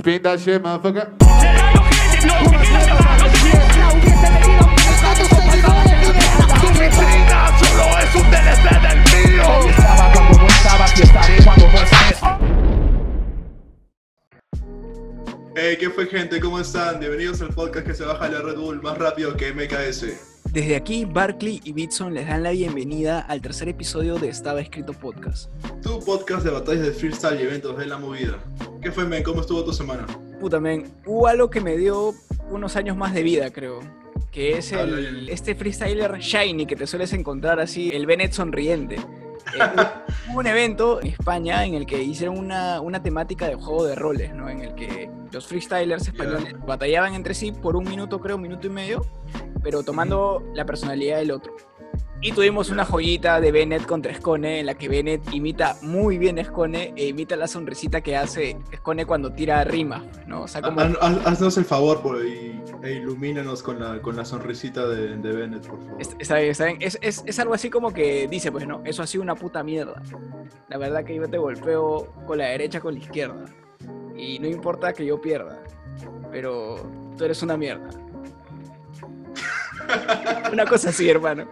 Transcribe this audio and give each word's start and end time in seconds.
Spin 0.00 0.22
shit, 0.38 0.62
motherfucker. 0.62 1.12
Hey, 15.54 15.76
¿qué 15.78 15.90
fue 15.90 16.06
gente? 16.06 16.40
¿Cómo 16.40 16.58
están? 16.60 16.98
Bienvenidos 16.98 17.42
al 17.42 17.50
podcast 17.50 17.86
que 17.86 17.92
se 17.92 18.04
baja 18.06 18.26
la 18.30 18.40
Red 18.40 18.56
Bull 18.56 18.80
más 18.80 18.96
rápido 18.96 19.36
que 19.36 19.52
MKS. 19.52 20.29
Desde 20.52 20.74
aquí, 20.74 21.04
Barkley 21.04 21.60
y 21.62 21.72
Bitson 21.72 22.12
les 22.12 22.26
dan 22.26 22.42
la 22.42 22.50
bienvenida 22.50 23.20
al 23.20 23.40
tercer 23.40 23.68
episodio 23.68 24.18
de 24.18 24.30
Estaba 24.30 24.60
Escrito 24.60 24.92
Podcast. 24.92 25.48
Tu 25.80 26.00
podcast 26.00 26.44
de 26.44 26.50
batallas 26.50 26.86
de 26.86 26.90
freestyle 26.90 27.38
y 27.38 27.44
eventos 27.44 27.78
de 27.78 27.86
la 27.86 27.98
movida. 27.98 28.42
¿Qué 28.82 28.90
fue, 28.90 29.04
men? 29.04 29.22
¿Cómo 29.22 29.42
estuvo 29.42 29.64
tu 29.64 29.72
semana? 29.72 30.08
Puta, 30.40 30.58
men, 30.58 30.92
hubo 31.06 31.28
algo 31.28 31.50
que 31.50 31.60
me 31.60 31.76
dio 31.76 32.14
unos 32.50 32.74
años 32.74 32.96
más 32.96 33.14
de 33.14 33.22
vida, 33.22 33.52
creo. 33.52 33.78
Que 34.32 34.58
es 34.58 34.72
el, 34.72 35.28
este 35.28 35.54
freestyler 35.54 36.18
shiny 36.18 36.66
que 36.66 36.74
te 36.74 36.88
sueles 36.88 37.12
encontrar 37.12 37.60
así, 37.60 37.90
el 37.90 38.06
Bennett 38.06 38.32
sonriente. 38.32 38.96
Eh, 39.54 40.30
hubo 40.30 40.38
un 40.38 40.46
evento 40.46 41.00
en 41.00 41.08
España 41.08 41.64
en 41.64 41.74
el 41.74 41.86
que 41.86 42.02
hicieron 42.02 42.38
una, 42.38 42.80
una 42.80 43.02
temática 43.02 43.48
de 43.48 43.54
juego 43.54 43.84
de 43.84 43.94
roles, 43.94 44.34
¿no? 44.34 44.48
En 44.48 44.62
el 44.62 44.74
que 44.74 45.10
los 45.32 45.46
freestylers 45.46 46.06
españoles 46.06 46.54
batallaban 46.66 47.14
entre 47.14 47.34
sí 47.34 47.52
por 47.52 47.76
un 47.76 47.84
minuto, 47.84 48.20
creo, 48.20 48.36
un 48.36 48.42
minuto 48.42 48.66
y 48.66 48.70
medio, 48.70 49.04
pero 49.62 49.82
tomando 49.82 50.42
la 50.54 50.64
personalidad 50.64 51.18
del 51.18 51.32
otro. 51.32 51.54
Y 52.22 52.32
tuvimos 52.32 52.68
una 52.68 52.84
joyita 52.84 53.40
de 53.40 53.50
Bennett 53.50 53.86
contra 53.86 54.14
Scone, 54.14 54.60
en 54.60 54.66
la 54.66 54.74
que 54.74 54.88
Bennett 54.90 55.22
imita 55.32 55.76
muy 55.80 56.18
bien 56.18 56.38
a 56.38 56.44
Scone 56.44 56.92
e 56.94 57.06
imita 57.08 57.34
la 57.34 57.46
sonrisita 57.48 58.02
que 58.02 58.14
hace 58.14 58.58
Scone 58.76 59.06
cuando 59.06 59.32
tira 59.32 59.64
rima, 59.64 60.04
¿no? 60.26 60.42
O 60.42 60.48
sea, 60.48 60.60
como... 60.60 60.80
Haz- 60.82 60.98
haz- 61.00 61.26
Haznos 61.26 61.56
el 61.56 61.64
favor 61.64 62.02
por, 62.02 62.22
y, 62.26 62.60
e 62.82 62.92
ilumínanos 62.92 63.62
con 63.62 63.80
la, 63.80 64.02
con 64.02 64.16
la 64.16 64.26
sonrisita 64.26 64.86
de, 64.86 65.16
de 65.16 65.32
Bennett, 65.32 65.66
por 65.66 65.78
favor. 65.82 65.96
Es- 65.98 66.14
Está 66.18 66.36
bien, 66.36 66.50
está 66.50 66.66
bien. 66.66 66.76
Es, 66.80 66.98
es- 67.00 67.22
es 67.26 67.38
algo 67.38 67.54
así 67.54 67.70
como 67.70 67.90
que 67.90 68.28
dice, 68.28 68.52
pues, 68.52 68.66
¿no? 68.66 68.82
Eso 68.84 69.02
ha 69.02 69.06
sido 69.06 69.22
una 69.22 69.34
puta 69.34 69.62
mierda. 69.64 70.02
La 70.68 70.76
verdad 70.76 71.04
que 71.04 71.14
yo 71.14 71.26
te 71.26 71.38
golpeo 71.38 72.12
con 72.26 72.36
la 72.36 72.48
derecha 72.48 72.80
con 72.80 72.94
la 72.94 73.00
izquierda. 73.00 73.46
Y 74.14 74.38
no 74.40 74.46
importa 74.46 74.92
que 74.92 75.06
yo 75.06 75.18
pierda. 75.22 75.58
Pero 76.30 76.76
tú 77.16 77.24
eres 77.24 77.42
una 77.42 77.56
mierda. 77.56 77.88
una 80.52 80.66
cosa 80.66 80.90
así, 80.90 81.08
hermano. 81.08 81.48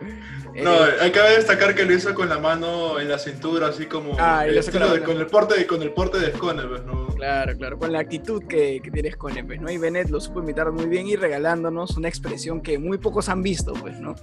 No, 0.55 0.87
Eh, 0.87 0.93
hay 1.01 1.13
que 1.13 1.21
destacar 1.21 1.75
que 1.75 1.85
lo 1.85 1.95
hizo 1.95 2.15
con 2.15 2.29
la 2.29 2.39
mano 2.39 2.99
en 2.99 3.09
la 3.09 3.19
cintura, 3.19 3.69
así 3.69 3.87
como 3.87 4.17
Ah, 4.19 4.47
hizo 4.49 4.73
con 4.73 4.81
la 4.81 5.01
con, 5.05 5.17
el 5.19 5.27
porte, 5.27 5.67
con 5.67 5.83
el 5.83 5.93
porte 5.93 6.19
de 6.19 6.33
Scone, 6.33 6.63
pues, 6.65 6.83
¿no? 6.85 7.07
Claro, 7.15 7.57
claro, 7.57 7.79
con 7.79 7.93
la 7.93 8.01
actitud 8.01 8.43
que, 8.45 8.81
que 8.83 8.91
tienes 8.91 9.17
con 9.17 9.37
él, 9.37 9.47
pues, 9.47 9.61
¿no? 9.61 9.71
Y 9.71 9.79
Bennett 9.79 10.09
lo 10.09 10.21
supo 10.21 10.41
imitar 10.41 10.73
muy 10.73 10.87
bien 10.87 11.07
y 11.07 11.17
regalándonos 11.17 11.97
una 11.97 12.09
expresión 12.09 12.61
que 12.61 12.79
muy 12.79 12.99
pocos 12.99 13.29
han 13.29 13.43
visto, 13.43 13.73
pues, 13.75 13.99
¿no? 14.01 14.15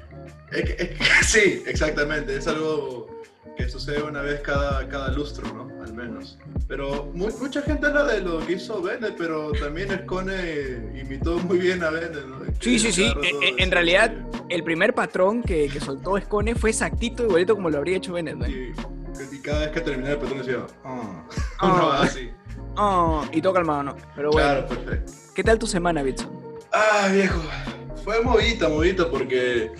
Sí, 1.23 1.63
exactamente. 1.66 2.38
Es 2.38 2.47
algo 2.47 3.07
que 3.58 3.70
sucede 3.70 4.02
una 4.03 4.22
vez 4.22 4.42
cada, 4.42 4.88
cada 4.88 5.09
lustro, 5.11 5.48
¿no? 5.53 5.84
Al 5.84 5.94
menos. 5.94 6.38
Pero 6.67 7.09
mu- 7.14 7.30
mucha 7.39 7.62
gente 7.62 7.86
habla 7.88 8.03
de 8.06 8.22
lo 8.22 8.39
que 8.45 8.53
hizo 8.53 8.81
Bennett, 8.81 9.16
pero 9.17 9.52
también 9.53 9.89
Scone 10.03 10.92
imitó 11.00 11.38
muy 11.39 11.58
bien 11.59 11.84
a 11.84 11.89
Bennett, 11.89 12.25
¿no? 12.25 12.39
Sí, 12.59 12.80
sí, 12.80 12.92
sí. 12.92 13.03
Claro, 13.06 13.23
E- 13.23 13.30
todo 13.31 13.42
e- 13.42 13.45
eso, 13.47 13.56
En 13.59 13.72
realidad, 13.72 14.14
el 14.50 14.64
primer 14.64 14.94
patrón 14.94 15.42
que, 15.44 15.67
que 15.70 15.80
soltó 15.80 16.20
Scone 16.20 16.56
fue 16.56 16.72
exactito, 16.72 17.23
igualito 17.23 17.56
como 17.56 17.70
lo 17.70 17.78
habría 17.78 17.97
hecho 17.97 18.14
Bennett, 18.14 18.36
¿no? 18.36 18.47
Y, 18.47 18.73
y 19.31 19.39
cada 19.39 19.59
vez 19.62 19.69
que 19.69 19.81
terminaba 19.81 20.14
el 20.16 20.19
patrón 20.19 20.38
decía, 20.40 20.66
ah, 20.84 21.23
Ah. 21.59 21.67
no, 21.78 21.92
así. 21.92 22.31
Oh, 22.78 23.23
y 23.31 23.42
toca 23.42 23.59
el 23.59 23.66
mano, 23.66 23.94
¿no? 23.94 23.95
Pero 24.16 24.31
bueno, 24.31 24.47
Claro, 24.50 24.67
perfecto. 24.67 25.12
¿qué 25.34 25.44
tal 25.44 25.58
tu 25.59 25.67
semana, 25.67 26.03
Bitson? 26.03 26.30
Ah, 26.73 27.08
viejo. 27.14 27.40
Fue 28.03 28.22
movida, 28.22 28.67
movida, 28.69 29.09
porque 29.09 29.72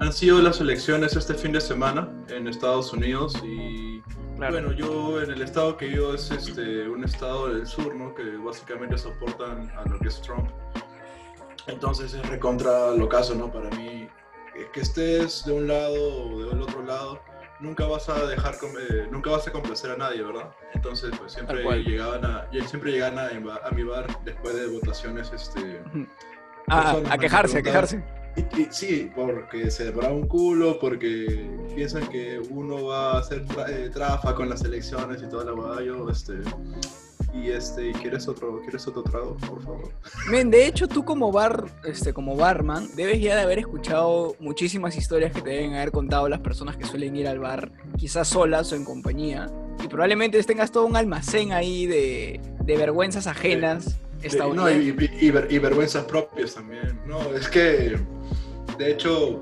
han 0.00 0.12
sido 0.12 0.40
las 0.40 0.60
elecciones 0.60 1.14
este 1.14 1.34
fin 1.34 1.52
de 1.52 1.60
semana 1.60 2.08
en 2.28 2.48
Estados 2.48 2.92
Unidos 2.92 3.34
y 3.44 4.02
Claro. 4.36 4.54
Bueno, 4.54 4.72
yo 4.72 5.20
en 5.20 5.30
el 5.32 5.42
estado 5.42 5.76
que 5.76 5.90
yo 5.90 6.14
es 6.14 6.30
este, 6.30 6.88
un 6.88 7.04
estado 7.04 7.52
del 7.52 7.66
sur, 7.66 7.94
¿no? 7.94 8.14
Que 8.14 8.22
básicamente 8.38 8.96
soportan 8.96 9.70
a 9.76 9.86
lo 9.86 9.98
que 9.98 10.08
es 10.08 10.22
Trump. 10.22 10.48
Entonces 11.66 12.14
es 12.14 12.26
recontra 12.26 12.92
lo 12.92 13.06
caso, 13.06 13.34
¿no? 13.34 13.52
Para 13.52 13.68
mí, 13.76 14.08
que 14.72 14.80
estés 14.80 15.44
de 15.44 15.52
un 15.52 15.68
lado 15.68 16.24
o 16.24 16.48
del 16.48 16.62
otro 16.62 16.82
lado, 16.82 17.20
nunca 17.60 17.86
vas 17.86 18.08
a 18.08 18.24
dejar, 18.24 18.54
eh, 18.54 19.08
nunca 19.10 19.28
vas 19.28 19.46
a 19.46 19.52
complacer 19.52 19.90
a 19.90 19.98
nadie, 19.98 20.22
¿verdad? 20.22 20.50
Entonces, 20.72 21.10
pues 21.18 21.34
siempre 21.34 21.62
llegaban 21.82 22.24
a, 22.24 22.48
siempre 22.66 22.92
llegan 22.92 23.18
a, 23.18 23.28
a 23.28 23.70
mi 23.72 23.82
bar 23.82 24.06
después 24.24 24.54
de 24.54 24.68
votaciones, 24.68 25.30
este... 25.34 25.82
Ah, 26.68 26.98
a 27.10 27.18
quejarse, 27.18 27.58
a 27.58 27.62
quejarse. 27.62 28.02
Y, 28.56 28.60
y 28.60 28.66
sí, 28.70 29.10
porque 29.14 29.70
se 29.70 29.84
devoraba 29.84 30.14
un 30.14 30.26
culo, 30.26 30.78
porque 30.78 31.48
piensan 31.74 32.06
que 32.08 32.40
uno 32.50 32.84
va 32.86 33.12
a 33.12 33.18
hacer 33.20 33.44
tra- 33.46 33.68
eh, 33.68 33.90
trafa 33.90 34.34
con 34.34 34.48
las 34.48 34.62
elecciones 34.64 35.22
y 35.22 35.28
toda 35.28 35.44
la 35.44 35.54
hueá. 35.54 35.82
Yo, 35.82 36.08
este. 36.08 36.34
Y 37.32 37.50
este, 37.50 37.90
¿y 37.90 37.92
¿quieres 37.92 38.26
otro, 38.26 38.60
¿quieres 38.62 38.88
otro 38.88 39.04
trago, 39.04 39.36
por 39.36 39.62
favor? 39.62 39.92
Men, 40.28 40.50
de 40.50 40.66
hecho, 40.66 40.88
tú 40.88 41.04
como 41.04 41.30
bar, 41.30 41.64
este, 41.84 42.12
como 42.12 42.34
barman, 42.34 42.88
debes 42.96 43.20
ya 43.20 43.36
de 43.36 43.42
haber 43.42 43.60
escuchado 43.60 44.34
muchísimas 44.40 44.96
historias 44.96 45.32
que 45.32 45.40
te 45.40 45.50
deben 45.50 45.74
haber 45.74 45.92
contado 45.92 46.28
las 46.28 46.40
personas 46.40 46.76
que 46.76 46.84
suelen 46.84 47.14
ir 47.14 47.28
al 47.28 47.38
bar, 47.38 47.70
quizás 47.96 48.26
solas 48.26 48.72
o 48.72 48.74
en 48.74 48.84
compañía. 48.84 49.48
Y 49.82 49.86
probablemente 49.86 50.42
tengas 50.42 50.72
todo 50.72 50.86
un 50.86 50.96
almacén 50.96 51.52
ahí 51.52 51.86
de, 51.86 52.40
de 52.64 52.76
vergüenzas 52.76 53.28
ajenas 53.28 53.96
De- 54.22 54.54
no, 54.54 54.70
y, 54.70 54.88
y- 54.90 55.26
y 55.26 55.30
ver- 55.30 55.48
y 55.50 55.58
vergüenzas 55.58 56.04
propias 56.04 56.54
también. 56.54 57.00
No, 57.06 57.20
es 57.34 57.48
que, 57.48 57.98
de 58.78 58.90
hecho, 58.90 59.40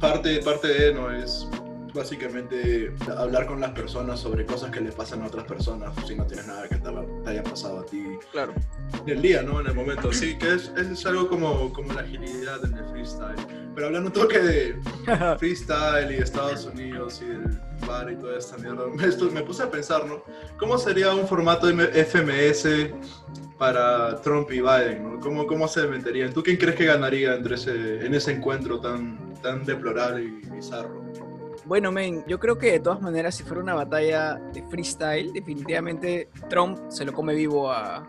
parte, 0.00 0.38
parte 0.42 0.68
de 0.68 0.94
no 0.94 1.10
es 1.10 1.46
básicamente 1.94 2.92
hablar 3.16 3.46
con 3.46 3.60
las 3.60 3.70
personas 3.72 4.20
sobre 4.20 4.46
cosas 4.46 4.70
que 4.70 4.80
le 4.80 4.92
pasan 4.92 5.22
a 5.22 5.26
otras 5.26 5.44
personas 5.44 5.92
si 6.06 6.14
no 6.14 6.24
tienes 6.26 6.46
nada 6.46 6.68
que 6.68 6.76
te, 6.76 6.90
te 7.24 7.30
haya 7.30 7.42
pasado 7.42 7.80
a 7.80 7.86
ti 7.86 8.04
Claro. 8.30 8.52
en 9.04 9.08
el 9.08 9.22
día, 9.22 9.42
¿no? 9.42 9.60
En 9.60 9.66
el 9.66 9.74
momento. 9.74 10.12
Sí, 10.12 10.36
que 10.38 10.54
es, 10.54 10.70
es 10.76 11.06
algo 11.06 11.28
como, 11.28 11.72
como 11.72 11.92
la 11.94 12.02
agilidad 12.02 12.64
en 12.64 12.76
el 12.76 12.84
freestyle. 12.90 13.36
Pero 13.74 13.86
hablando 13.86 14.08
un 14.08 14.12
toque 14.12 14.38
de 14.38 14.76
freestyle 15.38 16.12
y 16.12 16.16
Estados 16.22 16.66
Unidos 16.66 17.20
y 17.22 17.30
el 17.30 17.58
bar 17.86 18.12
y 18.12 18.16
toda 18.16 18.38
esta 18.38 18.56
mierda, 18.58 18.86
me, 18.94 19.04
esto- 19.06 19.30
me 19.30 19.42
puse 19.42 19.62
a 19.62 19.70
pensar, 19.70 20.04
¿no? 20.06 20.22
¿Cómo 20.58 20.78
sería 20.78 21.12
un 21.14 21.26
formato 21.26 21.68
M- 21.68 21.84
FMS 22.04 22.90
para 23.58 24.20
Trump 24.22 24.50
y 24.52 24.60
Biden, 24.60 25.02
¿no? 25.02 25.20
¿Cómo, 25.20 25.46
cómo 25.46 25.66
se 25.68 25.86
meterían? 25.86 26.32
¿Tú 26.32 26.42
quién 26.42 26.56
crees 26.56 26.76
que 26.76 26.86
ganaría 26.86 27.34
entre 27.34 27.56
ese, 27.56 28.06
en 28.06 28.14
ese 28.14 28.32
encuentro 28.32 28.80
tan, 28.80 29.34
tan 29.42 29.64
deplorable 29.64 30.24
y 30.24 30.48
bizarro? 30.50 31.02
Bueno, 31.64 31.92
men, 31.92 32.24
yo 32.26 32.38
creo 32.38 32.56
que 32.56 32.72
de 32.72 32.80
todas 32.80 33.00
maneras, 33.02 33.34
si 33.34 33.42
fuera 33.42 33.62
una 33.62 33.74
batalla 33.74 34.36
de 34.54 34.62
freestyle, 34.70 35.32
definitivamente 35.32 36.30
Trump 36.48 36.78
se 36.88 37.04
lo 37.04 37.12
come 37.12 37.34
vivo 37.34 37.70
a, 37.70 38.06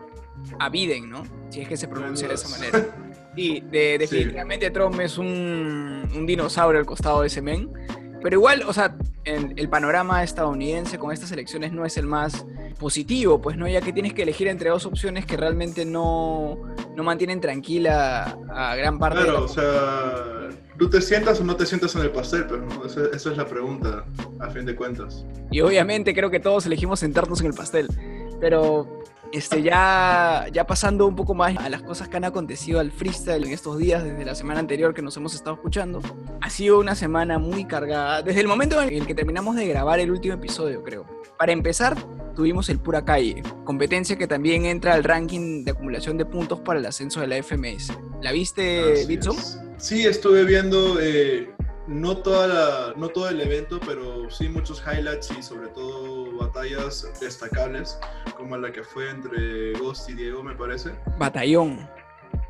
a 0.58 0.68
Biden, 0.70 1.10
¿no? 1.10 1.24
Si 1.50 1.60
es 1.60 1.68
que 1.68 1.76
se 1.76 1.86
pronuncia 1.88 2.28
de 2.28 2.34
esa 2.34 2.48
manera. 2.48 2.86
Y 3.36 3.60
de- 3.60 3.96
definitivamente 3.96 4.70
Trump 4.72 4.98
es 5.00 5.16
un, 5.16 6.08
un 6.16 6.26
dinosaurio 6.26 6.80
al 6.80 6.84
costado 6.84 7.20
de 7.20 7.28
ese 7.28 7.40
men. 7.40 7.70
Pero 8.20 8.36
igual, 8.36 8.64
o 8.66 8.72
sea, 8.72 8.96
en 9.24 9.54
el 9.56 9.68
panorama 9.68 10.22
estadounidense 10.22 10.98
con 10.98 11.12
estas 11.12 11.30
elecciones 11.32 11.72
no 11.72 11.84
es 11.84 11.96
el 11.96 12.06
más 12.06 12.46
positivo, 12.78 13.40
pues 13.40 13.56
no, 13.56 13.68
ya 13.68 13.80
que 13.80 13.92
tienes 13.92 14.14
que 14.14 14.22
elegir 14.22 14.48
entre 14.48 14.70
dos 14.70 14.86
opciones 14.86 15.26
que 15.26 15.36
realmente 15.36 15.84
no, 15.84 16.58
no 16.96 17.02
mantienen 17.04 17.40
tranquila 17.40 18.38
a 18.48 18.74
gran 18.76 18.98
parte 18.98 19.18
de 19.18 19.24
la 19.26 19.30
Claro, 19.30 19.44
o 19.44 19.48
sea, 19.48 20.48
¿tú 20.78 20.88
te 20.88 21.00
sientas 21.00 21.40
o 21.40 21.44
no 21.44 21.56
te 21.56 21.66
sientas 21.66 21.94
en 21.96 22.02
el 22.02 22.10
pastel? 22.10 22.46
Pero 22.48 22.66
¿no? 22.66 22.84
esa, 22.86 23.02
esa 23.14 23.30
es 23.30 23.36
la 23.36 23.46
pregunta, 23.46 24.04
a 24.38 24.50
fin 24.50 24.64
de 24.64 24.74
cuentas. 24.74 25.26
Y 25.50 25.60
obviamente 25.60 26.14
creo 26.14 26.30
que 26.30 26.40
todos 26.40 26.66
elegimos 26.66 27.00
sentarnos 27.00 27.40
en 27.40 27.46
el 27.48 27.54
pastel. 27.54 27.88
Pero 28.40 29.00
este, 29.32 29.62
ya, 29.62 30.46
ya 30.52 30.66
pasando 30.66 31.06
un 31.06 31.14
poco 31.14 31.34
más 31.34 31.56
a 31.56 31.68
las 31.68 31.82
cosas 31.82 32.08
que 32.08 32.16
han 32.16 32.24
acontecido 32.24 32.80
al 32.80 32.90
freestyle 32.90 33.44
en 33.44 33.52
estos 33.52 33.78
días, 33.78 34.02
desde 34.02 34.24
la 34.24 34.34
semana 34.34 34.60
anterior 34.60 34.94
que 34.94 35.02
nos 35.02 35.16
hemos 35.16 35.34
estado 35.34 35.54
escuchando, 35.56 36.00
ha 36.40 36.50
sido 36.50 36.80
una 36.80 36.94
semana 36.94 37.38
muy 37.38 37.64
cargada. 37.64 38.22
Desde 38.22 38.40
el 38.40 38.48
momento 38.48 38.80
en 38.82 38.92
el 38.92 39.06
que 39.06 39.14
terminamos 39.14 39.56
de 39.56 39.66
grabar 39.66 40.00
el 40.00 40.10
último 40.10 40.34
episodio, 40.34 40.82
creo. 40.82 41.06
Para 41.38 41.52
empezar, 41.52 41.96
tuvimos 42.34 42.68
el 42.68 42.78
Pura 42.78 43.04
Calle, 43.04 43.42
competencia 43.64 44.16
que 44.16 44.26
también 44.26 44.66
entra 44.66 44.94
al 44.94 45.04
ranking 45.04 45.64
de 45.64 45.70
acumulación 45.70 46.18
de 46.18 46.24
puntos 46.24 46.60
para 46.60 46.80
el 46.80 46.86
ascenso 46.86 47.20
de 47.20 47.26
la 47.28 47.42
FMS. 47.42 47.92
¿La 48.22 48.32
viste, 48.32 49.06
Bitson? 49.06 49.36
Sí, 49.78 50.06
estuve 50.06 50.44
viendo 50.44 50.98
eh, 51.00 51.54
no, 51.86 52.16
toda 52.18 52.46
la, 52.46 52.94
no 52.96 53.08
todo 53.08 53.28
el 53.28 53.40
evento, 53.40 53.80
pero 53.84 54.30
sí 54.30 54.48
muchos 54.48 54.82
highlights 54.86 55.30
y 55.38 55.42
sobre 55.42 55.68
todo 55.68 56.36
batallas 56.36 57.10
destacables, 57.20 57.98
como 58.36 58.56
la 58.56 58.70
que 58.72 58.82
fue 58.84 59.10
entre 59.10 59.72
Ghost 59.78 60.08
y 60.10 60.14
Diego, 60.14 60.42
me 60.42 60.54
parece. 60.54 60.90
Batallón. 61.18 61.88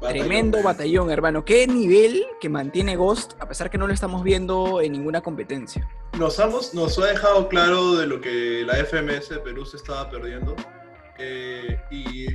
Batallón, 0.00 0.18
Tremendo 0.26 0.62
batallón, 0.62 1.10
hermano. 1.10 1.44
Qué 1.44 1.66
nivel 1.66 2.24
que 2.40 2.48
mantiene 2.48 2.96
Ghost, 2.96 3.32
a 3.38 3.46
pesar 3.48 3.70
que 3.70 3.78
no 3.78 3.86
lo 3.86 3.92
estamos 3.94 4.22
viendo 4.22 4.80
en 4.80 4.92
ninguna 4.92 5.20
competencia. 5.22 5.88
Nos, 6.18 6.38
hemos- 6.38 6.74
nos 6.74 6.98
ha 6.98 7.06
dejado 7.06 7.48
claro 7.48 7.96
de 7.96 8.06
lo 8.06 8.20
que 8.20 8.64
la 8.66 8.74
FMS 8.78 9.38
Perú 9.44 9.64
se 9.64 9.76
estaba 9.76 10.08
perdiendo. 10.10 10.54
eh, 11.18 11.78
y 11.90 12.26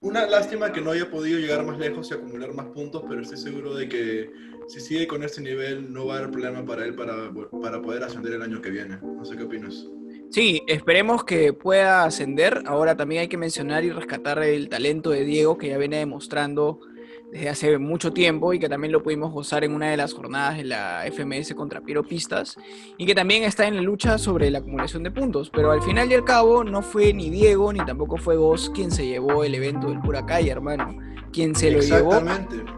Una 0.00 0.26
lástima 0.26 0.72
que 0.72 0.80
no 0.80 0.90
haya 0.90 1.08
podido 1.10 1.38
llegar 1.38 1.64
más 1.64 1.78
lejos 1.78 2.10
y 2.10 2.14
acumular 2.14 2.52
más 2.52 2.66
puntos, 2.66 3.04
pero 3.08 3.22
estoy 3.22 3.38
seguro 3.38 3.72
de 3.74 3.88
que 3.88 4.30
si 4.68 4.80
sigue 4.80 5.06
con 5.06 5.22
este 5.22 5.40
nivel 5.40 5.92
no 5.92 6.06
va 6.06 6.14
a 6.14 6.18
haber 6.18 6.30
problema 6.30 6.64
para 6.64 6.84
él 6.84 6.94
para, 6.94 7.30
para 7.62 7.82
poder 7.82 8.02
ascender 8.04 8.34
el 8.34 8.42
año 8.42 8.60
que 8.60 8.70
viene. 8.70 8.98
No 9.02 9.24
sé 9.24 9.36
qué 9.36 9.44
opinas. 9.44 9.86
Sí, 10.30 10.62
esperemos 10.66 11.24
que 11.24 11.52
pueda 11.52 12.04
ascender. 12.04 12.62
Ahora 12.66 12.96
también 12.96 13.22
hay 13.22 13.28
que 13.28 13.36
mencionar 13.36 13.84
y 13.84 13.90
rescatar 13.90 14.42
el 14.42 14.68
talento 14.68 15.10
de 15.10 15.24
Diego 15.24 15.58
que 15.58 15.68
ya 15.68 15.78
viene 15.78 15.98
demostrando 15.98 16.80
desde 17.30 17.48
hace 17.48 17.78
mucho 17.78 18.12
tiempo 18.12 18.52
y 18.52 18.58
que 18.58 18.68
también 18.68 18.92
lo 18.92 19.02
pudimos 19.02 19.32
gozar 19.32 19.64
en 19.64 19.74
una 19.74 19.90
de 19.90 19.96
las 19.96 20.12
jornadas 20.12 20.58
de 20.58 20.64
la 20.64 21.04
FMS 21.10 21.54
contra 21.54 21.80
Piero 21.80 22.02
Pistas 22.02 22.56
y 22.98 23.06
que 23.06 23.14
también 23.14 23.42
está 23.42 23.66
en 23.66 23.76
la 23.76 23.82
lucha 23.82 24.18
sobre 24.18 24.50
la 24.50 24.58
acumulación 24.58 25.02
de 25.02 25.10
puntos. 25.10 25.50
Pero 25.50 25.70
al 25.70 25.82
final 25.82 26.10
y 26.10 26.14
al 26.14 26.24
cabo 26.24 26.62
no 26.62 26.82
fue 26.82 27.12
ni 27.12 27.30
Diego 27.30 27.72
ni 27.72 27.84
tampoco 27.84 28.18
fue 28.18 28.36
vos 28.36 28.70
quien 28.74 28.90
se 28.90 29.06
llevó 29.06 29.44
el 29.44 29.54
evento 29.54 29.88
del 29.88 30.00
Pura 30.00 30.24
Calle, 30.26 30.50
hermano. 30.50 31.11
Quien 31.32 31.54
se 31.54 31.70
lo 31.70 31.80
llevó 31.80 32.22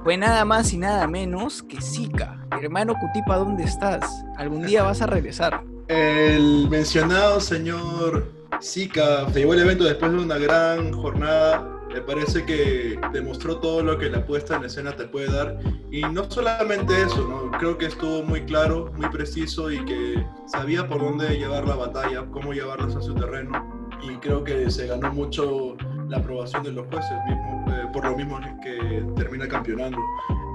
fue 0.04 0.16
nada 0.16 0.44
más 0.44 0.72
y 0.72 0.78
nada 0.78 1.06
menos 1.06 1.62
que 1.62 1.80
Zika. 1.80 2.46
Hermano 2.62 2.94
Cutipa, 2.94 3.36
¿dónde 3.36 3.64
estás? 3.64 4.24
Algún 4.36 4.64
día 4.66 4.82
vas 4.82 5.02
a 5.02 5.06
regresar. 5.06 5.62
El 5.88 6.68
mencionado 6.70 7.40
señor 7.40 8.32
Zika 8.62 9.28
se 9.32 9.40
llevó 9.40 9.54
el 9.54 9.60
evento 9.60 9.84
después 9.84 10.12
de 10.12 10.18
una 10.18 10.38
gran 10.38 10.92
jornada 10.92 11.74
me 11.94 12.00
parece 12.00 12.44
que 12.44 12.98
demostró 13.12 13.58
todo 13.58 13.80
lo 13.80 13.96
que 13.96 14.10
la 14.10 14.26
puesta 14.26 14.56
en 14.56 14.64
escena 14.64 14.96
te 14.96 15.04
puede 15.04 15.30
dar. 15.32 15.60
Y 15.92 16.02
no 16.02 16.28
solamente 16.28 16.92
eso, 17.00 17.28
¿no? 17.28 17.56
creo 17.56 17.78
que 17.78 17.86
estuvo 17.86 18.24
muy 18.24 18.44
claro, 18.46 18.92
muy 18.96 19.08
preciso 19.10 19.70
y 19.70 19.84
que 19.84 20.26
sabía 20.46 20.88
por 20.88 21.00
dónde 21.00 21.38
llevar 21.38 21.68
la 21.68 21.76
batalla, 21.76 22.26
cómo 22.32 22.52
llevarla 22.52 22.86
a 22.86 23.00
su 23.00 23.14
terreno. 23.14 23.88
Y 24.02 24.16
creo 24.16 24.42
que 24.42 24.68
se 24.72 24.88
ganó 24.88 25.12
mucho 25.12 25.76
la 26.08 26.18
aprobación 26.18 26.62
de 26.62 26.72
los 26.72 26.86
jueces, 26.86 27.12
mismo, 27.26 27.64
eh, 27.68 27.86
por 27.92 28.04
lo 28.04 28.16
mismo 28.16 28.40
que 28.62 29.04
termina 29.16 29.48
campeonando. 29.48 29.98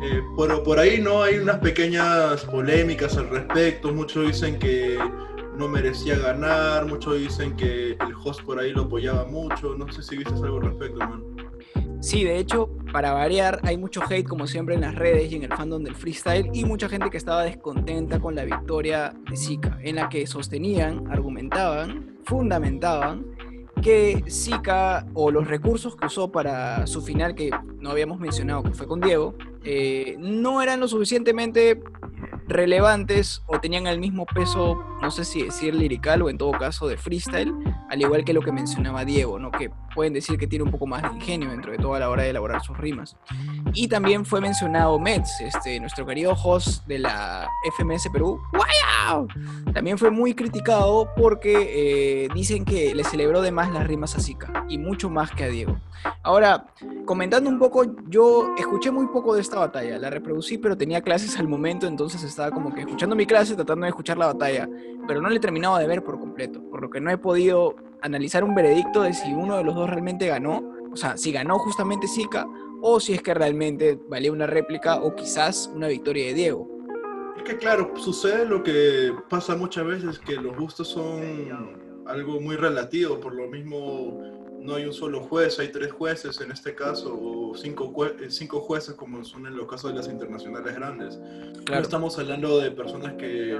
Eh, 0.04 0.22
pero 0.38 0.63
por 0.63 0.80
ahí 0.80 1.01
no 1.01 1.24
hay 1.24 1.38
unas 1.38 1.57
pequeñas 1.60 2.46
polémicas 2.46 3.18
al 3.18 3.30
respecto. 3.30 3.94
Muchos 3.94 4.28
dicen 4.28 4.57
que 4.57 4.98
no 5.57 5.68
merecía 5.68 6.18
ganar, 6.18 6.86
muchos 6.86 7.19
dicen 7.19 7.56
que 7.56 7.92
el 7.92 8.13
host 8.24 8.42
por 8.44 8.60
ahí 8.60 8.72
lo 8.72 8.84
apoyaba 8.84 9.25
mucho, 9.25 9.75
no 9.75 9.92
sé 9.92 10.01
si 10.01 10.18
viste 10.18 10.34
algo 10.34 10.57
al 10.57 10.63
respecto, 10.63 11.00
man. 11.00 11.24
Sí, 12.01 12.24
de 12.24 12.38
hecho, 12.38 12.69
para 12.94 13.12
variar, 13.12 13.60
hay 13.63 13.78
mucho 13.78 14.01
hate 14.10 14.25
como 14.25 14.48
siempre 14.48 14.75
en 14.75 14.81
las 14.81 14.96
redes 14.96 15.30
y 15.34 15.36
en 15.36 15.44
el 15.44 15.50
fandom 15.50 15.84
del 15.84 15.96
freestyle 15.96 16.50
y 16.54 16.63
mucha 16.63 16.88
gente 16.88 17.10
que 17.10 17.18
estaba 17.18 17.44
descontenta 17.44 18.22
con 18.22 18.36
la 18.36 18.46
victoria 18.46 19.13
de 19.30 19.36
Zika, 19.36 19.78
en 19.84 19.98
la 19.98 20.07
que 20.07 20.25
sostenían, 20.25 21.12
argumentaban, 21.12 22.18
fundamentaban 22.24 23.25
que 23.81 24.24
Zika 24.30 25.06
o 25.14 25.31
los 25.31 25.48
recursos 25.48 25.96
que 25.96 26.08
usó 26.08 26.31
para 26.31 26.86
su 26.88 27.02
final, 27.02 27.36
que 27.36 27.52
no 27.80 27.92
habíamos 27.92 28.20
mencionado 28.20 28.64
que 28.64 28.72
fue 28.72 28.88
con 28.88 29.00
Diego, 29.00 29.36
eh, 29.64 30.16
no 30.20 30.62
eran 30.62 30.80
lo 30.80 30.88
suficientemente 30.88 31.81
relevantes 32.50 33.44
o 33.46 33.60
tenían 33.60 33.88
el 33.88 34.00
mismo 34.00 34.25
peso, 34.25 34.84
no 35.01 35.12
sé 35.12 35.24
si 35.24 35.44
decir 35.44 35.75
lirical 35.75 36.22
o 36.22 36.30
en 36.30 36.38
todo 36.38 36.51
caso 36.51 36.88
de 36.88 36.98
freestyle, 36.98 37.54
al 37.90 38.01
igual 38.01 38.25
que 38.25 38.34
lo 38.34 38.42
que 38.42 38.51
mencionaba 38.51 39.06
Diego, 39.06 39.40
¿no? 39.40 39.51
que 39.51 39.72
pueden 39.94 40.13
decir 40.13 40.38
que 40.38 40.48
tiene 40.48 40.63
un 40.63 40.72
poco 40.72 40.88
más 40.88 41.04
de 41.04 41.10
ingenio 41.10 41.50
dentro 41.50 41.72
de 41.72 41.78
toda 41.78 42.00
la 42.00 42.10
hora 42.10 42.24
de 42.24 42.30
elaborar 42.30 42.62
sus 42.62 42.78
rimas. 42.78 43.18
Y 43.74 43.88
también 43.88 44.25
fue 44.25 44.42
mencionado 44.42 45.00
Mets, 45.00 45.42
este, 45.42 45.80
nuestro 45.80 46.06
querido 46.06 46.34
host 46.34 46.86
de 46.88 47.00
la 47.00 47.48
FMS 47.75 48.10
Perú, 48.12 48.40
¡Wow! 48.54 49.28
También 49.74 49.98
fue 49.98 50.10
muy 50.10 50.34
criticado 50.34 51.10
porque 51.16 52.25
eh, 52.25 52.30
dicen 52.34 52.66
que 52.66 52.94
le 52.96 53.04
celebró 53.04 53.42
de 53.42 53.51
más 53.51 53.72
las 53.72 53.88
rimas 53.88 54.16
a 54.16 54.19
Zika 54.19 54.66
y 54.68 54.78
mucho 54.78 55.10
más 55.10 55.31
que 55.31 55.44
a 55.44 55.48
Diego. 55.48 55.80
Ahora, 56.24 56.68
comentando 57.06 57.50
un 57.50 57.60
poco, 57.60 57.86
yo 58.07 58.56
escuché 58.57 58.92
muy 58.92 59.07
poco 59.07 59.36
de 59.36 59.42
esta 59.42 59.60
batalla, 59.60 59.98
la 59.98 60.10
reproducí, 60.10 60.57
pero 60.57 60.78
tenía 60.78 61.01
clases 61.01 61.38
al 61.38 61.48
momento, 61.48 61.88
entonces 61.88 62.24
estaba 62.24 62.38
como 62.51 62.74
que 62.74 62.81
escuchando 62.81 63.15
mi 63.15 63.25
clase, 63.25 63.56
tratando 63.56 63.83
de 63.86 63.89
escuchar 63.89 64.18
la 64.18 64.27
batalla, 64.27 64.68
pero 65.07 65.21
no 65.21 65.30
le 65.30 65.39
terminaba 65.39 65.80
de 65.80 65.88
ver 65.88 66.03
por 66.03 66.19
completo, 66.19 66.62
por 66.69 66.81
lo 66.81 66.89
que 66.89 67.01
no 67.01 67.12
he 67.12 67.18
podido 67.18 67.75
analizar 68.01 68.44
un 68.44 68.56
veredicto 68.56 69.01
de 69.01 69.13
si 69.13 69.33
uno 69.33 69.57
de 69.57 69.63
los 69.63 69.75
dos 69.75 69.89
realmente 69.89 70.27
ganó, 70.27 70.63
o 70.91 70.95
sea, 70.95 71.18
si 71.18 71.31
ganó 71.31 71.59
justamente 71.59 72.07
Zika, 72.07 72.47
o 72.81 73.00
si 73.00 73.13
es 73.13 73.21
que 73.21 73.33
realmente 73.33 74.00
valía 74.07 74.31
una 74.31 74.47
réplica 74.47 75.01
o 75.01 75.15
quizás 75.15 75.69
una 75.75 75.88
victoria 75.88 76.27
de 76.27 76.33
Diego. 76.33 76.68
Es 77.38 77.44
que 77.44 77.57
claro, 77.57 77.91
sucede 77.95 78.45
lo 78.45 78.63
que 78.63 79.13
pasa 79.30 79.56
muchas 79.56 79.86
veces, 79.86 80.19
que 80.19 80.36
los 80.36 80.57
gustos 80.57 80.88
son 80.88 81.21
algo 82.06 82.39
muy 82.41 82.56
relativo, 82.56 83.19
por 83.19 83.33
lo 83.36 83.47
mismo 83.47 84.38
no 84.62 84.76
hay 84.76 84.86
un 84.86 84.94
solo 84.94 85.22
juez, 85.22 85.60
hay 85.60 85.70
tres 85.70 85.92
jueces 85.92 86.40
en 86.42 86.52
este 86.52 86.76
caso, 86.76 87.18
o 87.20 87.56
cinco, 87.56 87.94
eh, 88.06 88.30
cinco 88.30 88.62
jueces 88.62 88.96
como 88.96 89.24
son 89.24 89.48
en 89.48 89.56
los 89.56 89.68
casos 89.68 89.92
de 89.92 89.98
las 89.98 90.08
internacionales 90.08 90.76
grandes. 90.76 91.20
No 91.70 91.76
estamos 91.76 92.18
hablando 92.20 92.60
de 92.60 92.72
personas 92.72 93.14
que 93.14 93.60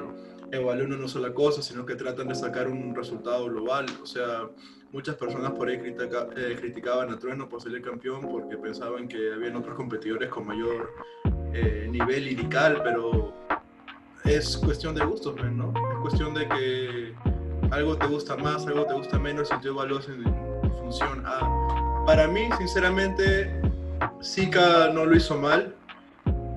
evalúan 0.52 0.94
una 0.94 1.08
sola 1.08 1.34
cosa, 1.34 1.62
sino 1.62 1.86
que 1.86 1.96
tratan 1.96 2.28
de 2.28 2.36
sacar 2.36 2.68
un 2.68 2.96
resultado 2.96 3.46
global. 3.46 3.86
O 4.02 4.06
sea, 4.06 4.50
muchas 4.92 5.16
personas 5.16 5.52
por 5.52 5.70
ahí 5.70 5.80
eh, 5.82 6.56
criticaban 6.60 7.12
a 7.12 7.20
Trueno 7.20 7.48
por 7.48 7.62
ser 7.62 7.74
el 7.74 7.82
campeón 7.82 8.22
porque 8.22 8.58
pensaban 8.58 9.08
que 9.08 9.34
habían 9.34 9.56
otros 9.56 9.76
competidores 9.76 10.30
con 10.30 10.48
mayor 10.48 10.92
eh, 11.54 11.88
nivel 11.90 12.26
lirical, 12.26 12.82
pero 12.84 13.34
es 14.26 14.58
cuestión 14.58 14.96
de 14.96 15.06
gustos, 15.06 15.36
¿no? 15.36 15.74
Es 15.94 16.00
cuestión 16.02 16.34
de 16.34 16.48
que 16.48 17.14
algo 17.72 17.98
te 17.98 18.08
gusta 18.08 18.36
más, 18.36 18.66
algo 18.68 18.86
te 18.86 18.94
gusta 18.94 19.20
menos 19.20 19.50
y 19.56 19.62
tú 19.62 19.70
evalúas 19.70 20.08
en 20.08 20.49
Para 22.06 22.28
mí, 22.28 22.50
sinceramente, 22.58 23.52
Zika 24.24 24.90
no 24.94 25.06
lo 25.06 25.16
hizo 25.16 25.38
mal. 25.38 25.76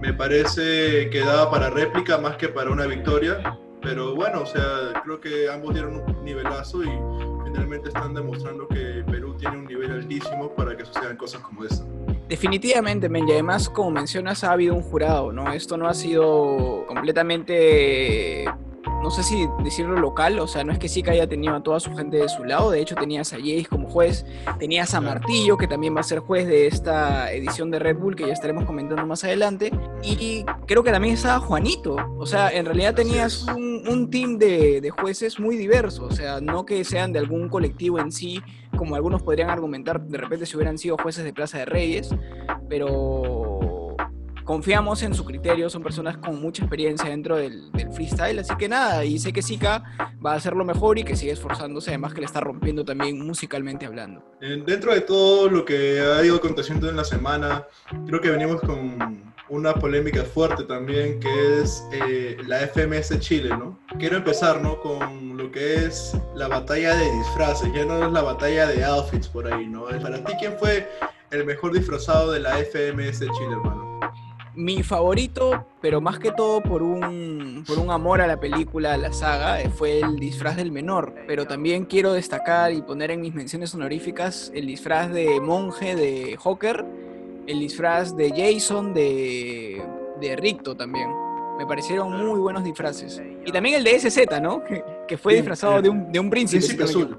Me 0.01 0.13
parece 0.13 1.11
que 1.11 1.21
daba 1.21 1.51
para 1.51 1.71
réplica 1.71 2.19
más 2.19 2.37
que 2.37 2.49
para 2.49 2.71
una 2.71 2.87
victoria. 2.87 3.59
Pero 3.83 4.15
bueno, 4.15 4.43
o 4.43 4.47
sea, 4.47 5.03
creo 5.03 5.21
que 5.21 5.51
ambos 5.51 5.75
dieron 5.75 5.97
un 5.97 6.25
nivelazo 6.25 6.85
y 6.85 6.91
finalmente 7.45 7.89
están 7.89 8.15
demostrando 8.15 8.69
que 8.69 9.05
Perú 9.11 9.37
tiene 9.37 9.59
un 9.59 9.67
nivel 9.67 9.91
altísimo 9.91 10.51
para 10.55 10.77
que 10.77 10.85
sucedan 10.85 11.17
cosas 11.17 11.41
como 11.41 11.65
esta. 11.65 11.85
Definitivamente, 12.29 13.09
men, 13.09 13.29
y 13.29 13.33
además, 13.33 13.69
como 13.69 13.91
mencionas, 13.91 14.45
ha 14.45 14.53
habido 14.53 14.75
un 14.75 14.83
jurado, 14.83 15.33
¿no? 15.33 15.53
Esto 15.53 15.77
no 15.77 15.89
ha 15.89 15.95
sido 15.95 16.85
completamente 16.87 18.45
no 19.03 19.11
sé 19.11 19.23
si 19.23 19.49
decirlo 19.65 19.99
local, 19.99 20.39
o 20.39 20.47
sea, 20.47 20.65
no 20.65 20.73
es 20.73 20.79
que 20.79 20.89
Zika 20.89 21.11
haya 21.13 21.27
tenido 21.27 21.55
a 21.55 21.63
toda 21.63 21.81
su 21.81 21.95
gente 21.95 22.19
de 22.19 22.29
su 22.29 22.45
lado, 22.45 22.71
de 22.71 22.81
hecho 22.81 22.95
tenías 22.95 23.33
a 23.33 23.37
Jace 23.37 23.67
como 23.69 23.89
juez, 23.89 24.25
tenías 24.59 24.95
a 24.95 25.01
Martillo, 25.01 25.57
que 25.57 25.67
también 25.67 25.95
va 25.97 26.01
a 26.01 26.05
ser 26.05 26.21
juez 26.21 26.47
de 26.47 26.69
esta 26.69 27.33
edición 27.33 27.71
de 27.71 27.81
Red 27.81 27.97
Bull, 27.97 28.15
que 28.15 28.27
ya 28.27 28.33
estaremos 28.33 28.65
comentando 28.65 29.05
más 29.05 29.25
adelante, 29.25 29.73
y 30.03 30.45
creo 30.67 30.83
que 30.83 30.93
también 30.93 31.15
estaba 31.15 31.41
Juanito, 31.41 31.97
o 32.17 32.27
sea, 32.27 32.51
en 32.51 32.65
realidad 32.65 32.95
tenías 32.95 33.45
un, 33.45 33.83
un 33.89 34.09
team 34.11 34.39
de, 34.39 34.81
de, 34.81 34.91
jueces 34.91 35.41
muy 35.41 35.57
diverso, 35.57 36.05
o 36.05 36.13
sea, 36.13 36.41
no 36.41 36.65
que 36.65 36.85
sean 36.85 37.13
de 37.13 37.19
algún 37.19 37.49
colectivo 37.49 37.99
en 37.99 38.13
sí, 38.13 38.41
como 38.77 38.95
algunos 38.95 39.23
podrían 39.23 39.51
argumentar 39.51 40.01
de 40.01 40.19
repente 40.19 40.47
si 40.47 40.57
hubieran 40.57 40.79
sido 40.79 40.97
jueces 40.97 41.25
de 41.25 41.33
Plaza 41.33 41.59
de 41.59 41.65
Reyes, 41.65 42.15
pero 42.69 43.52
confiamos 44.45 45.03
en 45.03 45.15
su 45.15 45.25
criterio, 45.25 45.71
son 45.71 45.83
personas 45.83 46.17
con 46.17 46.41
mucha 46.41 46.63
experiencia 46.63 47.11
dentro 47.11 47.37
del, 47.37 47.71
freestyle, 47.95 48.39
así 48.39 48.55
que 48.57 48.69
nada, 48.69 49.05
y 49.05 49.19
sé 49.19 49.33
que 49.33 49.43
Zika 49.43 49.85
va 50.25 50.33
a 50.33 50.37
hacerlo 50.37 50.65
mejor 50.65 50.99
y 50.99 51.05
que 51.05 51.17
sigue 51.17 51.33
esforzándose, 51.33 51.91
además 51.91 52.15
que 52.15 52.21
le 52.21 52.27
está 52.27 52.41
rompiendo 52.41 52.85
también 52.85 53.25
musicalmente 53.25 53.87
hablando. 53.87 54.23
dentro 54.41 54.95
de 54.95 55.03
todo 55.03 55.49
lo 55.49 55.65
que 55.65 56.01
ha 56.01 56.25
ido 56.25 56.37
aconteciendo 56.37 56.89
en 56.89 56.97
la 56.97 57.05
semana, 57.05 57.67
creo 58.07 58.21
que 58.21 58.31
venimos 58.31 58.61
con 58.61 59.33
una 59.53 59.75
polémica 59.75 60.25
fuerte 60.25 60.65
también, 60.65 61.21
que 61.21 61.61
es 61.61 61.85
eh, 61.93 62.39
la 62.47 62.61
FMS 62.61 63.21
Chile, 63.21 63.51
¿no? 63.51 63.79
Quiero 63.99 64.17
empezar, 64.17 64.63
¿no? 64.63 64.81
Con 64.81 65.37
lo 65.37 65.51
que 65.51 65.85
es 65.85 66.17
la 66.35 66.49
batalla 66.49 66.95
de 66.95 67.11
disfraces, 67.19 67.71
ya 67.75 67.85
no 67.85 68.07
es 68.07 68.13
la 68.13 68.23
batalla 68.23 68.67
de 68.67 68.83
outfits 68.83 69.29
por 69.29 69.53
ahí, 69.53 69.67
¿no? 69.67 69.85
Para 70.01 70.25
ti, 70.25 70.33
¿quién 70.39 70.57
fue 70.59 70.89
el 71.31 71.45
mejor 71.45 71.73
disfrazado 71.73 72.33
de 72.33 72.41
la 72.41 72.57
FMS 72.57 73.21
Chile, 73.21 73.53
hermano? 73.53 73.92
Mi 74.55 74.83
favorito, 74.83 75.67
pero 75.81 76.03
más 76.03 76.19
que 76.19 76.31
todo 76.31 76.63
por 76.63 76.83
un, 76.83 77.65
por 77.67 77.79
un 77.79 77.91
amor 77.91 78.21
a 78.21 78.27
la 78.27 78.39
película, 78.39 78.93
a 78.93 78.97
la 78.99 79.13
saga, 79.13 79.63
eh, 79.63 79.71
fue 79.71 80.01
el 80.01 80.17
disfraz 80.17 80.57
del 80.57 80.71
menor. 80.71 81.15
Pero 81.27 81.47
también 81.47 81.87
quiero 81.87 82.13
destacar 82.13 82.73
y 82.73 82.83
poner 82.83 83.11
en 83.11 83.23
mis 83.23 83.35
menciones 83.35 83.75
honoríficas 83.75 84.53
el 84.55 84.67
disfraz 84.67 85.11
de 85.11 85.41
monje 85.41 85.97
de 85.97 86.39
Hawker, 86.43 86.85
el 87.47 87.61
disfraz 87.61 88.15
de 88.15 88.31
Jason 88.31 88.93
de, 88.93 89.83
de 90.21 90.37
Ricto 90.37 90.75
también. 90.77 91.09
Me 91.57 91.67
parecieron 91.67 92.13
muy 92.13 92.39
buenos 92.39 92.63
disfraces. 92.63 93.23
Y 93.47 93.53
también 93.53 93.77
el 93.77 93.85
de 93.85 93.99
SZ, 93.99 94.41
¿no? 94.41 94.63
Que, 95.09 95.19
fue 95.19 95.35
disfrazado 95.35 95.83
de 95.83 95.91
un, 95.91 96.11
de 96.11 96.19
un 96.19 96.31
príncipe. 96.31 96.61
Príncipe 96.61 96.85
azul. 96.85 97.19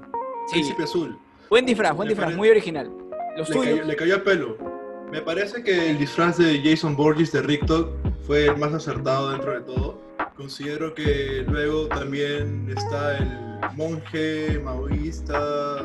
Príncipe 0.50 0.82
azul. 0.82 1.16
Buen 1.48 1.64
disfraz, 1.64 1.94
buen 1.94 2.08
disfraz, 2.08 2.34
muy 2.34 2.48
original. 2.48 2.90
Los 3.36 3.48
le, 3.50 3.60
cayó, 3.60 3.84
le 3.84 3.96
cayó 3.96 4.14
el 4.16 4.22
pelo. 4.22 4.73
Me 5.14 5.22
parece 5.22 5.62
que 5.62 5.90
el 5.90 5.98
disfraz 5.98 6.38
de 6.38 6.60
Jason 6.60 6.96
Borges 6.96 7.30
de 7.30 7.40
Ricktok 7.40 7.88
fue 8.26 8.46
el 8.46 8.56
más 8.56 8.74
acertado 8.74 9.30
dentro 9.30 9.52
de 9.52 9.60
todo. 9.60 10.00
Considero 10.36 10.92
que 10.92 11.44
luego 11.46 11.86
también 11.86 12.68
está 12.76 13.18
el 13.18 13.60
monje 13.76 14.60
maoísta 14.64 15.84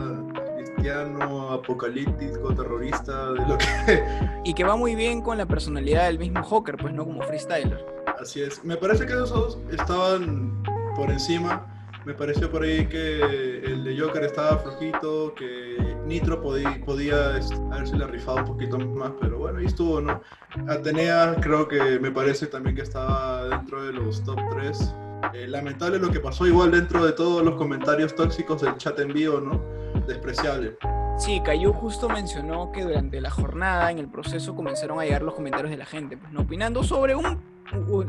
cristiano, 0.58 1.52
apocalíptico, 1.52 2.56
terrorista, 2.56 3.34
de 3.34 3.48
lo 3.48 3.56
que... 3.60 4.04
Y 4.46 4.56
que 4.56 4.64
va 4.64 4.76
muy 4.76 4.96
bien 4.96 5.22
con 5.22 5.38
la 5.38 5.46
personalidad 5.46 6.08
del 6.08 6.18
mismo 6.18 6.42
Joker, 6.42 6.76
pues 6.78 6.96
no 6.96 7.06
como 7.06 7.22
freestyler. 7.22 7.86
Así 8.20 8.42
es. 8.42 8.64
Me 8.64 8.78
parece 8.78 9.06
que 9.06 9.14
esos 9.14 9.30
dos 9.30 9.60
estaban 9.72 10.64
por 10.96 11.12
encima. 11.12 11.79
Me 12.06 12.14
pareció 12.14 12.50
por 12.50 12.64
ahí 12.64 12.88
que 12.88 13.20
el 13.64 13.84
de 13.84 14.00
Joker 14.00 14.24
estaba 14.24 14.58
flojito, 14.58 15.34
que 15.36 15.78
Nitro 16.06 16.42
podía, 16.42 16.80
podía 16.86 17.38
este, 17.38 17.56
haberse 17.72 17.98
la 17.98 18.08
rifado 18.08 18.38
un 18.38 18.46
poquito 18.46 18.80
más, 18.80 19.12
pero 19.20 19.38
bueno, 19.38 19.60
ahí 19.60 19.66
estuvo, 19.66 20.02
¿no? 20.02 20.22
Atenea 20.68 21.36
creo 21.42 21.68
que 21.68 22.00
me 22.00 22.12
parece 22.12 22.48
también 22.48 22.76
que 22.76 22.84
estaba 22.84 23.48
dentro 23.48 23.84
de 23.84 23.94
los 23.94 24.24
top 24.24 24.40
3. 24.52 24.96
Eh, 25.34 25.48
lamentable 25.48 26.00
lo 26.00 26.10
que 26.10 26.20
pasó 26.20 26.48
igual 26.48 26.72
dentro 26.72 27.06
de 27.06 27.12
todos 27.12 27.44
los 27.44 27.56
comentarios 27.56 28.16
tóxicos 28.16 28.62
del 28.62 28.78
chat 28.78 28.98
en 29.00 29.14
vivo, 29.14 29.40
¿no? 29.40 29.62
Despreciable. 30.08 30.78
Sí, 31.18 31.42
Cayu 31.44 31.74
justo 31.74 32.08
mencionó 32.08 32.72
que 32.72 32.84
durante 32.84 33.20
la 33.20 33.30
jornada, 33.30 33.92
en 33.92 34.00
el 34.00 34.08
proceso, 34.08 34.56
comenzaron 34.56 35.00
a 35.00 35.04
llegar 35.04 35.22
los 35.22 35.34
comentarios 35.34 35.70
de 35.70 35.76
la 35.76 35.86
gente, 35.86 36.16
pues, 36.16 36.32
¿no? 36.32 36.42
opinando 36.42 36.82
sobre 36.82 37.14
un, 37.14 37.42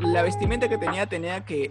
la 0.00 0.22
vestimenta 0.22 0.68
que 0.68 0.78
tenía 0.78 1.02
Atenea 1.02 1.44
que 1.44 1.70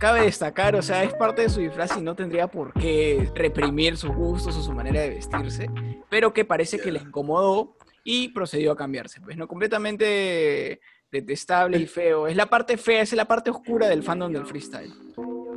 cabe 0.00 0.22
destacar, 0.22 0.74
o 0.74 0.82
sea, 0.82 1.04
es 1.04 1.12
parte 1.12 1.42
de 1.42 1.50
su 1.50 1.60
disfraz 1.60 1.94
y 1.96 2.00
no 2.00 2.16
tendría 2.16 2.48
por 2.48 2.72
qué 2.72 3.30
reprimir 3.34 3.98
sus 3.98 4.10
gustos 4.10 4.56
o 4.56 4.62
su 4.62 4.72
manera 4.72 5.02
de 5.02 5.10
vestirse, 5.10 5.70
pero 6.08 6.32
que 6.32 6.46
parece 6.46 6.80
que 6.80 6.90
le 6.90 7.00
incomodó 7.00 7.76
y 8.02 8.28
procedió 8.28 8.72
a 8.72 8.76
cambiarse, 8.76 9.20
pues 9.20 9.36
no 9.36 9.46
completamente 9.46 10.80
detestable 11.12 11.78
y 11.78 11.86
feo. 11.86 12.26
Es 12.26 12.34
la 12.34 12.46
parte 12.46 12.78
fea, 12.78 13.02
es 13.02 13.12
la 13.12 13.26
parte 13.26 13.50
oscura 13.50 13.88
del 13.88 14.02
fandom 14.02 14.32
del 14.32 14.46
freestyle. 14.46 14.90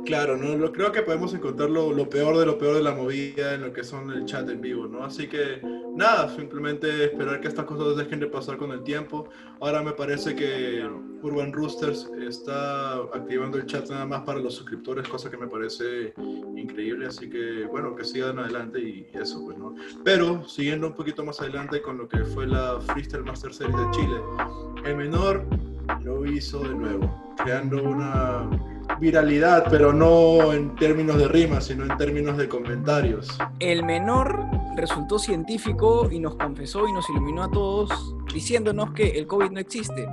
Claro, 0.04 0.36
¿no? 0.36 0.56
Lo, 0.56 0.70
creo 0.70 0.92
que 0.92 1.02
podemos 1.02 1.32
encontrar 1.32 1.70
lo, 1.70 2.08
peor 2.10 2.36
de 2.36 2.44
lo 2.44 2.58
peor 2.58 2.76
de 2.76 2.82
la 2.82 2.92
movida 2.92 3.54
en 3.54 3.62
lo 3.62 3.72
que 3.72 3.82
son 3.82 4.10
el 4.10 4.26
chat 4.26 4.48
en 4.50 4.60
vivo, 4.60 4.86
¿no? 4.86 5.02
Así 5.02 5.28
que 5.28 5.62
nada, 5.94 6.34
simplemente 6.34 7.06
esperar 7.06 7.40
que 7.40 7.48
estas 7.48 7.64
cosas 7.64 7.96
dejen 7.96 8.20
de 8.20 8.26
pasar 8.26 8.58
con 8.58 8.72
el 8.72 8.82
tiempo. 8.82 9.28
Ahora 9.60 9.82
me 9.82 9.92
parece 9.92 10.34
que 10.34 10.86
Urban 11.22 11.52
Roosters 11.52 12.10
está 12.20 12.96
activando 12.96 13.56
el 13.56 13.64
chat 13.64 13.88
nada 13.88 14.04
más 14.04 14.22
para 14.22 14.40
los 14.40 14.54
suscriptores, 14.54 15.08
cosa 15.08 15.30
que 15.30 15.38
me 15.38 15.46
parece 15.46 16.12
increíble. 16.54 17.06
Así 17.06 17.30
que 17.30 17.64
bueno, 17.64 17.96
que 17.96 18.04
sigan 18.04 18.38
adelante 18.38 18.80
y 18.80 19.08
eso, 19.14 19.42
pues, 19.42 19.56
¿no? 19.56 19.74
Pero 20.04 20.46
siguiendo 20.46 20.88
un 20.88 20.94
poquito 20.94 21.24
más 21.24 21.40
adelante 21.40 21.80
con 21.80 21.96
lo 21.96 22.08
que 22.08 22.18
fue 22.24 22.46
la 22.46 22.78
Freestyle 22.80 23.24
Master 23.24 23.54
Series 23.54 23.76
de 23.76 23.90
Chile, 23.92 24.20
el 24.84 24.96
menor 24.96 25.44
lo 26.02 26.26
hizo 26.26 26.60
de 26.60 26.74
nuevo, 26.74 27.34
creando 27.42 27.82
una 27.82 28.48
viralidad, 29.00 29.66
pero 29.70 29.92
no 29.92 30.52
en 30.52 30.74
términos 30.76 31.16
de 31.18 31.28
rimas, 31.28 31.66
sino 31.66 31.84
en 31.84 31.96
términos 31.96 32.36
de 32.36 32.48
comentarios. 32.48 33.36
El 33.60 33.82
menor 33.84 34.38
resultó 34.76 35.18
científico 35.18 36.08
y 36.10 36.18
nos 36.20 36.34
confesó 36.36 36.86
y 36.88 36.92
nos 36.92 37.08
iluminó 37.10 37.44
a 37.44 37.50
todos 37.50 38.14
diciéndonos 38.32 38.90
que 38.92 39.10
el 39.18 39.26
COVID 39.26 39.50
no 39.50 39.60
existe, 39.60 40.08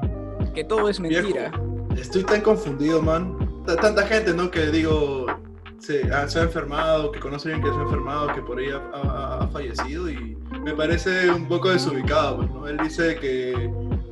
que 0.54 0.64
todo 0.64 0.90
es 0.90 1.00
mentira. 1.00 1.52
Viejo, 1.52 1.88
estoy 2.02 2.24
tan 2.24 2.42
confundido, 2.42 3.02
man. 3.02 3.38
T- 3.66 3.76
Tanta 3.76 4.06
gente, 4.08 4.34
¿no? 4.34 4.50
Que 4.52 4.68
digo, 4.68 5.26
se, 5.80 6.12
ha- 6.14 6.28
se 6.28 6.40
ha 6.40 6.44
enfermado, 6.44 7.12
que 7.12 7.20
conoce 7.20 7.50
a 7.52 7.56
alguien 7.56 7.72
que 7.72 7.76
se 7.76 7.80
ha 7.82 7.86
enfermado, 7.86 8.34
que 8.34 8.42
por 8.42 8.60
ahí 8.60 8.70
ha, 8.70 8.82
ha- 8.98 9.44
ha 9.44 9.48
fallecido 9.48 10.10
y 10.10 10.38
me 10.64 10.74
parece 10.74 11.30
un 11.32 11.48
poco 11.48 11.70
desubicado, 11.70 12.38
pues, 12.38 12.50
¿no? 12.52 12.68
Él 12.68 12.78
dice 12.84 13.16
que 13.16 13.70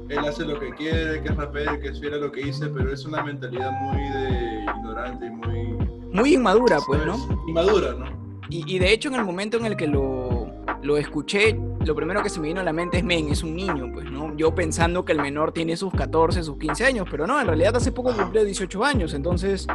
él 0.10 0.20
hace 0.20 0.46
lo 0.46 0.60
que 0.60 0.74
quiere, 0.74 1.22
que 1.22 1.30
es 1.30 1.36
rapero, 1.36 1.80
que 1.80 1.90
es 1.90 2.00
fiel 2.00 2.16
a 2.16 2.18
lo 2.18 2.32
que 2.32 2.44
dice, 2.44 2.68
pero 2.68 2.92
es 2.92 3.06
una 3.06 3.24
mentalidad 3.24 3.72
muy 3.72 4.02
de 4.02 4.66
ignorante 4.76 5.26
y 5.26 5.30
muy... 5.30 5.88
Muy 6.12 6.34
inmadura, 6.34 6.80
pues, 6.86 7.06
¿no? 7.06 7.18
¿sabes? 7.18 7.38
Inmadura, 7.48 7.94
¿no? 7.94 8.20
Y, 8.50 8.76
y 8.76 8.80
de 8.80 8.92
hecho 8.92 9.10
en 9.10 9.16
el 9.16 9.24
momento 9.24 9.58
en 9.58 9.66
el 9.66 9.78
que 9.78 9.86
lo, 9.86 10.52
lo 10.82 10.98
escuché, 10.98 11.60
lo 11.86 11.96
primero 11.96 12.24
que 12.24 12.30
se 12.30 12.40
me 12.40 12.48
vino 12.48 12.62
a 12.62 12.64
la 12.64 12.74
mente 12.74 12.98
es, 12.98 13.04
men, 13.04 13.30
es 13.30 13.44
un 13.44 13.56
niño, 13.56 13.92
pues, 13.94 14.10
¿no? 14.10 14.36
Yo 14.36 14.56
pensando 14.56 15.06
que 15.06 15.12
el 15.12 15.20
menor 15.22 15.52
tiene 15.52 15.78
sus 15.78 15.94
14, 15.94 16.44
sus 16.44 16.58
15 16.58 16.86
años, 16.86 17.08
pero 17.10 17.28
no, 17.28 17.40
en 17.40 17.48
realidad 17.48 17.76
hace 17.76 17.92
poco 17.92 18.14
cumplió 18.14 18.44
18 18.44 18.84
años, 18.84 19.14
entonces 19.14 19.68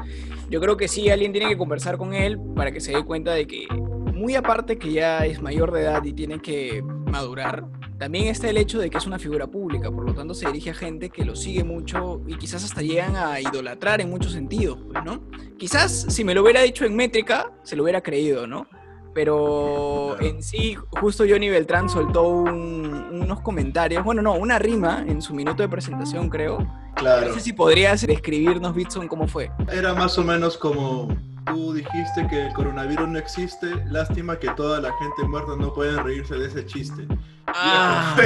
yo 0.51 0.61
creo 0.61 0.77
que 0.77 0.89
sí, 0.89 1.09
alguien 1.11 1.33
tiene 1.33 1.49
que 1.49 1.57
conversar 1.57 1.97
con 1.97 2.15
él 2.15 2.39
para 2.57 2.73
que 2.73 2.81
se 2.81 2.93
dé 2.93 3.05
cuenta 3.05 3.33
de 3.33 3.47
que, 3.47 3.67
muy 4.13 4.35
aparte 4.35 4.79
que 4.79 4.93
ya 4.93 5.27
es 5.27 5.41
mayor 5.43 5.73
de 5.73 5.83
edad 5.83 6.03
y 6.05 6.13
tiene 6.13 6.41
que 6.41 6.83
madurar, 6.83 7.65
también 8.05 8.27
está 8.27 8.51
el 8.51 8.59
hecho 8.59 8.79
de 8.81 8.91
que 8.91 8.99
es 8.99 9.07
una 9.07 9.19
figura 9.19 9.47
pública, 9.47 9.91
por 9.91 10.05
lo 10.05 10.13
tanto 10.15 10.35
se 10.35 10.47
dirige 10.47 10.69
a 10.71 10.75
gente 10.75 11.09
que 11.09 11.25
lo 11.25 11.35
sigue 11.35 11.65
mucho 11.65 12.21
y 12.27 12.37
quizás 12.37 12.63
hasta 12.63 12.83
llegan 12.83 13.17
a 13.17 13.41
idolatrar 13.41 14.03
en 14.03 14.11
muchos 14.11 14.33
sentidos, 14.33 14.79
pues, 14.93 15.03
¿no? 15.03 15.23
Quizás 15.57 16.05
si 16.11 16.23
me 16.23 16.35
lo 16.35 16.43
hubiera 16.43 16.61
dicho 16.61 16.85
en 16.85 16.95
métrica, 16.95 17.51
se 17.63 17.77
lo 17.77 17.83
hubiera 17.85 18.03
creído, 18.03 18.47
¿no? 18.47 18.67
Pero 19.15 20.21
en 20.21 20.43
sí, 20.43 20.77
justo 21.01 21.25
Johnny 21.27 21.49
Beltrán 21.49 21.89
soltó 21.89 22.29
un- 22.29 23.23
unos 23.23 23.41
comentarios, 23.41 24.05
bueno, 24.05 24.21
no, 24.21 24.35
una 24.35 24.59
rima 24.59 25.03
en 25.09 25.23
su 25.23 25.33
minuto 25.35 25.63
de 25.63 25.69
presentación, 25.71 26.29
creo. 26.29 26.59
Claro. 26.97 27.29
No 27.29 27.35
sé 27.35 27.41
si 27.41 27.55
podrías 27.55 28.07
describirnos, 28.07 28.75
Bitson, 28.75 29.09
cómo 29.09 29.27
fue. 29.27 29.51
Era 29.73 29.95
más 29.95 30.19
o 30.19 30.25
menos 30.25 30.59
como 30.59 31.09
tú 31.47 31.73
dijiste 31.73 32.27
que 32.29 32.47
el 32.47 32.53
coronavirus 32.55 33.09
no 33.09 33.19
existe, 33.19 33.75
lástima 33.87 34.39
que 34.39 34.49
toda 34.51 34.81
la 34.81 34.93
gente 34.99 35.25
muerta 35.25 35.53
no 35.59 35.73
pueden 35.73 36.03
reírse 36.05 36.35
de 36.37 36.47
ese 36.47 36.65
chiste. 36.67 37.07
Ah, 37.47 38.17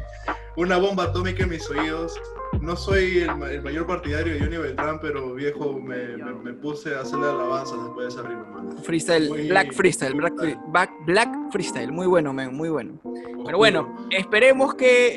una 0.56 0.76
bomba 0.78 1.04
atómica 1.04 1.42
en 1.44 1.50
mis 1.50 1.68
oídos. 1.70 2.14
No 2.60 2.76
soy 2.76 3.18
el, 3.18 3.36
ma- 3.36 3.50
el 3.50 3.62
mayor 3.62 3.86
partidario 3.86 4.34
de 4.34 4.40
Johnny 4.40 4.56
Beltrán, 4.56 5.00
pero 5.00 5.34
viejo, 5.34 5.72
me, 5.80 6.16
me- 6.16 6.34
me 6.34 6.52
puse 6.52 6.94
a 6.94 7.00
hacerle 7.00 7.26
alabanzas 7.28 7.82
después 7.82 8.14
de 8.14 8.20
esa 8.20 8.28
rima. 8.28 8.46
Freestyle, 8.82 9.28
Muy- 9.28 9.48
Black 9.48 9.72
Freestyle, 9.72 10.14
Black, 10.14 10.90
Black, 11.06 11.30
Freestyle, 11.50 11.92
muy 11.92 12.06
bueno, 12.06 12.32
men, 12.32 12.54
muy 12.54 12.68
bueno. 12.68 12.98
Pero 13.44 13.58
bueno, 13.58 13.96
esperemos 14.10 14.74
que 14.74 15.08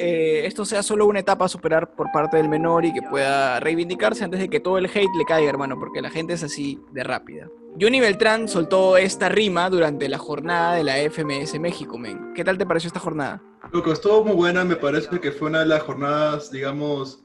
eh, 0.42 0.46
esto 0.48 0.66
sea 0.66 0.84
solo 0.84 1.06
una 1.06 1.20
etapa 1.20 1.46
a 1.46 1.48
superar 1.48 1.92
por 1.96 2.12
parte 2.12 2.38
del 2.38 2.50
menor 2.50 2.84
y 2.86 2.94
que 2.94 3.02
pueda 3.02 3.60
reivindicarse 3.60 4.24
antes 4.24 4.40
de 4.40 4.50
que 4.50 4.60
todo 4.60 4.78
el 4.78 4.86
hate 4.86 5.16
le 5.18 5.26
caiga, 5.26 5.50
hermano, 5.50 5.80
porque 5.80 6.02
la 6.02 6.10
gente 6.10 6.34
es 6.34 6.44
así 6.44 6.80
de 6.92 7.04
rápida. 7.04 7.48
Johnny 7.80 8.00
Beltrán 8.00 8.48
soltó 8.48 8.98
esta 8.98 9.30
rima 9.30 9.70
durante 9.70 10.10
la 10.10 10.18
jornada 10.18 10.74
de 10.76 10.84
la 10.84 10.98
FMS 10.98 11.60
México, 11.60 11.98
men. 11.98 12.34
¿Qué 12.34 12.44
tal 12.44 12.58
te 12.58 12.66
pareció 12.66 12.88
esta 12.88 13.00
jornada? 13.00 13.42
Loco, 13.72 13.92
estuvo 13.94 14.24
muy 14.24 14.36
buena, 14.36 14.64
me 14.66 14.76
parece 14.76 15.20
que 15.20 15.32
fue 15.32 15.50
una 15.50 15.60
de 15.60 15.68
las 15.68 15.84
jornadas, 15.84 16.52
digamos, 16.52 17.24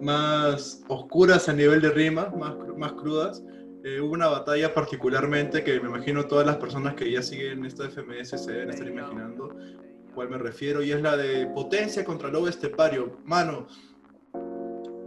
más 0.00 0.82
oscuras 0.88 1.48
a 1.48 1.52
nivel 1.52 1.80
de 1.80 1.90
rima, 1.90 2.32
más, 2.38 2.54
más 2.76 2.92
crudas. 2.92 3.42
Eh, 3.88 4.02
hubo 4.02 4.12
una 4.12 4.28
batalla 4.28 4.74
particularmente 4.74 5.64
que 5.64 5.80
me 5.80 5.88
imagino 5.88 6.26
todas 6.26 6.46
las 6.46 6.56
personas 6.56 6.94
que 6.94 7.10
ya 7.10 7.22
siguen 7.22 7.64
esta 7.64 7.88
FMS 7.88 8.44
se 8.44 8.52
deben 8.52 8.68
estar 8.68 8.86
imaginando 8.86 9.56
cuál 10.14 10.28
me 10.28 10.36
refiero, 10.36 10.82
y 10.82 10.92
es 10.92 11.00
la 11.00 11.16
de 11.16 11.46
potencia 11.46 12.04
contra 12.04 12.28
lobo 12.28 12.48
estepario. 12.48 13.18
Mano, 13.24 13.66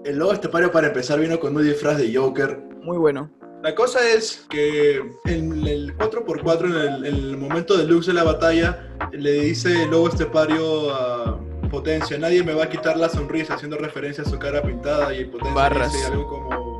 el 0.04 0.18
lobo 0.18 0.34
estepario 0.34 0.72
para 0.72 0.88
empezar 0.88 1.20
vino 1.20 1.40
con 1.40 1.56
un 1.56 1.64
disfraz 1.64 1.98
de 2.00 2.16
Joker, 2.16 2.58
Muy 2.82 2.98
bueno. 2.98 3.30
la 3.62 3.76
cosa 3.76 4.00
es 4.10 4.48
que 4.50 4.96
en 5.26 5.68
el 5.68 5.96
4x4, 5.98 6.66
en 6.66 6.76
el, 6.76 7.06
en 7.06 7.16
el 7.16 7.38
momento 7.38 7.78
del 7.78 7.88
lux 7.88 8.08
de 8.08 8.14
la 8.14 8.24
batalla, 8.24 8.90
le 9.12 9.34
dice 9.34 9.86
lobo 9.88 10.08
estepario 10.08 10.92
a 10.92 11.40
Potencia, 11.70 12.18
nadie 12.18 12.44
me 12.44 12.54
va 12.54 12.64
a 12.64 12.70
quitar 12.70 12.98
la 12.98 13.10
sonrisa, 13.10 13.54
haciendo 13.54 13.78
referencia 13.78 14.24
a 14.24 14.28
su 14.28 14.40
cara 14.40 14.64
pintada, 14.64 15.14
y 15.14 15.26
Potencia 15.26 15.54
Barras. 15.54 15.94
dice 15.94 16.08
algo 16.08 16.28
como, 16.28 16.71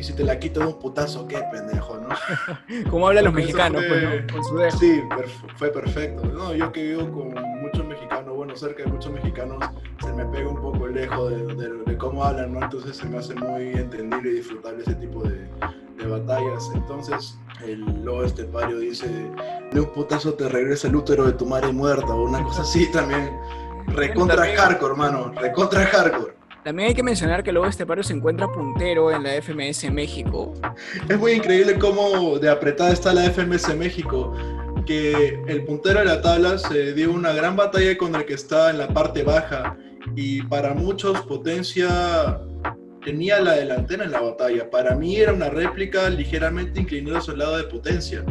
y 0.00 0.02
si 0.02 0.14
te 0.14 0.24
la 0.24 0.38
quito 0.38 0.60
de 0.60 0.66
un 0.66 0.78
putazo, 0.78 1.28
qué 1.28 1.38
pendejo, 1.52 1.98
¿no? 1.98 2.08
Como 2.90 3.06
hablan 3.06 3.24
los 3.26 3.34
mexicanos, 3.34 3.82
fue- 3.86 4.00
pues, 4.00 4.24
¿no? 4.26 4.32
Con 4.32 4.44
su 4.44 4.56
dejo. 4.56 4.78
Sí, 4.78 5.02
perf- 5.10 5.56
fue 5.56 5.68
perfecto. 5.68 6.24
No, 6.24 6.54
yo 6.54 6.72
que 6.72 6.82
vivo 6.82 7.10
con 7.12 7.34
muchos 7.60 7.84
mexicanos, 7.86 8.34
bueno, 8.34 8.56
cerca 8.56 8.84
de 8.84 8.90
muchos 8.90 9.12
mexicanos, 9.12 9.58
se 10.02 10.12
me 10.14 10.24
pega 10.26 10.48
un 10.48 10.60
poco 10.60 10.86
lejos 10.88 11.30
de, 11.30 11.54
de- 11.54 11.84
de 11.84 11.98
cómo 11.98 12.24
hablan, 12.24 12.54
¿no? 12.54 12.62
Entonces 12.62 12.96
se 12.96 13.06
me 13.06 13.18
hace 13.18 13.34
muy 13.34 13.72
entendible 13.74 14.30
y 14.30 14.34
disfrutable 14.36 14.82
ese 14.82 14.94
tipo 14.94 15.22
de, 15.22 15.46
de 15.98 16.06
batallas. 16.06 16.64
Entonces 16.74 17.38
el 17.62 17.80
lobo 18.02 18.24
estepario 18.24 18.78
dice, 18.78 19.06
de 19.70 19.80
un 19.80 19.86
putazo 19.92 20.32
te 20.32 20.48
regresa 20.48 20.88
el 20.88 20.96
útero 20.96 21.26
de 21.26 21.32
tu 21.34 21.44
madre 21.44 21.72
muerta, 21.72 22.06
o 22.14 22.22
una 22.24 22.42
cosa 22.42 22.62
así 22.62 22.90
también. 22.90 23.30
Recontra 23.88 24.46
hardcore, 24.56 24.92
hermano, 24.92 25.32
recontra 25.38 25.84
hardcore. 25.84 26.39
También 26.64 26.88
hay 26.88 26.94
que 26.94 27.02
mencionar 27.02 27.42
que 27.42 27.52
luego 27.52 27.66
Estepario 27.66 28.04
se 28.04 28.12
encuentra 28.12 28.46
puntero 28.46 29.10
en 29.10 29.22
la 29.22 29.40
FMS 29.40 29.90
México. 29.90 30.52
Es 31.08 31.18
muy 31.18 31.32
increíble 31.32 31.78
cómo 31.78 32.38
de 32.38 32.50
apretada 32.50 32.92
está 32.92 33.14
la 33.14 33.30
FMS 33.30 33.74
México, 33.76 34.34
que 34.84 35.42
el 35.46 35.64
puntero 35.64 36.00
de 36.00 36.04
la 36.04 36.20
tabla 36.20 36.58
se 36.58 36.92
dio 36.92 37.12
una 37.12 37.32
gran 37.32 37.56
batalla 37.56 37.96
con 37.96 38.14
el 38.14 38.26
que 38.26 38.34
está 38.34 38.70
en 38.70 38.78
la 38.78 38.88
parte 38.88 39.22
baja 39.22 39.76
y 40.14 40.42
para 40.42 40.74
muchos 40.74 41.20
Potencia 41.22 42.40
tenía 43.04 43.40
la 43.40 43.52
delantera 43.54 44.04
en 44.04 44.10
la 44.10 44.20
batalla. 44.20 44.70
Para 44.70 44.94
mí 44.94 45.16
era 45.16 45.32
una 45.32 45.48
réplica 45.48 46.10
ligeramente 46.10 46.80
inclinada 46.80 47.18
hacia 47.18 47.32
el 47.32 47.38
lado 47.38 47.56
de 47.56 47.64
Potencia. 47.64 48.22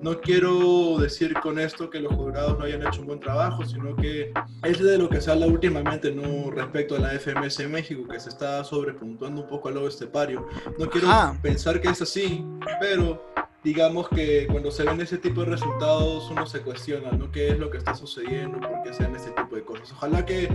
No 0.00 0.20
quiero 0.20 0.98
decir 0.98 1.34
con 1.34 1.58
esto 1.58 1.90
que 1.90 2.00
los 2.00 2.12
jurados 2.14 2.58
no 2.58 2.64
hayan 2.64 2.86
hecho 2.86 3.00
un 3.00 3.06
buen 3.08 3.20
trabajo, 3.20 3.64
sino 3.64 3.94
que 3.96 4.32
es 4.62 4.78
de 4.78 4.98
lo 4.98 5.08
que 5.08 5.20
se 5.20 5.30
habla 5.30 5.46
últimamente 5.46 6.10
no 6.12 6.50
respecto 6.50 6.96
a 6.96 6.98
la 6.98 7.10
FMS 7.18 7.68
México, 7.68 8.06
que 8.10 8.18
se 8.20 8.30
está 8.30 8.64
sobrepuntuando 8.64 9.42
un 9.42 9.48
poco 9.48 9.68
al 9.68 9.74
lobo 9.74 9.88
estepario. 9.88 10.46
No 10.78 10.88
quiero 10.88 11.08
Ajá. 11.08 11.38
pensar 11.42 11.80
que 11.80 11.88
es 11.88 12.00
así, 12.02 12.44
pero 12.80 13.22
digamos 13.62 14.08
que 14.08 14.46
cuando 14.50 14.70
se 14.70 14.84
ven 14.84 15.00
ese 15.00 15.18
tipo 15.18 15.40
de 15.42 15.48
resultados 15.50 16.30
uno 16.30 16.46
se 16.46 16.60
cuestiona, 16.62 17.10
¿no? 17.12 17.30
¿Qué 17.30 17.48
es 17.48 17.58
lo 17.58 17.70
que 17.70 17.78
está 17.78 17.94
sucediendo? 17.94 18.58
¿Por 18.58 18.82
qué 18.82 18.94
se 18.94 19.02
dan 19.02 19.14
este 19.14 19.30
tipo 19.32 19.54
de 19.56 19.62
cosas? 19.62 19.92
Ojalá 19.92 20.24
que 20.24 20.48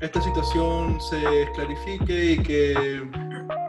esta 0.00 0.22
situación 0.22 0.98
se 1.00 1.48
clarifique 1.54 2.32
y 2.32 2.42
que 2.42 3.02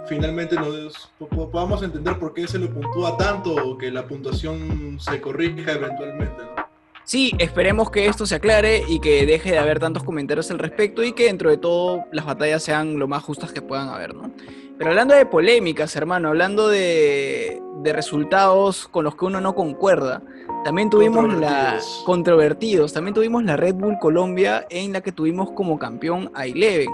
finalmente 0.09 0.55
nos 0.55 1.11
podamos 1.51 1.83
entender 1.83 2.17
por 2.17 2.33
qué 2.33 2.47
se 2.47 2.57
lo 2.57 2.69
puntúa 2.69 3.15
tanto 3.15 3.53
o 3.53 3.77
que 3.77 3.91
la 3.91 4.05
puntuación 4.05 4.97
se 4.99 5.21
corrija 5.21 5.73
eventualmente, 5.73 6.41
¿no? 6.43 6.69
Sí, 7.03 7.33
esperemos 7.39 7.89
que 7.89 8.05
esto 8.05 8.27
se 8.27 8.35
aclare 8.35 8.83
y 8.87 8.99
que 8.99 9.25
deje 9.25 9.51
de 9.51 9.57
haber 9.57 9.79
tantos 9.79 10.03
comentarios 10.03 10.51
al 10.51 10.59
respecto 10.59 11.03
y 11.03 11.13
que 11.13 11.25
dentro 11.25 11.49
de 11.49 11.57
todo 11.57 12.05
las 12.11 12.25
batallas 12.25 12.61
sean 12.61 12.99
lo 12.99 13.07
más 13.07 13.23
justas 13.23 13.51
que 13.51 13.63
puedan 13.63 13.89
haber, 13.89 14.13
¿no? 14.13 14.31
Pero 14.77 14.91
hablando 14.91 15.15
de 15.15 15.25
polémicas, 15.25 15.95
hermano, 15.95 16.29
hablando 16.29 16.67
de, 16.67 17.59
de 17.81 17.93
resultados 17.93 18.87
con 18.87 19.05
los 19.05 19.15
que 19.15 19.25
uno 19.25 19.41
no 19.41 19.55
concuerda, 19.55 20.21
también 20.63 20.89
tuvimos 20.89 21.33
la 21.33 21.79
controvertidos, 22.05 22.93
también 22.93 23.15
tuvimos 23.15 23.43
la 23.43 23.57
Red 23.57 23.75
Bull 23.75 23.97
Colombia 23.99 24.67
en 24.69 24.93
la 24.93 25.01
que 25.01 25.11
tuvimos 25.11 25.51
como 25.51 25.79
campeón 25.79 26.29
a 26.35 26.45
Eleven. 26.45 26.91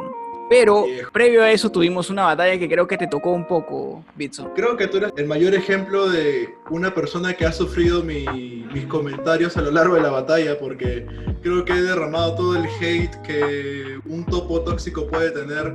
Pero 0.50 0.86
previo 1.12 1.42
a 1.42 1.52
eso 1.52 1.72
tuvimos 1.72 2.10
una 2.10 2.24
batalla 2.24 2.58
que 2.60 2.70
creo 2.70 2.88
que 2.88 2.98
te 2.98 3.08
tocó 3.08 3.32
un 3.32 3.48
poco, 3.48 4.04
Bitson. 4.16 4.52
Creo 4.56 4.78
que 4.78 4.88
tú 4.88 4.98
eres 4.98 5.12
el 5.18 5.25
mayor 5.25 5.56
ejemplo 5.56 6.08
de 6.10 6.54
una 6.70 6.94
persona 6.94 7.34
que 7.34 7.46
ha 7.46 7.52
sufrido 7.52 8.04
mis 8.04 8.86
comentarios 8.88 9.58
a 9.58 9.62
lo 9.62 9.72
largo 9.72 9.96
de 9.96 10.02
la 10.02 10.12
batalla, 10.12 10.58
porque 10.60 11.06
creo 11.42 11.66
que 11.66 11.74
he 11.74 11.82
derramado 11.82 12.36
todo 12.36 12.56
el 12.56 12.66
hate 12.80 13.16
que 13.24 14.00
un 14.06 14.25
topo 14.25 14.62
tóxico 14.62 15.08
puede 15.08 15.32
tener 15.32 15.74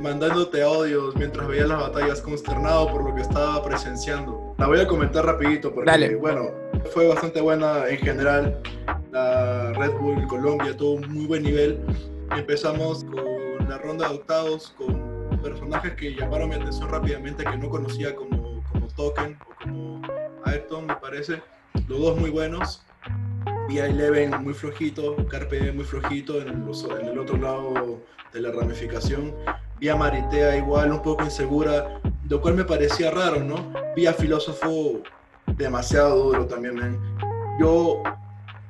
mandándote 0.00 0.62
audios 0.62 1.16
mientras 1.16 1.48
veía 1.48 1.66
las 1.66 1.80
batallas 1.80 2.20
consternado 2.20 2.92
por 2.92 3.02
lo 3.02 3.14
que 3.14 3.22
estaba 3.22 3.64
presenciando. 3.64 4.54
La 4.58 4.66
voy 4.66 4.78
a 4.78 4.86
comentar 4.86 5.24
rapidito 5.24 5.74
porque, 5.74 6.16
bueno, 6.16 6.50
fue 6.92 7.08
bastante 7.08 7.40
buena 7.40 7.88
en 7.88 7.98
general. 7.98 8.60
La 9.10 9.72
Red 9.72 9.92
Bull 9.92 10.26
Colombia 10.26 10.76
tuvo 10.76 10.92
un 10.92 11.12
muy 11.12 11.24
buen 11.24 11.42
nivel. 11.42 11.80
Empezamos 12.36 13.04
con 13.04 13.49
la 13.70 13.78
ronda 13.78 14.08
de 14.08 14.16
octavos 14.16 14.74
con 14.76 15.40
personajes 15.40 15.94
que 15.94 16.12
llamaron 16.12 16.48
mi 16.48 16.56
atención 16.56 16.90
rápidamente 16.90 17.44
que 17.44 17.56
no 17.56 17.70
conocía 17.70 18.16
como, 18.16 18.64
como 18.64 18.88
Token 18.88 19.38
o 19.46 19.62
como 19.62 20.02
Ayrton, 20.44 20.86
me 20.88 20.96
parece. 20.96 21.40
Los 21.86 22.00
dos 22.00 22.18
muy 22.18 22.30
buenos. 22.30 22.84
Vi 23.68 23.78
a 23.78 23.86
Eleven 23.86 24.42
muy 24.42 24.54
flojito, 24.54 25.14
Carpe 25.28 25.70
muy 25.70 25.84
flojito 25.84 26.42
en 26.42 26.48
el, 26.48 27.00
en 27.00 27.06
el 27.10 27.18
otro 27.20 27.36
lado 27.36 28.00
de 28.32 28.40
la 28.40 28.50
ramificación. 28.50 29.36
Vi 29.78 29.88
a 29.88 29.94
Maritea 29.94 30.56
igual, 30.56 30.90
un 30.90 31.02
poco 31.02 31.22
insegura, 31.22 32.00
lo 32.28 32.40
cual 32.40 32.54
me 32.54 32.64
parecía 32.64 33.12
raro, 33.12 33.38
¿no? 33.38 33.72
Vi 33.94 34.04
a 34.06 34.12
Filósofo 34.12 35.00
demasiado 35.46 36.24
duro 36.24 36.44
también, 36.46 36.98
Yo, 37.60 38.02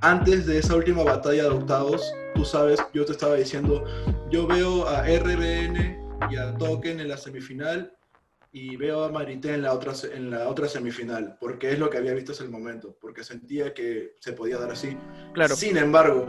antes 0.03 0.45
de 0.45 0.59
esa 0.59 0.77
última 0.77 1.05
batalla 1.05 1.45
de 1.45 1.49
octavos, 1.49 2.03
tú 2.35 2.45
sabes, 2.45 2.81
yo 2.93 3.05
te 3.05 3.13
estaba 3.13 3.35
diciendo, 3.35 3.85
yo 4.31 4.47
veo 4.47 4.87
a 4.87 5.03
RBN 5.03 5.99
y 6.31 6.37
a 6.37 6.55
Token 6.57 7.01
en 7.01 7.09
la 7.09 7.17
semifinal 7.17 7.93
y 8.53 8.77
veo 8.77 9.05
a 9.05 9.13
Marité 9.13 9.55
en 9.55 9.63
la 9.63 9.73
otra, 9.73 9.93
en 10.13 10.31
la 10.31 10.49
otra 10.49 10.69
semifinal, 10.69 11.37
porque 11.41 11.73
es 11.73 11.79
lo 11.79 11.89
que 11.89 11.99
había 11.99 12.15
visto 12.15 12.33
hasta 12.33 12.45
el 12.45 12.51
momento, 12.51 12.97
porque 13.01 13.23
sentía 13.23 13.73
que 13.73 14.17
se 14.19 14.33
podía 14.33 14.59
dar 14.59 14.73
así. 14.73 14.97
Claro. 15.35 15.55
Sin 15.55 15.77
embargo, 15.77 16.27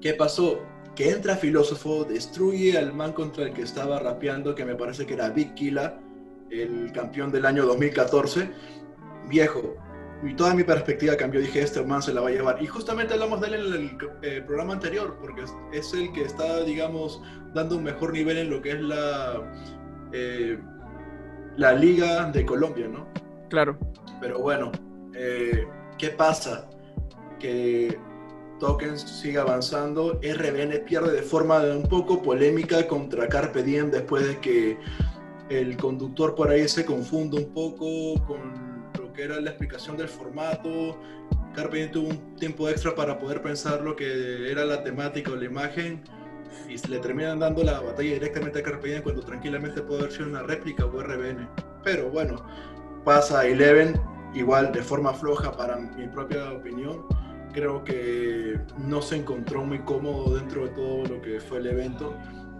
¿qué 0.00 0.14
pasó? 0.14 0.62
Que 0.94 1.10
entra 1.10 1.36
Filósofo, 1.36 2.04
destruye 2.04 2.76
al 2.78 2.92
man 2.92 3.12
contra 3.12 3.44
el 3.44 3.52
que 3.52 3.62
estaba 3.62 3.98
rapeando, 3.98 4.54
que 4.54 4.64
me 4.64 4.74
parece 4.74 5.06
que 5.06 5.14
era 5.14 5.30
Big 5.30 5.54
Killa, 5.54 5.98
el 6.50 6.92
campeón 6.92 7.30
del 7.30 7.46
año 7.46 7.66
2014. 7.66 8.50
Viejo, 9.28 9.76
y 10.22 10.34
toda 10.34 10.54
mi 10.54 10.62
perspectiva 10.62 11.16
cambió. 11.16 11.40
Dije, 11.40 11.62
este 11.62 11.82
man 11.84 12.02
se 12.02 12.14
la 12.14 12.20
va 12.20 12.28
a 12.28 12.32
llevar. 12.32 12.62
Y 12.62 12.66
justamente 12.66 13.14
hablamos 13.14 13.40
de 13.40 13.48
él 13.48 13.54
en 13.54 13.72
el 13.72 13.98
eh, 14.22 14.42
programa 14.42 14.74
anterior, 14.74 15.16
porque 15.20 15.44
es, 15.72 15.92
el 15.92 16.12
que 16.12 16.22
está, 16.22 16.62
digamos, 16.62 17.20
dando 17.54 17.76
un 17.76 17.84
mejor 17.84 18.12
nivel 18.12 18.38
en 18.38 18.50
lo 18.50 18.62
que 18.62 18.72
es 18.72 18.80
la, 18.80 19.42
eh, 20.12 20.58
la 21.56 21.72
Liga 21.72 22.30
de 22.30 22.46
Colombia, 22.46 22.86
¿no? 22.88 23.06
Claro. 23.48 23.76
Pero 24.20 24.38
bueno, 24.38 24.70
eh, 25.14 25.66
¿qué 25.98 26.10
pasa? 26.10 26.68
Que 27.40 27.98
Tokens 28.60 29.00
sigue 29.02 29.38
avanzando. 29.38 30.20
RBN 30.22 30.84
pierde 30.84 31.12
de 31.12 31.22
forma 31.22 31.58
un 31.62 31.82
poco 31.82 32.22
polémica 32.22 32.86
contra 32.86 33.28
Carpe 33.28 33.64
Diem 33.64 33.90
después 33.90 34.26
de 34.28 34.38
que 34.38 34.78
el 35.48 35.76
conductor 35.76 36.36
por 36.36 36.48
ahí 36.48 36.68
se 36.68 36.86
confunde 36.86 37.38
un 37.38 37.52
poco 37.52 38.24
con 38.24 38.71
que 39.12 39.22
era 39.22 39.40
la 39.40 39.50
explicación 39.50 39.96
del 39.96 40.08
formato. 40.08 40.98
Carpe 41.54 41.86
tuvo 41.88 42.08
un 42.08 42.36
tiempo 42.36 42.68
extra 42.68 42.94
para 42.94 43.18
poder 43.18 43.42
pensar 43.42 43.82
lo 43.82 43.94
que 43.94 44.50
era 44.50 44.64
la 44.64 44.82
temática 44.82 45.32
o 45.32 45.36
la 45.36 45.44
imagen 45.44 46.02
y 46.68 46.88
le 46.88 46.98
terminan 46.98 47.38
dando 47.38 47.62
la 47.62 47.80
batalla 47.80 48.14
directamente 48.14 48.60
a 48.60 48.62
Carpe 48.62 49.02
cuando 49.02 49.22
tranquilamente 49.22 49.82
puede 49.82 50.00
haber 50.00 50.12
sido 50.12 50.28
una 50.28 50.42
réplica 50.42 50.84
o 50.84 51.02
RBN. 51.02 51.48
Pero 51.84 52.10
bueno, 52.10 52.44
pasa 53.04 53.40
a 53.40 53.46
Eleven 53.46 54.00
igual 54.34 54.72
de 54.72 54.82
forma 54.82 55.12
floja 55.12 55.52
para 55.52 55.76
mi 55.76 56.06
propia 56.08 56.52
opinión. 56.52 57.06
Creo 57.52 57.84
que 57.84 58.58
no 58.78 59.02
se 59.02 59.16
encontró 59.16 59.64
muy 59.64 59.80
cómodo 59.80 60.36
dentro 60.36 60.64
de 60.64 60.70
todo 60.70 61.04
lo 61.04 61.20
que 61.20 61.40
fue 61.40 61.58
el 61.58 61.66
evento. 61.66 62.16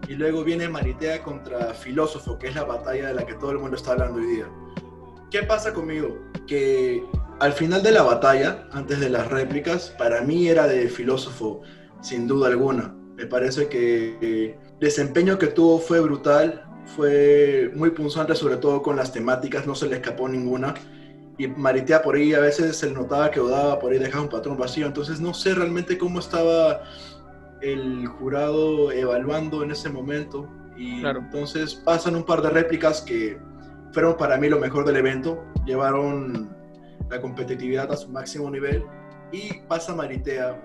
Y 0.09 0.15
luego 0.15 0.45
viene 0.45 0.69
Maritea 0.69 1.23
contra 1.23 1.73
Filósofo, 1.73 2.39
que 2.39 2.49
es 2.49 2.55
la 2.55 2.65
batalla 2.65 3.09
de 3.09 3.15
la 3.15 3.25
que 3.25 3.35
todo 3.35 3.53
el 3.53 3.59
mundo 3.59 3.77
está 3.77 3.93
hablando 3.93 4.19
hoy 4.19 4.27
día. 4.27 4.47
¿Qué 5.33 5.43
pasa 5.45 5.73
conmigo? 5.73 6.19
Que 6.47 7.03
al 7.41 7.55
final 7.55 7.83
de 7.83 7.91
la 7.91 8.03
batalla, 8.03 8.69
antes 8.71 9.01
de 9.01 9.09
las 9.09 9.29
réplicas, 9.29 9.89
para 9.99 10.21
mí 10.21 10.47
era 10.47 10.67
de 10.67 10.91
filósofo, 10.91 11.63
sin 12.03 12.29
duda 12.29 12.49
alguna. 12.49 12.95
Me 13.17 13.25
parece 13.25 13.67
que 13.67 14.19
el 14.21 14.55
desempeño 14.79 15.39
que 15.39 15.47
tuvo 15.47 15.79
fue 15.79 16.01
brutal, 16.01 16.63
fue 16.85 17.73
muy 17.75 17.93
punzante, 17.93 18.35
sobre 18.35 18.59
todo 18.59 18.83
con 18.83 18.95
las 18.95 19.11
temáticas, 19.11 19.67
no 19.67 19.75
se 19.75 19.87
le 19.87 19.97
escapó 19.97 20.29
ninguna. 20.29 20.75
Y 21.39 21.49
Maritea 21.49 22.03
por 22.03 22.17
ahí 22.17 22.35
a 22.35 22.41
veces 22.41 22.77
se 22.77 22.91
notaba 22.91 23.31
que 23.31 23.41
Odaba 23.41 23.79
por 23.79 23.93
ahí 23.93 23.99
dejaba 23.99 24.25
un 24.25 24.29
patrón 24.29 24.59
vacío, 24.59 24.87
entonces 24.87 25.19
no 25.19 25.33
sé 25.33 25.55
realmente 25.55 25.97
cómo 25.97 26.19
estaba 26.19 26.83
el 27.63 28.07
jurado 28.07 28.93
evaluando 28.93 29.63
en 29.63 29.71
ese 29.71 29.89
momento. 29.89 30.47
Y 30.77 31.03
entonces 31.07 31.75
pasan 31.75 32.17
un 32.17 32.25
par 32.25 32.43
de 32.43 32.51
réplicas 32.51 33.01
que 33.01 33.39
fueron 33.93 34.17
para 34.17 34.37
mí 34.37 34.49
lo 34.49 34.59
mejor 34.59 34.85
del 34.85 34.97
evento, 34.97 35.45
llevaron 35.65 36.55
la 37.11 37.21
competitividad 37.21 37.91
a 37.93 37.97
su 37.97 38.09
máximo 38.09 38.51
nivel 38.51 38.85
y 39.31 39.59
pasa 39.69 39.95
Maritea 39.95 40.61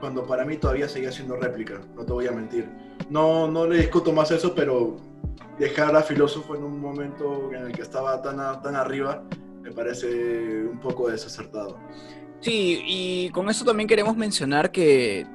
cuando 0.00 0.26
para 0.26 0.44
mí 0.44 0.56
todavía 0.56 0.88
seguía 0.88 1.10
siendo 1.10 1.36
réplica, 1.36 1.80
no 1.94 2.04
te 2.04 2.12
voy 2.12 2.26
a 2.26 2.32
mentir. 2.32 2.68
No, 3.10 3.48
no 3.48 3.66
le 3.66 3.78
discuto 3.78 4.12
más 4.12 4.30
eso, 4.30 4.54
pero 4.54 4.96
dejar 5.58 5.96
a 5.96 6.02
Filósofo 6.02 6.54
en 6.54 6.62
un 6.62 6.80
momento 6.80 7.50
en 7.52 7.66
el 7.66 7.72
que 7.72 7.82
estaba 7.82 8.20
tan, 8.22 8.36
tan 8.62 8.76
arriba 8.76 9.22
me 9.62 9.72
parece 9.72 10.62
un 10.62 10.78
poco 10.78 11.10
desacertado. 11.10 11.78
Sí, 12.40 12.82
y 12.86 13.30
con 13.30 13.48
eso 13.50 13.64
también 13.64 13.88
queremos 13.88 14.16
mencionar 14.16 14.70
que 14.70 15.26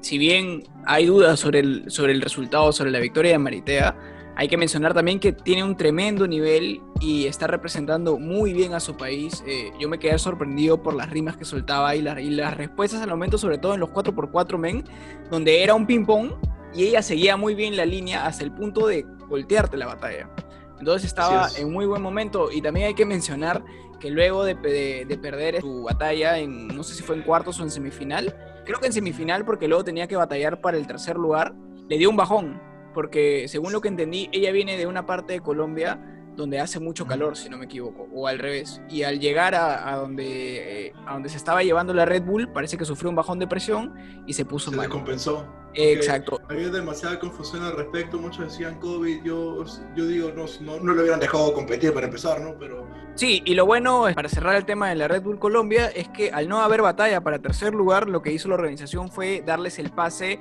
si 0.00 0.18
bien 0.18 0.62
hay 0.86 1.06
dudas 1.06 1.40
sobre 1.40 1.60
el, 1.60 1.90
sobre 1.90 2.12
el 2.12 2.20
resultado, 2.20 2.72
sobre 2.72 2.90
la 2.90 2.98
victoria 2.98 3.32
de 3.32 3.38
Maritea, 3.38 3.96
hay 4.40 4.48
que 4.48 4.56
mencionar 4.56 4.94
también 4.94 5.20
que 5.20 5.32
tiene 5.32 5.62
un 5.62 5.76
tremendo 5.76 6.26
nivel 6.26 6.80
y 6.98 7.26
está 7.26 7.46
representando 7.46 8.18
muy 8.18 8.54
bien 8.54 8.72
a 8.72 8.80
su 8.80 8.96
país. 8.96 9.44
Eh, 9.46 9.70
yo 9.78 9.86
me 9.86 9.98
quedé 9.98 10.18
sorprendido 10.18 10.82
por 10.82 10.94
las 10.94 11.10
rimas 11.10 11.36
que 11.36 11.44
soltaba 11.44 11.94
y, 11.94 11.98
y 11.98 12.30
las 12.30 12.56
respuestas 12.56 13.02
al 13.02 13.10
momento, 13.10 13.36
sobre 13.36 13.58
todo 13.58 13.74
en 13.74 13.80
los 13.80 13.90
4x4 13.90 14.56
men, 14.56 14.82
donde 15.30 15.62
era 15.62 15.74
un 15.74 15.86
ping-pong 15.86 16.30
y 16.72 16.84
ella 16.84 17.02
seguía 17.02 17.36
muy 17.36 17.54
bien 17.54 17.76
la 17.76 17.84
línea 17.84 18.24
hasta 18.24 18.42
el 18.42 18.50
punto 18.50 18.86
de 18.86 19.04
voltearte 19.28 19.76
la 19.76 19.88
batalla. 19.88 20.30
Entonces 20.78 21.08
estaba 21.08 21.48
en 21.58 21.70
muy 21.70 21.84
buen 21.84 22.00
momento 22.00 22.50
y 22.50 22.62
también 22.62 22.86
hay 22.86 22.94
que 22.94 23.04
mencionar 23.04 23.62
que 24.00 24.08
luego 24.08 24.44
de, 24.44 24.54
de, 24.54 25.18
perder 25.18 25.60
su 25.60 25.82
batalla 25.82 26.38
en, 26.38 26.66
no 26.68 26.82
sé 26.82 26.94
si 26.94 27.02
fue 27.02 27.14
en 27.14 27.24
cuartos 27.24 27.60
o 27.60 27.62
en 27.62 27.70
semifinal, 27.70 28.34
creo 28.64 28.80
que 28.80 28.86
en 28.86 28.94
semifinal 28.94 29.44
porque 29.44 29.68
luego 29.68 29.84
tenía 29.84 30.08
que 30.08 30.16
batallar 30.16 30.62
para 30.62 30.78
el 30.78 30.86
tercer 30.86 31.16
lugar, 31.16 31.54
le 31.90 31.98
dio 31.98 32.08
un 32.08 32.16
bajón 32.16 32.69
porque 32.94 33.46
según 33.48 33.72
lo 33.72 33.80
que 33.80 33.88
entendí, 33.88 34.28
ella 34.32 34.52
viene 34.52 34.76
de 34.76 34.86
una 34.86 35.06
parte 35.06 35.34
de 35.34 35.40
Colombia 35.40 35.98
donde 36.36 36.60
hace 36.60 36.80
mucho 36.80 37.06
calor, 37.06 37.36
si 37.36 37.48
no 37.48 37.58
me 37.58 37.66
equivoco, 37.66 38.08
o 38.14 38.26
al 38.26 38.38
revés. 38.38 38.80
Y 38.88 39.02
al 39.02 39.20
llegar 39.20 39.54
a, 39.54 39.94
donde, 39.96 40.86
eh, 40.86 40.92
a 41.06 41.14
donde 41.14 41.28
se 41.28 41.36
estaba 41.36 41.62
llevando 41.62 41.92
la 41.92 42.04
Red 42.04 42.22
Bull, 42.22 42.48
parece 42.52 42.76
que 42.76 42.84
sufrió 42.84 43.10
un 43.10 43.16
bajón 43.16 43.38
de 43.38 43.46
presión 43.46 43.94
y 44.26 44.32
se 44.32 44.44
puso 44.44 44.70
se 44.70 44.76
mal. 44.76 44.86
Se 44.86 44.90
compensó. 44.90 45.46
Exacto. 45.74 46.40
Había 46.48 46.68
demasiada 46.68 47.20
confusión 47.20 47.62
al 47.62 47.76
respecto, 47.76 48.18
muchos 48.18 48.46
decían 48.46 48.80
COVID, 48.80 49.22
yo, 49.22 49.64
yo 49.94 50.06
digo, 50.06 50.32
no, 50.34 50.46
no, 50.60 50.80
no, 50.80 50.94
le 50.94 51.02
hubieran 51.02 51.20
dejado 51.20 51.52
competir 51.52 51.92
para 51.92 52.06
empezar, 52.06 52.40
¿no? 52.40 52.58
Pero... 52.58 52.88
Sí, 53.14 53.42
y 53.44 53.54
lo 53.54 53.66
bueno, 53.66 54.06
para 54.14 54.28
cerrar 54.28 54.56
el 54.56 54.64
tema 54.64 54.88
de 54.88 54.96
la 54.96 55.06
Red 55.06 55.22
Bull 55.22 55.38
Colombia, 55.38 55.86
es 55.88 56.08
que 56.08 56.32
al 56.32 56.48
no 56.48 56.60
haber 56.60 56.82
batalla 56.82 57.20
para 57.20 57.38
tercer 57.38 57.72
lugar, 57.72 58.08
lo 58.08 58.20
que 58.20 58.32
hizo 58.32 58.48
la 58.48 58.54
organización 58.54 59.10
fue 59.10 59.44
darles 59.46 59.78
el 59.78 59.90
pase 59.90 60.40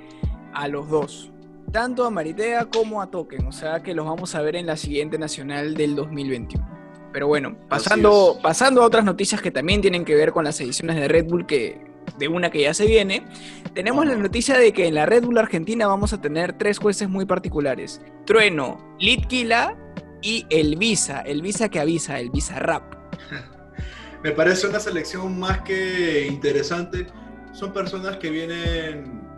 a 0.54 0.68
los 0.68 0.90
dos 0.90 1.32
tanto 1.71 2.05
a 2.05 2.10
Maritea 2.10 2.65
como 2.65 3.01
a 3.01 3.10
Token, 3.10 3.45
o 3.47 3.51
sea 3.51 3.82
que 3.82 3.93
los 3.93 4.05
vamos 4.05 4.36
a 4.36 4.41
ver 4.41 4.55
en 4.55 4.65
la 4.65 4.77
siguiente 4.77 5.17
nacional 5.17 5.75
del 5.75 5.95
2021. 5.95 6.79
Pero 7.12 7.27
bueno, 7.27 7.58
pasando, 7.67 8.38
pasando 8.41 8.82
a 8.82 8.86
otras 8.86 9.03
noticias 9.03 9.41
que 9.41 9.51
también 9.51 9.82
tienen 9.82 10.05
que 10.05 10.15
ver 10.15 10.32
con 10.32 10.43
las 10.43 10.60
ediciones 10.62 10.95
de 10.95 11.08
Red 11.08 11.25
Bull, 11.25 11.45
que 11.45 11.82
de 12.17 12.27
una 12.27 12.51
que 12.51 12.62
ya 12.62 12.73
se 12.73 12.86
viene, 12.86 13.25
tenemos 13.73 14.05
la 14.05 14.15
noticia 14.15 14.58
de 14.58 14.73
que 14.73 14.88
en 14.88 14.95
la 14.95 15.05
Red 15.05 15.23
Bull 15.23 15.38
Argentina 15.38 15.88
vamos 15.88 16.13
a 16.13 16.21
tener 16.21 16.53
tres 16.53 16.77
jueces 16.77 17.10
muy 17.10 17.25
particulares. 17.25 18.01
Trueno, 18.25 18.95
Litquila 18.99 19.75
y 20.21 20.45
el 20.49 20.75
Visa, 20.75 21.21
el 21.21 21.41
Visa 21.41 21.69
que 21.69 21.79
avisa, 21.79 22.19
el 22.19 22.29
Visa 22.29 22.60
Rap. 22.60 22.95
Me 24.23 24.32
parece 24.32 24.67
una 24.67 24.79
selección 24.79 25.39
más 25.39 25.62
que 25.62 26.27
interesante. 26.27 27.08
Son 27.53 27.73
personas 27.73 28.17
que 28.17 28.29
vienen 28.29 29.29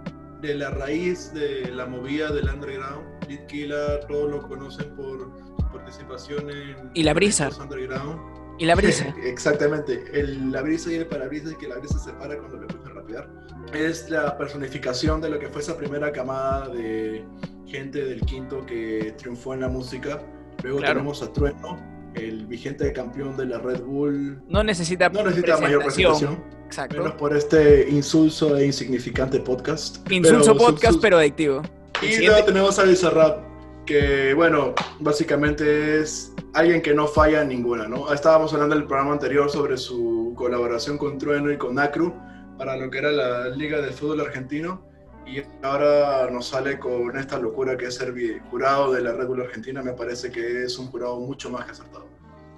de 0.42 0.56
la 0.56 0.72
raíz 0.72 1.34
de 1.34 1.72
la 1.72 1.86
movida 1.86 2.32
del 2.32 2.50
underground. 2.50 3.28
Litquila, 3.28 4.00
todos 4.08 4.32
lo 4.32 4.48
conocen 4.48 4.96
por 4.96 5.32
su 5.58 5.72
participación 5.72 6.50
en... 6.50 6.92
Y 6.94 7.04
la 7.04 7.14
brisa. 7.14 7.50
Underground. 7.60 8.20
Y 8.60 8.66
la 8.66 8.76
brisa. 8.76 9.14
Exactamente. 9.24 10.04
El, 10.14 10.52
la 10.52 10.62
brisa 10.62 10.92
y 10.92 10.96
el 10.96 11.08
parabrisas, 11.08 11.56
que 11.56 11.68
la 11.68 11.78
brisa 11.78 12.00
se 12.00 12.12
para 12.14 12.38
cuando 12.38 12.58
le 12.58 12.66
a 12.66 12.94
rapear. 12.94 13.30
Es 13.74 14.10
la 14.10 14.38
personificación 14.38 15.22
de 15.22 15.30
lo 15.30 15.40
que 15.40 15.48
fue 15.50 15.62
esa 15.62 15.78
primera 15.78 16.12
camada 16.12 16.70
de 16.70 17.24
gente 17.66 18.04
del 18.04 18.22
quinto 18.22 18.66
que 18.66 19.16
triunfó 19.18 19.54
en 19.54 19.62
la 19.62 19.70
música. 19.70 20.22
Luego 20.64 20.82
tenemos 20.82 21.24
a 21.24 21.32
Trueno, 21.32 21.80
el 22.16 22.46
vigente 22.46 22.92
campeón 22.94 23.38
de 23.38 23.46
la 23.46 23.60
Red 23.60 23.82
Bull. 23.82 24.42
No 24.48 24.64
necesita, 24.64 25.10
no 25.10 25.24
necesita 25.24 25.58
mayor 25.58 25.84
presentación. 25.84 26.44
Exacto. 26.66 26.98
Menos 26.98 27.14
por 27.14 27.36
este 27.36 27.90
insulso 27.90 28.56
e 28.58 28.66
insignificante 28.66 29.40
podcast. 29.40 30.10
Insulso 30.12 30.56
podcast, 30.56 31.00
pero 31.02 31.18
adictivo. 31.18 31.62
Y 32.02 32.26
luego 32.26 32.46
tenemos 32.46 32.80
a 32.80 32.84
Bizarrap, 32.84 33.40
que 33.86 34.34
bueno, 34.34 34.74
básicamente 35.00 36.00
es 36.00 36.34
alguien 36.54 36.82
que 36.82 36.94
no 36.94 37.08
falla 37.08 37.42
en 37.42 37.50
ninguna, 37.50 37.88
¿no? 37.88 38.12
Estábamos 38.14 38.54
hablando 38.54 38.76
en 38.76 38.82
el 38.82 38.88
programa 38.88 39.14
anterior 39.14 39.50
sobre 39.50 39.78
su 39.78 40.34
colaboración 40.36 40.98
con 40.98 41.18
Trueno 41.18 41.52
y 41.52 41.58
con 41.58 41.78
Acru 41.78 42.14
para 42.58 42.78
lo 42.78 42.90
que 42.90 43.00
era 43.00 43.12
la 43.12 43.50
Liga 43.50 43.82
de 43.82 43.92
Fútbol 43.92 44.22
Argentino 44.22 44.91
y 45.26 45.42
ahora 45.64 46.30
nos 46.32 46.48
sale 46.48 46.80
con 46.80 47.18
esta 47.18 47.38
locura 47.40 47.78
que 47.78 47.86
es 47.86 47.96
ser 47.96 48.14
jurado 48.50 48.92
de 48.92 49.02
la 49.02 49.14
Red 49.14 49.28
Bull 49.28 49.42
Argentina, 49.42 49.82
me 49.82 49.94
parece 49.94 50.32
que 50.32 50.64
es 50.64 50.78
un 50.78 50.88
jurado 50.88 51.20
mucho 51.20 51.50
más 51.50 51.66
que 51.66 51.72
acertado. 51.72 52.08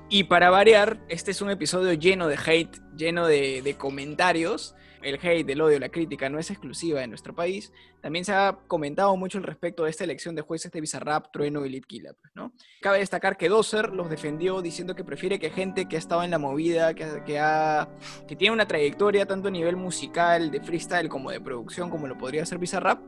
Y 0.10 0.26
para 0.26 0.50
variar, 0.50 1.00
este 1.10 1.32
es 1.32 1.42
un 1.42 1.50
episodio 1.50 1.94
lleno 1.94 2.28
de 2.28 2.38
hate, 2.38 2.78
lleno 2.96 3.26
de, 3.26 3.76
comentarios. 3.78 4.76
El 5.04 5.20
hate, 5.22 5.50
el 5.50 5.62
odio, 5.62 5.80
la 5.80 5.90
crítica 5.90 6.30
no 6.30 6.40
es 6.40 6.50
exclusiva 6.50 7.04
en 7.04 7.10
nuestro 7.10 7.36
país. 7.36 7.72
También 8.02 8.26
se 8.26 8.34
ha 8.34 8.58
comentado 8.68 9.16
mucho 9.18 9.38
al 9.38 9.44
respecto 9.44 9.84
de 9.84 9.90
esta 9.90 10.04
elección 10.04 10.36
de 10.36 10.42
jueces 10.42 10.72
de 10.72 10.82
Bizarrap, 10.82 11.32
Trueno 11.32 11.66
y 11.66 11.70
Litquila. 11.70 12.14
Pues, 12.14 12.34
¿no? 12.36 12.54
Cabe 12.82 13.00
destacar 13.00 13.38
que 13.38 13.50
Dozer 13.50 13.94
los 13.94 14.10
defendió 14.10 14.62
diciendo 14.62 14.96
que 14.96 15.04
prefiere 15.04 15.40
que 15.40 15.50
gente 15.50 15.88
que 15.88 15.96
ha 15.96 16.00
estado 16.00 16.24
en 16.24 16.32
la 16.32 16.40
movida, 16.40 16.94
que, 16.94 17.40
ha, 17.40 17.90
que 18.28 18.36
tiene 18.36 18.54
una 18.54 18.68
trayectoria 18.68 19.26
tanto 19.26 19.50
a 19.50 19.52
nivel 19.52 19.76
musical, 19.76 20.52
de 20.52 20.62
freestyle, 20.62 21.10
como 21.10 21.32
de 21.32 21.42
producción, 21.42 21.90
como 21.90 22.08
lo 22.08 22.18
podría 22.18 22.44
hacer 22.44 22.58
Bizarrap, 22.58 23.02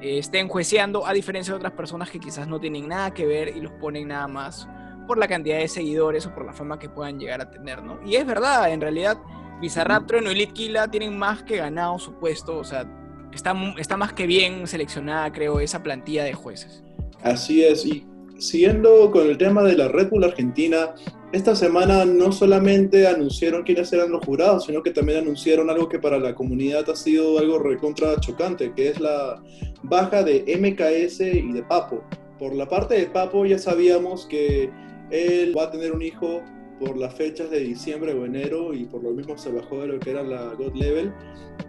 eh, 0.00 0.18
estén 0.18 0.48
jueceando, 0.48 1.06
a 1.06 1.12
diferencia 1.12 1.52
de 1.52 1.56
otras 1.56 1.72
personas 1.72 2.10
que 2.10 2.20
quizás 2.20 2.46
no 2.46 2.60
tienen 2.60 2.88
nada 2.88 3.12
que 3.12 3.26
ver 3.26 3.56
y 3.56 3.60
los 3.60 3.72
ponen 3.72 4.08
nada 4.08 4.28
más 4.28 4.68
por 5.08 5.18
la 5.18 5.26
cantidad 5.26 5.58
de 5.58 5.66
seguidores 5.66 6.26
o 6.26 6.34
por 6.34 6.44
la 6.44 6.52
fama 6.52 6.78
que 6.78 6.88
puedan 6.88 7.18
llegar 7.18 7.40
a 7.40 7.50
tener, 7.50 7.82
¿no? 7.82 7.98
Y 8.04 8.16
es 8.16 8.26
verdad, 8.26 8.70
en 8.70 8.80
realidad, 8.80 9.18
Bizarrap, 9.60 10.10
y 10.12 10.34
Litkila 10.34 10.90
tienen 10.90 11.18
más 11.18 11.42
que 11.42 11.56
ganado 11.56 11.98
su 11.98 12.14
puesto, 12.14 12.58
o 12.58 12.64
sea, 12.64 12.86
está, 13.32 13.54
está 13.78 13.96
más 13.96 14.12
que 14.12 14.26
bien 14.26 14.66
seleccionada, 14.66 15.32
creo, 15.32 15.60
esa 15.60 15.82
plantilla 15.82 16.24
de 16.24 16.32
jueces. 16.32 16.82
Así 17.22 17.64
es, 17.64 17.84
y 17.84 18.06
siguiendo 18.38 19.10
con 19.10 19.26
el 19.26 19.36
tema 19.36 19.62
de 19.62 19.76
la 19.76 19.88
Red 19.88 20.10
Bull 20.10 20.24
Argentina, 20.24 20.94
esta 21.32 21.54
semana 21.54 22.06
no 22.06 22.32
solamente 22.32 23.06
anunciaron 23.06 23.62
quiénes 23.62 23.92
eran 23.92 24.10
los 24.10 24.24
jurados, 24.24 24.64
sino 24.64 24.82
que 24.82 24.92
también 24.92 25.18
anunciaron 25.18 25.68
algo 25.68 25.88
que 25.88 25.98
para 25.98 26.18
la 26.18 26.34
comunidad 26.34 26.88
ha 26.88 26.96
sido 26.96 27.38
algo 27.38 27.58
recontra 27.58 28.18
chocante, 28.18 28.72
que 28.74 28.88
es 28.88 29.00
la 29.00 29.42
baja 29.82 30.22
de 30.22 30.44
MKS 30.58 31.20
y 31.20 31.52
de 31.52 31.62
Papo. 31.62 32.02
Por 32.38 32.54
la 32.54 32.66
parte 32.66 32.94
de 32.94 33.06
Papo 33.06 33.44
ya 33.44 33.58
sabíamos 33.58 34.24
que 34.26 34.70
él 35.10 35.54
va 35.56 35.64
a 35.64 35.70
tener 35.70 35.92
un 35.92 36.00
hijo 36.00 36.42
por 36.78 36.96
las 36.96 37.14
fechas 37.14 37.50
de 37.50 37.60
diciembre 37.60 38.12
o 38.12 38.24
enero 38.24 38.74
y 38.74 38.84
por 38.84 39.02
lo 39.02 39.10
mismo 39.10 39.36
se 39.36 39.50
bajó 39.50 39.80
de 39.80 39.88
lo 39.88 40.00
que 40.00 40.10
era 40.10 40.22
la 40.22 40.54
God 40.54 40.74
Level 40.74 41.12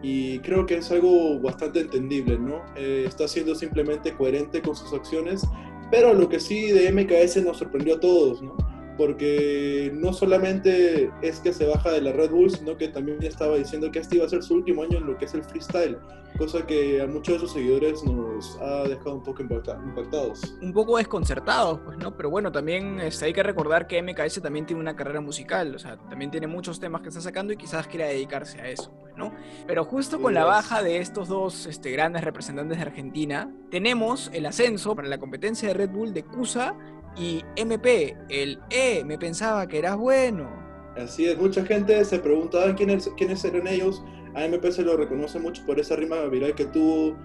y 0.02 0.40
creo 0.40 0.66
que 0.66 0.78
es 0.78 0.92
algo 0.92 1.40
bastante 1.40 1.82
entendible, 1.82 2.38
¿no? 2.38 2.62
Eh, 2.76 3.06
está 3.08 3.28
siendo 3.28 3.56
simplemente 3.56 4.14
coherente 4.14 4.62
con 4.62 4.76
sus 4.76 4.94
acciones, 4.94 5.46
pero 5.92 6.14
lo 6.14 6.30
que 6.30 6.40
sí 6.40 6.72
de 6.72 6.92
MKS 6.92 7.44
nos 7.44 7.58
sorprendió 7.58 7.96
a 7.96 8.00
todos, 8.00 8.42
¿no? 8.42 8.56
Porque 9.00 9.94
no 9.96 10.12
solamente 10.12 11.10
es 11.22 11.40
que 11.40 11.54
se 11.54 11.66
baja 11.66 11.90
de 11.90 12.02
la 12.02 12.12
Red 12.12 12.32
Bull, 12.32 12.52
sino 12.52 12.76
que 12.76 12.90
también 12.90 13.24
estaba 13.24 13.56
diciendo 13.56 13.90
que 13.92 14.00
este 14.00 14.18
iba 14.18 14.26
a 14.26 14.30
ser 14.30 14.44
su 14.44 14.56
último 14.56 14.84
año 14.84 14.98
en 14.98 15.08
lo 15.08 15.18
que 15.18 15.24
es 15.24 15.34
el 15.34 15.42
freestyle, 15.42 15.98
cosa 16.38 16.68
que 16.68 17.02
a 17.02 17.08
muchos 17.08 17.36
de 17.36 17.40
sus 17.40 17.54
seguidores 17.54 18.04
nos 18.04 18.60
ha 18.60 18.84
dejado 18.90 19.16
un 19.16 19.24
poco 19.24 19.42
impactados. 19.42 20.54
Un 20.62 20.74
poco 20.74 20.98
desconcertados, 20.98 21.80
pues, 21.86 21.98
¿no? 21.98 22.14
Pero 22.18 22.30
bueno, 22.30 22.52
también 22.52 23.00
este, 23.00 23.24
hay 23.24 23.32
que 23.32 23.42
recordar 23.42 23.88
que 23.88 24.02
MKS 24.02 24.42
también 24.42 24.66
tiene 24.66 24.82
una 24.82 24.98
carrera 24.98 25.22
musical, 25.22 25.74
o 25.76 25.80
sea, 25.80 25.96
también 26.10 26.30
tiene 26.30 26.48
muchos 26.48 26.82
temas 26.82 27.02
que 27.02 27.08
está 27.08 27.22
sacando 27.22 27.54
y 27.54 27.58
quizás 27.58 27.88
quiera 27.88 28.06
dedicarse 28.06 28.60
a 28.60 28.68
eso, 28.68 28.92
pues, 29.00 29.16
¿no? 29.16 29.34
Pero 29.66 29.86
justo 29.86 30.22
con 30.22 30.34
la 30.34 30.44
baja 30.44 30.84
de 30.84 30.98
estos 30.98 31.30
dos 31.30 31.68
este, 31.68 31.90
grandes 31.92 32.22
representantes 32.22 32.78
de 32.78 32.84
Argentina, 32.84 33.50
tenemos 33.72 34.30
el 34.34 34.46
ascenso 34.46 34.94
para 34.94 35.08
la 35.08 35.20
competencia 35.20 35.70
de 35.70 35.74
Red 35.74 35.92
Bull 35.92 36.14
de 36.14 36.24
Cusa 36.24 36.76
y 37.18 37.44
MP, 37.56 38.18
el 38.30 38.60
E, 38.70 39.04
me 39.04 39.18
pensaba 39.18 39.68
que 39.68 39.80
eras 39.80 39.98
bueno. 39.98 40.50
Así 40.98 41.26
es, 41.26 41.38
mucha 41.38 41.66
gente 41.66 42.04
se 42.06 42.20
preguntaba 42.20 42.76
quiénes, 42.76 43.10
quiénes 43.18 43.44
eran 43.46 43.68
ellos. 43.68 44.04
A 44.36 44.46
MP 44.46 44.72
se 44.72 44.84
lo 44.84 44.96
reconoce 44.96 45.40
mucho 45.40 45.66
por 45.66 45.80
esa 45.80 45.96
rima 45.96 46.22
viral 46.26 46.54
que 46.56 46.66
tuvo 46.66 47.16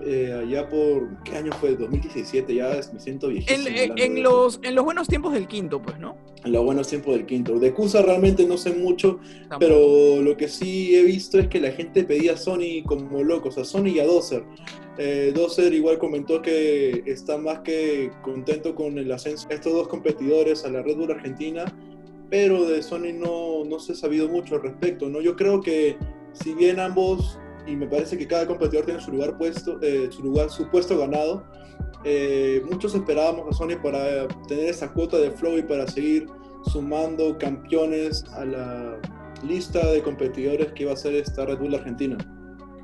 eh, 0.00 0.32
allá 0.32 0.68
por, 0.68 1.22
¿qué 1.24 1.36
año 1.36 1.52
fue? 1.60 1.74
2017, 1.74 2.54
ya 2.54 2.80
me 2.92 3.00
siento 3.00 3.28
viejísimo. 3.28 3.68
En, 3.68 4.22
los, 4.22 4.60
en 4.62 4.74
los 4.74 4.84
buenos 4.84 5.08
tiempos 5.08 5.32
del 5.32 5.48
quinto, 5.48 5.82
pues, 5.82 5.98
¿no? 5.98 6.16
En 6.44 6.52
los 6.52 6.64
buenos 6.64 6.88
tiempos 6.88 7.14
del 7.14 7.26
quinto. 7.26 7.58
De 7.58 7.72
Cusa 7.72 8.02
realmente 8.02 8.46
no 8.46 8.56
sé 8.56 8.74
mucho, 8.74 9.18
pero 9.58 10.22
lo 10.22 10.36
que 10.36 10.48
sí 10.48 10.94
he 10.94 11.02
visto 11.02 11.38
es 11.38 11.48
que 11.48 11.60
la 11.60 11.72
gente 11.72 12.04
pedía 12.04 12.34
a 12.34 12.36
Sony 12.36 12.84
como 12.86 13.24
locos, 13.24 13.58
a 13.58 13.64
Sony 13.64 13.88
y 13.88 13.98
a 13.98 14.04
Dozer. 14.04 14.44
Eh, 14.98 15.32
Dozer 15.34 15.72
igual 15.72 15.98
comentó 15.98 16.42
que 16.42 17.04
está 17.06 17.38
más 17.38 17.60
que 17.60 18.10
contento 18.22 18.74
con 18.74 18.98
el 18.98 19.10
ascenso 19.12 19.48
de 19.48 19.54
estos 19.54 19.72
dos 19.72 19.88
competidores 19.88 20.64
a 20.64 20.70
la 20.70 20.82
Red 20.82 20.96
Bull 20.96 21.12
Argentina, 21.12 21.64
pero 22.28 22.64
de 22.64 22.82
Sony 22.82 23.12
no, 23.14 23.64
no 23.64 23.78
se 23.78 23.92
ha 23.92 23.94
sabido 23.94 24.28
mucho 24.28 24.56
al 24.56 24.62
respecto, 24.62 25.08
¿no? 25.08 25.20
Yo 25.20 25.36
creo 25.36 25.60
que 25.60 25.96
si 26.32 26.52
bien 26.54 26.80
ambos 26.80 27.38
y 27.68 27.76
me 27.76 27.86
parece 27.86 28.16
que 28.16 28.26
cada 28.26 28.46
competidor 28.46 28.86
tiene 28.86 29.00
su 29.00 29.12
lugar 29.12 29.36
puesto, 29.36 29.78
eh, 29.82 30.08
su 30.10 30.22
lugar, 30.22 30.50
su 30.50 30.68
puesto 30.68 30.98
ganado. 30.98 31.44
Eh, 32.04 32.62
muchos 32.70 32.94
esperábamos 32.94 33.46
a 33.48 33.52
Sony 33.52 33.76
para 33.82 34.26
tener 34.46 34.68
esa 34.68 34.92
cuota 34.92 35.18
de 35.18 35.30
flow 35.30 35.58
y 35.58 35.62
para 35.62 35.86
seguir 35.86 36.26
sumando 36.64 37.36
campeones 37.38 38.24
a 38.32 38.44
la 38.44 39.00
lista 39.46 39.86
de 39.92 40.02
competidores 40.02 40.72
que 40.72 40.84
iba 40.84 40.92
a 40.92 40.96
ser 40.96 41.14
esta 41.14 41.44
Red 41.44 41.58
Bull 41.58 41.74
Argentina. 41.74 42.16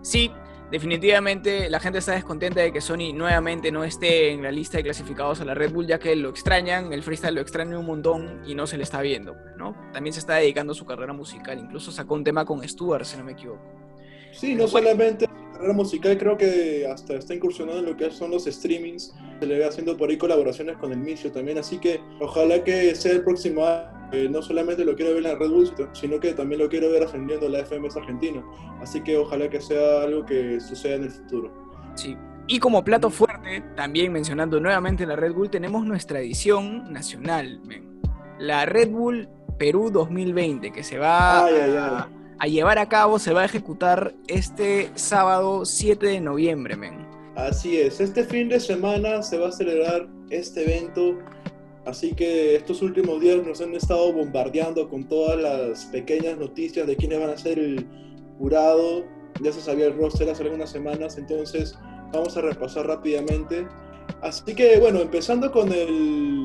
Sí, 0.03 0.31
definitivamente 0.71 1.69
la 1.71 1.81
gente 1.81 1.99
está 1.99 2.13
descontenta 2.13 2.61
de 2.61 2.73
que 2.73 2.81
Sony 2.81 3.13
nuevamente 3.15 3.71
no 3.71 3.85
esté 3.85 4.31
en 4.31 4.43
la 4.43 4.51
lista 4.51 4.79
de 4.79 4.85
clasificados 4.85 5.41
a 5.41 5.45
la 5.45 5.55
Red 5.55 5.73
Bull, 5.73 5.87
ya 5.87 5.99
que 5.99 6.15
lo 6.17 6.29
extrañan, 6.31 6.93
el 6.93 7.03
freestyle 7.03 7.35
lo 7.35 7.41
extraña 7.41 7.79
un 7.79 7.87
montón 7.87 8.43
y 8.47 8.55
no 8.55 8.67
se 8.67 8.77
le 8.77 8.83
está 8.83 9.01
viendo, 9.01 9.37
¿no? 9.57 9.77
También 9.93 10.13
se 10.13 10.21
está 10.21 10.37
dedicando 10.37 10.73
a 10.73 10.77
su 10.77 10.85
carrera 10.85 11.13
musical, 11.13 11.59
incluso 11.59 11.93
sacó 11.93 12.15
un 12.15 12.25
tema 12.25 12.45
con 12.45 12.67
Stuart, 12.67 13.05
si 13.05 13.17
no 13.17 13.25
me 13.25 13.33
equivoco. 13.33 13.63
Sí, 14.33 14.55
no 14.55 14.67
solamente 14.67 15.29
carrera 15.65 15.77
musical, 15.79 16.19
creo 16.19 16.37
que 16.37 16.87
hasta 16.87 17.15
está 17.15 17.35
incursionando 17.35 17.81
en 17.81 17.87
lo 17.87 17.97
que 17.97 18.11
son 18.11 18.31
los 18.31 18.45
streamings. 18.45 19.15
Se 19.41 19.47
le 19.47 19.59
ve 19.59 19.65
haciendo 19.65 19.97
por 19.97 20.11
ahí 20.11 20.19
colaboraciones 20.19 20.77
con 20.77 20.93
el 20.93 20.99
Micio 20.99 21.33
también. 21.33 21.57
Así 21.57 21.79
que 21.79 22.01
ojalá 22.21 22.63
que 22.63 22.95
sea 22.95 23.13
el 23.13 23.25
próximo 23.25 23.65
año. 23.65 24.31
no 24.31 24.43
solamente 24.43 24.85
lo 24.85 24.95
quiero 24.95 25.15
ver 25.15 25.25
en 25.25 25.33
la 25.33 25.35
Red 25.37 25.49
Bull, 25.49 25.71
sino 25.93 26.21
que 26.21 26.35
también 26.35 26.61
lo 26.61 26.69
quiero 26.69 26.91
ver 26.91 27.05
ascendiendo 27.05 27.47
a 27.47 27.49
la 27.49 27.65
FMS 27.65 27.97
Argentina. 27.97 28.45
Así 28.83 29.01
que 29.03 29.17
ojalá 29.17 29.49
que 29.49 29.61
sea 29.61 30.03
algo 30.03 30.27
que 30.27 30.61
suceda 30.61 30.97
en 30.97 31.05
el 31.05 31.11
futuro. 31.11 31.51
Sí. 31.95 32.15
Y 32.47 32.59
como 32.59 32.85
plato 32.85 33.09
fuerte, 33.09 33.65
también 33.75 34.13
mencionando 34.13 34.61
nuevamente 34.61 35.07
la 35.07 35.17
Red 35.17 35.33
Bull, 35.33 35.49
tenemos 35.49 35.87
nuestra 35.87 36.21
edición 36.21 36.93
nacional, 36.93 37.63
la 38.39 38.67
Red 38.67 38.91
Bull 38.91 39.31
Perú 39.59 39.91
2020, 39.91 40.71
que 40.71 40.83
se 40.83 40.99
va 40.99 41.47
a 41.47 42.09
a 42.39 42.47
llevar 42.47 42.79
a 42.79 42.89
cabo 42.89 43.19
se 43.19 43.33
va 43.33 43.43
a 43.43 43.45
ejecutar 43.45 44.15
este 44.27 44.91
sábado 44.95 45.65
7 45.65 46.07
de 46.07 46.21
noviembre, 46.21 46.77
men. 46.77 47.07
Así 47.37 47.79
es, 47.79 48.01
este 48.01 48.25
fin 48.25 48.49
de 48.49 48.61
semana 48.61 49.23
se 49.23 49.39
va 49.39 49.49
a 49.49 49.53
celebrar 49.53 50.09
este 50.31 50.63
evento, 50.63 51.19
así 51.85 52.15
que 52.15 52.55
estos 52.57 52.81
últimos 52.83 53.21
días 53.21 53.45
nos 53.45 53.61
han 53.61 53.75
estado 53.75 54.13
bombardeando 54.13 54.89
con 54.89 55.05
todas 55.09 55.41
las 55.41 55.87
pequeñas 55.87 56.39
noticias 56.39 56.87
de 56.87 56.97
quiénes 56.97 57.21
van 57.21 57.31
a 57.31 57.37
ser 57.37 57.59
el 57.59 57.87
jurado, 58.39 59.05
ya 59.43 59.53
se 59.53 59.61
sabía 59.61 59.87
el 59.87 59.97
roster 59.97 60.29
hace 60.31 60.45
algunas 60.45 60.71
semanas, 60.71 61.19
entonces 61.19 61.77
vamos 62.13 62.37
a 62.37 62.41
repasar 62.41 62.87
rápidamente. 62.87 63.67
Así 64.23 64.55
que 64.55 64.79
bueno, 64.79 65.01
empezando 65.01 65.51
con 65.51 65.73
el 65.73 66.45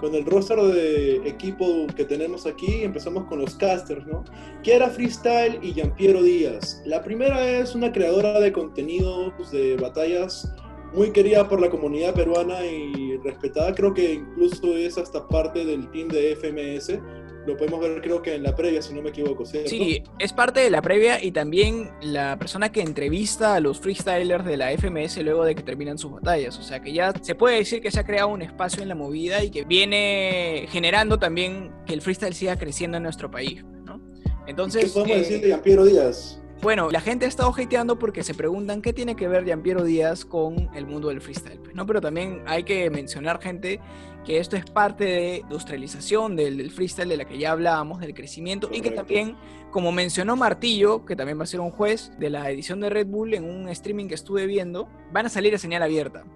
con 0.00 0.14
el 0.14 0.24
roster 0.24 0.58
de 0.58 1.16
equipo 1.28 1.86
que 1.94 2.04
tenemos 2.04 2.46
aquí, 2.46 2.82
empezamos 2.82 3.24
con 3.24 3.40
los 3.40 3.54
casters, 3.54 4.06
¿no? 4.06 4.24
Kiara 4.62 4.88
Freestyle 4.88 5.58
y 5.62 5.72
Giampiero 5.72 6.22
Díaz. 6.22 6.82
La 6.86 7.02
primera 7.02 7.58
es 7.58 7.74
una 7.74 7.92
creadora 7.92 8.40
de 8.40 8.52
contenidos 8.52 9.50
de 9.52 9.76
batallas 9.76 10.50
muy 10.92 11.10
querida 11.12 11.48
por 11.48 11.60
la 11.60 11.70
comunidad 11.70 12.14
peruana 12.14 12.64
y 12.64 13.16
respetada. 13.18 13.74
Creo 13.74 13.94
que 13.94 14.14
incluso 14.14 14.76
es 14.76 14.98
hasta 14.98 15.26
parte 15.28 15.64
del 15.64 15.90
team 15.90 16.08
de 16.08 16.36
FMS. 16.36 16.98
Lo 17.46 17.56
podemos 17.56 17.80
ver 17.80 18.02
creo 18.02 18.20
que 18.20 18.34
en 18.34 18.42
la 18.42 18.54
previa, 18.54 18.82
si 18.82 18.92
no 18.92 19.00
me 19.00 19.10
equivoco, 19.10 19.46
¿cierto? 19.46 19.70
Sí, 19.70 20.02
es 20.18 20.32
parte 20.32 20.60
de 20.60 20.68
la 20.68 20.82
previa 20.82 21.22
y 21.22 21.32
también 21.32 21.90
la 22.02 22.38
persona 22.38 22.70
que 22.70 22.82
entrevista 22.82 23.54
a 23.54 23.60
los 23.60 23.80
freestylers 23.80 24.44
de 24.44 24.56
la 24.58 24.72
FMS 24.72 25.16
luego 25.22 25.44
de 25.44 25.54
que 25.54 25.62
terminan 25.62 25.96
sus 25.96 26.12
batallas. 26.12 26.58
O 26.58 26.62
sea 26.62 26.80
que 26.80 26.92
ya 26.92 27.12
se 27.22 27.34
puede 27.34 27.56
decir 27.56 27.80
que 27.80 27.90
se 27.90 28.00
ha 28.00 28.04
creado 28.04 28.28
un 28.28 28.42
espacio 28.42 28.82
en 28.82 28.88
la 28.88 28.94
movida 28.94 29.42
y 29.42 29.50
que 29.50 29.64
viene 29.64 30.66
generando 30.70 31.18
también 31.18 31.72
que 31.86 31.94
el 31.94 32.02
freestyle 32.02 32.34
siga 32.34 32.56
creciendo 32.56 32.98
en 32.98 33.04
nuestro 33.04 33.30
país. 33.30 33.64
¿no? 33.84 34.00
Entonces, 34.46 34.84
¿Qué 34.84 34.90
podemos 34.90 35.16
eh, 35.16 35.20
decir 35.20 35.40
de 35.40 35.46
Giampiero 35.46 35.86
Díaz? 35.86 36.39
Bueno, 36.62 36.90
la 36.90 37.00
gente 37.00 37.24
ha 37.24 37.28
estado 37.28 37.54
hateando 37.56 37.98
porque 37.98 38.22
se 38.22 38.34
preguntan 38.34 38.82
qué 38.82 38.92
tiene 38.92 39.16
que 39.16 39.26
ver 39.26 39.46
Giampiero 39.46 39.82
Díaz 39.82 40.26
con 40.26 40.68
el 40.74 40.86
mundo 40.86 41.08
del 41.08 41.22
freestyle. 41.22 41.58
pues, 41.58 41.74
¿no? 41.74 41.86
Pero 41.86 42.02
también 42.02 42.42
hay 42.46 42.64
que 42.64 42.90
mencionar, 42.90 43.40
gente, 43.40 43.80
que 44.26 44.36
esto 44.36 44.56
es 44.56 44.66
parte 44.66 45.04
de 45.04 45.36
industrialización 45.38 46.36
del, 46.36 46.58
del 46.58 46.70
freestyle 46.70 47.08
de 47.08 47.16
la 47.16 47.24
que 47.24 47.38
ya 47.38 47.52
hablábamos, 47.52 48.00
del 48.00 48.12
crecimiento, 48.12 48.68
y 48.70 48.82
que 48.82 48.90
también, 48.90 49.36
como 49.70 49.90
mencionó 49.90 50.36
Martillo, 50.36 51.06
que 51.06 51.16
también 51.16 51.38
va 51.38 51.44
a 51.44 51.46
ser 51.46 51.60
un 51.60 51.70
juez 51.70 52.12
de 52.18 52.28
la 52.28 52.50
edición 52.50 52.80
de 52.80 52.90
Red 52.90 53.06
Bull 53.06 53.32
en 53.32 53.44
un 53.44 53.70
streaming 53.70 54.08
que 54.08 54.14
estuve 54.14 54.44
viendo, 54.44 54.86
van 55.12 55.24
a 55.24 55.28
salir 55.30 55.54
a 55.54 55.58
señal 55.58 55.82
abierta. 55.82 56.26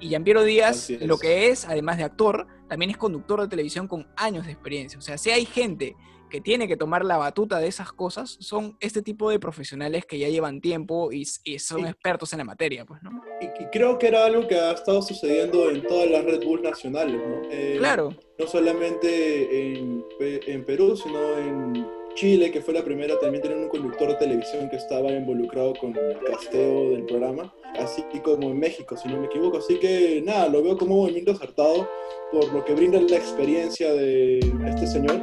Y 0.00 0.08
Giampiero 0.08 0.44
Díaz, 0.44 0.88
lo 1.00 1.18
que 1.18 1.50
es, 1.50 1.66
además 1.66 1.98
de 1.98 2.04
actor, 2.04 2.46
también 2.70 2.90
es 2.90 2.96
conductor 2.96 3.42
de 3.42 3.48
televisión 3.48 3.86
con 3.86 4.08
años 4.16 4.46
de 4.46 4.52
experiencia. 4.52 4.98
O 4.98 5.02
sea, 5.02 5.18
si 5.18 5.30
hay 5.30 5.44
gente 5.44 5.94
que 6.34 6.40
tiene 6.40 6.66
que 6.66 6.76
tomar 6.76 7.04
la 7.04 7.16
batuta 7.16 7.60
de 7.60 7.68
esas 7.68 7.92
cosas, 7.92 8.36
son 8.40 8.76
este 8.80 9.02
tipo 9.02 9.30
de 9.30 9.38
profesionales 9.38 10.04
que 10.04 10.18
ya 10.18 10.28
llevan 10.28 10.60
tiempo 10.60 11.12
y, 11.12 11.22
y 11.44 11.60
son 11.60 11.82
Y- 11.82 11.84
expertos 11.84 12.32
en 12.32 12.38
la 12.38 12.44
materia, 12.44 12.84
pues, 12.84 13.00
¿no? 13.04 13.22
Y, 13.40 13.44
y 13.62 13.66
creo 13.70 14.00
que 14.00 14.08
era 14.08 14.24
algo 14.24 14.48
que 14.48 14.56
ha 14.56 14.72
estado 14.72 15.00
sucediendo 15.00 15.70
en 15.70 15.86
todas 15.86 16.10
las 16.10 16.24
Red 16.24 16.44
Bull 16.44 16.60
nacionales, 16.60 17.14
¿no? 17.14 17.42
Eh, 17.52 17.76
Claro, 17.78 18.08
No 18.36 18.48
solamente 18.48 19.76
en, 19.76 20.04
en 20.18 20.64
Perú, 20.64 20.96
sino 20.96 21.38
en 21.38 21.86
Chile, 22.16 22.50
que 22.50 22.60
fue 22.60 22.74
la 22.74 22.82
primera, 22.82 23.16
también 23.20 23.40
tenían 23.40 23.62
un 23.62 23.68
conductor 23.68 24.08
de 24.08 24.14
televisión 24.16 24.68
que 24.70 24.76
estaba 24.76 25.12
involucrado 25.12 25.72
con 25.80 25.94
el 25.96 26.18
casteo 26.24 26.90
del 26.90 27.04
programa, 27.04 27.54
así 27.78 28.02
como 28.24 28.50
en 28.50 28.58
México, 28.58 28.96
si 28.96 29.06
no 29.08 29.20
me 29.20 29.26
equivoco. 29.26 29.58
Así 29.58 29.78
que 29.78 30.20
nada, 30.26 30.48
lo 30.48 30.64
veo 30.64 30.76
como 30.76 30.96
un 30.96 31.00
movimiento 31.02 31.30
acertado 31.30 31.88
por 32.32 32.52
lo 32.52 32.64
que 32.64 32.74
brinda 32.74 33.00
la 33.00 33.16
experiencia 33.16 33.92
de 33.92 34.40
este 34.66 34.88
señor. 34.88 35.20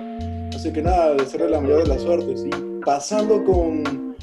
Que 0.63 0.81
nada, 0.81 1.15
desearle 1.15 1.49
la 1.49 1.59
mayor 1.59 1.83
de 1.83 1.89
las 1.89 2.03
suertes. 2.03 2.45
Y 2.45 2.51
pasando 2.85 3.43
con 3.43 4.15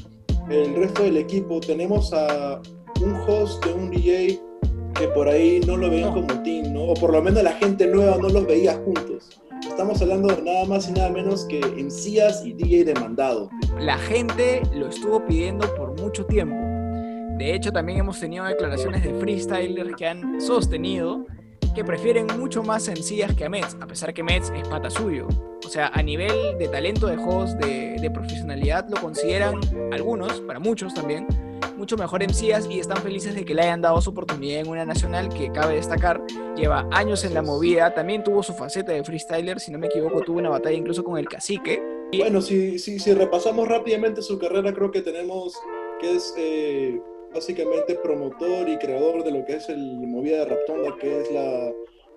el 0.49 0.75
resto 0.77 1.03
del 1.03 1.17
equipo, 1.17 1.59
tenemos 1.59 2.13
a 2.15 2.63
un 3.03 3.15
host 3.27 3.63
de 3.67 3.73
un 3.73 3.91
DJ 3.91 4.41
que 4.95 5.09
por 5.09 5.29
ahí 5.29 5.61
no 5.67 5.77
lo 5.77 5.91
veían 5.91 6.13
como 6.15 6.43
team, 6.45 6.73
¿no? 6.73 6.85
O 6.85 6.95
por 6.95 7.13
lo 7.13 7.21
menos 7.21 7.43
la 7.43 7.53
gente 7.53 7.89
nueva 7.89 8.17
no 8.19 8.29
los 8.29 8.47
veía 8.47 8.75
juntos. 8.85 9.41
Estamos 9.69 10.01
hablando 10.01 10.35
de 10.35 10.41
nada 10.43 10.65
más 10.65 10.89
y 10.89 10.93
nada 10.93 11.11
menos 11.11 11.45
que 11.45 11.61
MCAS 11.61 12.47
y 12.47 12.53
DJ 12.53 12.85
demandado. 12.85 13.51
la 13.81 13.99
gente 13.99 14.63
lo 14.75 14.87
estuvo 14.87 15.27
pidiendo 15.27 15.75
por 15.75 16.01
mucho 16.01 16.25
tiempo. 16.25 16.57
De 17.37 17.55
hecho, 17.55 17.73
también 17.73 17.99
hemos 17.99 18.21
tenido 18.21 18.45
declaraciones 18.45 19.03
de 19.03 19.13
freestylers 19.15 19.95
que 19.97 20.07
han 20.07 20.41
sostenido 20.41 21.27
que 21.75 21.85
prefieren 21.85 22.27
mucho 22.39 22.63
más 22.63 22.85
sencillas 22.85 23.35
que 23.35 23.45
a 23.45 23.49
Mets, 23.49 23.77
a 23.81 23.87
pesar 23.87 24.13
que 24.15 24.23
Mets 24.23 24.51
es 24.57 24.67
pata 24.69 24.91
suyo. 24.91 25.27
O 25.65 25.69
sea, 25.69 25.89
a 25.89 26.03
nivel 26.03 26.57
de 26.59 26.69
talento 26.69 27.07
de 27.07 27.17
host, 27.17 27.59
de, 27.59 28.11
profesionalidad, 28.13 28.87
lo 28.89 29.01
consideran 29.01 29.61
algunos, 29.93 30.41
para 30.41 30.59
muchos 30.59 30.95
también, 30.95 31.27
mucho 31.77 31.97
mejor 31.97 32.23
MCs 32.23 32.67
y 32.71 32.81
están 32.81 32.97
felices 32.99 33.35
de 33.35 33.45
que 33.45 33.55
le 33.55 33.63
hayan 33.63 33.83
dado 33.83 34.01
su 34.01 34.11
oportunidad 34.11 34.61
en 34.61 34.69
una 34.69 34.85
nacional 34.87 35.29
que 35.29 35.53
cabe 35.53 35.75
destacar, 35.75 36.23
lleva 36.57 36.89
años 36.91 37.25
en 37.25 37.35
la 37.35 37.43
movida, 37.43 37.93
también 37.95 38.25
tuvo 38.25 38.43
su 38.43 38.55
faceta 38.55 38.93
de 38.93 39.05
freestyler, 39.05 39.61
si 39.61 39.71
no 39.71 39.79
me 39.79 39.89
equivoco, 39.89 40.21
tuvo 40.23 40.39
una 40.39 40.49
batalla 40.49 40.77
incluso 40.77 41.05
con 41.05 41.19
el 41.19 41.29
cacique. 41.29 41.83
Y- 42.11 42.21
Bueno, 42.21 42.41
si, 42.41 42.79
si, 42.79 42.99
si 42.99 43.13
repasamos 43.13 43.69
rápidamente 43.69 44.23
su 44.23 44.39
carrera, 44.39 44.73
creo 44.73 44.91
que 44.91 45.03
tenemos 45.03 45.55
que 46.01 46.15
es 46.17 46.33
eh, 46.39 47.01
básicamente 47.33 47.95
promotor 47.97 48.69
y 48.69 48.79
creador 48.79 49.25
de 49.25 49.31
lo 49.31 49.45
que 49.45 49.57
es 49.57 49.69
el 49.69 50.07
Movida 50.07 50.39
de 50.39 50.45
Raptonda, 50.47 50.97
que 51.01 51.21
es 51.21 51.31
la, 51.31 51.73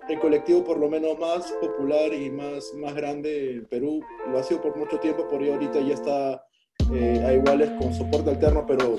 el 0.08 0.18
colectivo 0.20 0.64
por 0.64 0.78
lo 0.78 0.88
menos 0.88 1.18
más 1.18 1.52
popular 1.60 2.12
y 2.12 2.30
más, 2.30 2.72
más 2.74 2.94
grande 2.94 3.52
en 3.52 3.66
Perú. 3.66 4.00
Lo 4.30 4.38
ha 4.38 4.42
sido 4.42 4.60
por 4.60 4.76
mucho 4.76 4.98
tiempo, 4.98 5.28
por 5.28 5.42
ahí 5.42 5.50
ahorita 5.50 5.80
ya 5.80 5.94
está 5.94 6.44
eh, 6.92 7.22
a 7.24 7.32
iguales 7.32 7.70
con 7.78 7.92
soporte 7.94 8.30
alterno, 8.30 8.64
pero 8.66 8.96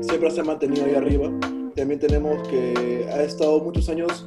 siempre 0.00 0.30
se 0.30 0.40
ha 0.40 0.44
mantenido 0.44 0.84
ahí 0.84 0.94
arriba. 0.94 1.30
También 1.74 2.00
tenemos 2.00 2.46
que 2.48 3.06
ha 3.12 3.22
estado 3.22 3.60
muchos 3.60 3.88
años 3.88 4.26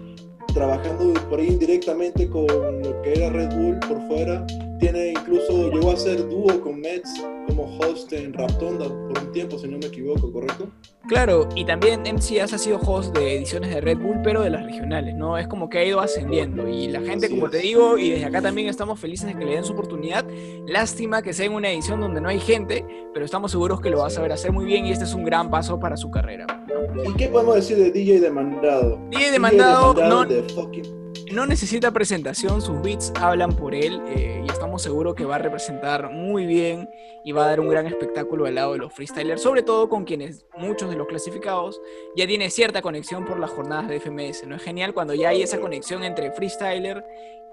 trabajando 0.53 1.13
por 1.29 1.39
ahí 1.39 1.47
indirectamente 1.47 2.29
con 2.29 2.47
lo 2.47 3.01
que 3.01 3.13
era 3.13 3.29
Red 3.29 3.55
Bull 3.55 3.79
por 3.79 4.01
fuera. 4.07 4.45
Tiene 4.81 5.09
incluso, 5.11 5.69
llegó 5.71 5.91
a 5.91 5.95
ser 5.95 6.27
dúo 6.27 6.59
con 6.59 6.81
Mets 6.81 7.09
como 7.47 7.77
host 7.77 8.11
en 8.13 8.33
Raptonda 8.33 8.87
por 8.87 9.19
un 9.23 9.31
tiempo, 9.31 9.59
si 9.59 9.67
no 9.67 9.77
me 9.77 9.85
equivoco, 9.85 10.31
¿correcto? 10.33 10.69
Claro, 11.07 11.47
y 11.55 11.65
también 11.65 12.01
MCAS 12.01 12.53
ha 12.53 12.57
sido 12.57 12.79
host 12.79 13.15
de 13.15 13.35
ediciones 13.37 13.69
de 13.69 13.79
Red 13.79 13.99
Bull, 13.99 14.17
pero 14.23 14.41
de 14.41 14.49
las 14.49 14.63
regionales, 14.65 15.13
¿no? 15.15 15.37
Es 15.37 15.47
como 15.47 15.69
que 15.69 15.77
ha 15.77 15.85
ido 15.85 15.99
ascendiendo. 15.99 16.67
Y 16.67 16.87
la 16.87 16.99
gente, 17.01 17.27
Así 17.27 17.35
como 17.35 17.45
es. 17.45 17.51
te 17.51 17.59
digo, 17.59 17.97
y 17.99 18.09
desde 18.09 18.25
acá 18.25 18.41
también 18.41 18.69
estamos 18.69 18.99
felices 18.99 19.27
de 19.27 19.37
que 19.37 19.45
le 19.45 19.51
den 19.53 19.63
su 19.63 19.73
oportunidad. 19.73 20.25
Lástima 20.67 21.21
que 21.21 21.33
sea 21.33 21.45
en 21.45 21.53
una 21.53 21.69
edición 21.69 22.01
donde 22.01 22.19
no 22.19 22.29
hay 22.29 22.39
gente, 22.39 22.83
pero 23.13 23.23
estamos 23.23 23.51
seguros 23.51 23.81
que 23.81 23.91
lo 23.91 23.99
va 23.99 24.07
a 24.07 24.11
saber 24.11 24.31
hacer 24.31 24.51
muy 24.51 24.65
bien 24.65 24.87
y 24.87 24.91
este 24.91 25.05
es 25.05 25.13
un 25.13 25.23
gran 25.25 25.51
paso 25.51 25.79
para 25.79 25.95
su 25.95 26.09
carrera. 26.09 26.47
¿no? 26.67 27.03
¿Y 27.03 27.13
qué 27.15 27.27
podemos 27.27 27.53
decir 27.55 27.77
de 27.77 27.91
DJ 27.91 28.19
Demandado? 28.19 28.99
DJ 29.11 29.31
Demandado 29.31 29.93
no- 29.93 30.25
de 30.25 30.43
fucking- 30.47 31.00
No 31.33 31.45
necesita 31.45 31.91
presentación, 31.91 32.61
sus 32.61 32.81
beats 32.81 33.13
hablan 33.15 33.55
por 33.55 33.73
él 33.73 34.01
eh, 34.07 34.43
y 34.45 34.51
estamos 34.51 34.81
seguros 34.81 35.15
que 35.15 35.23
va 35.23 35.35
a 35.35 35.39
representar 35.39 36.11
muy 36.11 36.45
bien 36.45 36.89
y 37.23 37.31
va 37.31 37.45
a 37.45 37.47
dar 37.47 37.61
un 37.61 37.69
gran 37.69 37.87
espectáculo 37.87 38.45
al 38.45 38.55
lado 38.55 38.73
de 38.73 38.79
los 38.79 38.93
freestylers, 38.93 39.41
sobre 39.41 39.63
todo 39.63 39.87
con 39.87 40.03
quienes 40.03 40.45
muchos 40.57 40.89
de 40.89 40.97
los 40.97 41.07
clasificados 41.07 41.81
ya 42.17 42.27
tiene 42.27 42.49
cierta 42.49 42.81
conexión 42.81 43.25
por 43.25 43.39
las 43.39 43.49
jornadas 43.49 43.87
de 43.87 44.01
FMS. 44.01 44.45
¿no? 44.45 44.57
Es 44.57 44.61
genial 44.61 44.93
cuando 44.93 45.13
ya 45.13 45.29
hay 45.29 45.41
esa 45.41 45.61
conexión 45.61 46.03
entre 46.03 46.33
freestyler 46.33 47.01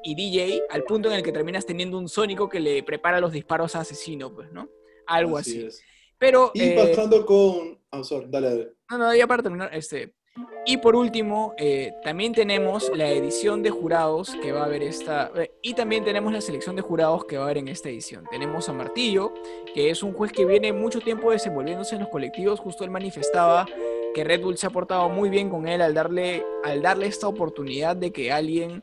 y 0.03 0.17
DJ 0.17 0.63
al 0.71 0.83
punto 0.83 1.09
en 1.09 1.15
el 1.15 1.23
que 1.23 1.31
terminas 1.31 1.65
teniendo 1.65 1.99
un 1.99 2.09
sónico 2.09 2.49
que 2.49 2.59
le 2.59 2.83
prepara 2.83 3.21
los 3.21 3.31
disparos 3.31 3.77
a 3.77 3.81
asesino, 3.81 4.35
pues, 4.35 4.51
¿no? 4.51 4.69
Algo 5.07 5.39
así. 5.39 5.67
es. 5.67 5.81
Pero 6.19 6.51
Y 6.53 6.63
eh, 6.63 6.75
pasando 6.77 7.25
con... 7.25 7.79
Ah, 7.93 8.03
sorry, 8.03 8.27
dale, 8.29 8.49
dale. 8.49 8.73
no, 8.91 8.99
no, 8.99 9.15
ya 9.15 9.27
para 9.29 9.43
terminar, 9.43 9.71
este. 9.73 10.18
Y 10.67 10.77
por 10.77 10.97
último, 10.97 11.55
eh, 11.57 11.95
también 12.05 12.33
tenemos 12.35 12.91
la 12.95 13.09
edición 13.09 13.63
de 13.63 13.71
jurados 13.71 14.37
que 14.43 14.53
va 14.53 14.63
a 14.63 14.65
haber 14.67 14.83
esta. 14.83 15.31
eh, 15.37 15.51
y 15.63 15.75
también 15.75 16.05
tenemos 16.05 16.33
la 16.33 16.41
selección 16.41 16.77
de 16.77 16.83
jurados 16.83 17.25
que 17.25 17.37
va 17.37 17.45
a 17.45 17.47
haber 17.47 17.59
en 17.59 17.69
esta 17.69 17.89
edición. 17.89 18.25
Tenemos 18.31 18.69
a 18.69 18.73
Martillo, 18.73 19.33
que 19.75 19.91
es 19.91 20.03
un 20.03 20.13
juez 20.13 20.31
que 20.31 20.45
viene 20.45 20.73
mucho 20.73 21.01
tiempo 21.01 21.31
desenvolviéndose 21.31 21.95
en 21.95 22.03
los 22.03 22.11
colectivos. 22.11 22.61
Justo 22.61 22.85
él 22.85 22.91
manifestaba 22.91 23.67
que 24.15 24.25
Red 24.25 24.43
Bull 24.43 24.59
se 24.59 24.67
ha 24.67 24.71
portado 24.71 25.09
muy 25.09 25.31
bien 25.31 25.49
con 25.49 25.67
él 25.67 25.81
al 25.81 25.95
darle, 25.95 26.45
al 26.65 26.83
darle 26.83 27.07
esta 27.07 27.29
oportunidad 27.29 27.97
de 27.97 28.13
que 28.13 28.31
alguien 28.33 28.83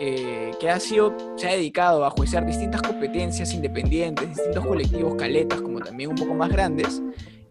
eh, 0.00 0.52
que 0.60 0.70
ha 0.70 0.78
sido, 0.78 1.16
se 1.36 1.48
ha 1.48 1.52
dedicado 1.52 2.04
a 2.04 2.10
juiciar 2.10 2.46
distintas 2.46 2.82
competencias 2.82 3.52
independientes, 3.52 4.28
distintos 4.28 4.64
colectivos, 4.64 5.16
caletas, 5.16 5.60
como 5.60 5.80
también 5.80 6.10
un 6.10 6.16
poco 6.16 6.34
más 6.34 6.50
grandes, 6.50 7.02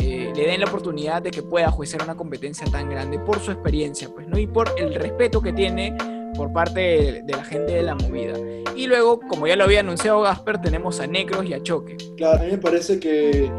eh, 0.08 0.34
le 0.34 0.48
den 0.48 0.62
la 0.62 0.67
oportunidad 0.67 1.22
de 1.22 1.32
que 1.32 1.43
pueda 1.43 1.70
juiciar 1.70 2.02
una 2.04 2.15
competencia 2.15 2.65
tan 2.72 2.89
grande 2.89 3.20
por 3.20 3.39
su 3.39 3.52
experiencia, 3.52 4.10
pues, 4.13 4.28
¿no? 4.28 4.38
Y 4.38 4.48
por 4.48 4.70
el 4.78 4.93
respeto 4.96 5.41
que 5.41 5.52
tiene 5.52 5.96
por 6.36 6.54
parte 6.54 7.22
de, 7.24 7.34
la 7.36 7.43
gente 7.43 7.74
de 7.74 7.84
la 7.84 7.96
movida. 7.96 8.38
Y 8.76 8.88
luego, 8.88 9.20
como 9.28 9.48
ya 9.48 9.56
lo 9.56 9.65
había 9.65 9.82
anunciado 9.82 10.22
Gasper, 10.22 10.62
tenemos 10.62 11.00
a 11.00 11.08
Necros 11.08 11.46
y 11.46 11.54
a 11.54 11.62
Choque. 11.62 11.98
Claro, 12.15 12.39
a 12.39 12.43
mí 12.43 12.52
me 12.52 12.58
parece 12.58 13.00
que 13.00 13.52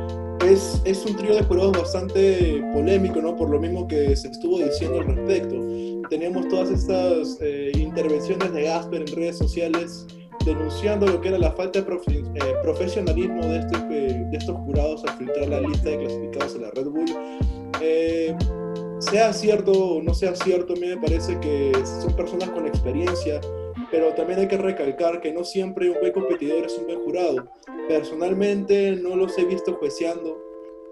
es, 0.47 0.81
es 0.85 1.05
un 1.05 1.17
trío 1.17 1.35
de 1.35 1.43
jurados 1.43 1.73
bastante 1.73 2.65
polémico, 2.73 3.21
¿no? 3.21 3.37
Por 3.37 3.51
lo 3.51 3.59
mismo 3.59 3.87
que 3.87 4.15
se 4.17 4.29
estuvo 4.29 4.59
diciendo 4.59 5.01
al 5.01 5.07
respecto. 5.07 5.57
Teníamos 6.09 6.49
todas 6.49 6.71
estas 6.71 7.37
eh, 7.41 7.73
intervenciones 7.77 8.53
de 8.53 8.63
Gasper 8.63 9.03
en 9.03 9.17
redes 9.17 9.39
sociales 9.39 10.07
denunciando 10.44 11.07
lo 11.07 11.20
que 11.20 11.29
era 11.29 11.38
la 11.38 11.53
falta 11.53 11.81
de 11.81 11.87
profe- 11.87 12.24
eh, 12.35 12.55
profesionalismo 12.62 13.42
de, 13.42 13.59
este, 13.59 13.79
de 13.79 14.37
estos 14.37 14.57
jurados 14.59 15.05
al 15.05 15.16
filtrar 15.16 15.48
la 15.48 15.61
lista 15.61 15.90
de 15.90 15.98
clasificados 15.98 16.55
en 16.55 16.62
la 16.62 16.70
Red 16.70 16.87
Bull. 16.87 17.07
Eh, 17.81 18.35
sea 19.01 19.33
cierto 19.33 19.72
o 19.72 20.03
no 20.03 20.12
sea 20.14 20.35
cierto, 20.35 20.72
a 20.72 20.77
mí 20.77 20.87
me 20.87 20.96
parece 20.96 21.38
que 21.40 21.72
son 22.03 22.14
personas 22.16 22.51
con 22.51 22.66
experiencia, 22.66 23.40
pero 23.90 24.12
también 24.14 24.40
hay 24.40 24.48
que 24.48 24.59
recalcar 24.59 25.20
que 25.20 25.33
no 25.33 25.44
siempre 25.44 25.88
un 25.88 26.01
buen 26.01 26.12
competidor 26.12 26.64
es 26.64 26.77
un 26.79 26.87
buen 26.87 27.01
jurado. 27.05 27.48
Personalmente 27.88 28.92
no 28.92 29.14
los 29.16 29.38
he 29.38 29.44
visto 29.44 29.74
jueceando, 29.74 30.37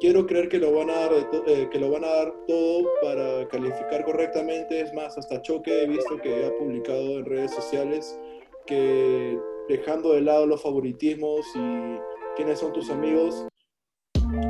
quiero 0.00 0.26
creer 0.26 0.48
que 0.48 0.59
lo 0.59 0.72
van 0.72 0.90
a 0.90 0.94
dar, 1.00 1.11
eh, 1.46 1.68
que 1.70 1.78
lo 1.78 1.90
van 1.90 2.04
a 2.04 2.09
dar 2.09 2.32
todo 2.46 2.88
para 3.02 3.48
calificar 3.48 4.04
correctamente. 4.04 4.80
Es 4.80 4.92
más, 4.94 5.18
hasta 5.18 5.42
Choque 5.42 5.82
he 5.82 5.87
visto 5.87 6.16
que 6.22 6.46
ha 6.46 6.56
publicado 6.59 7.18
en 7.18 7.24
redes 7.24 7.52
sociales 7.52 8.18
que 8.66 9.38
dejando 9.68 10.12
de 10.12 10.20
lado 10.20 10.46
los 10.46 10.62
favoritismos 10.62 11.46
y 11.55 11.98
quiénes 12.37 12.59
son 12.59 12.72
tus 12.72 12.90
amigos, 12.90 13.46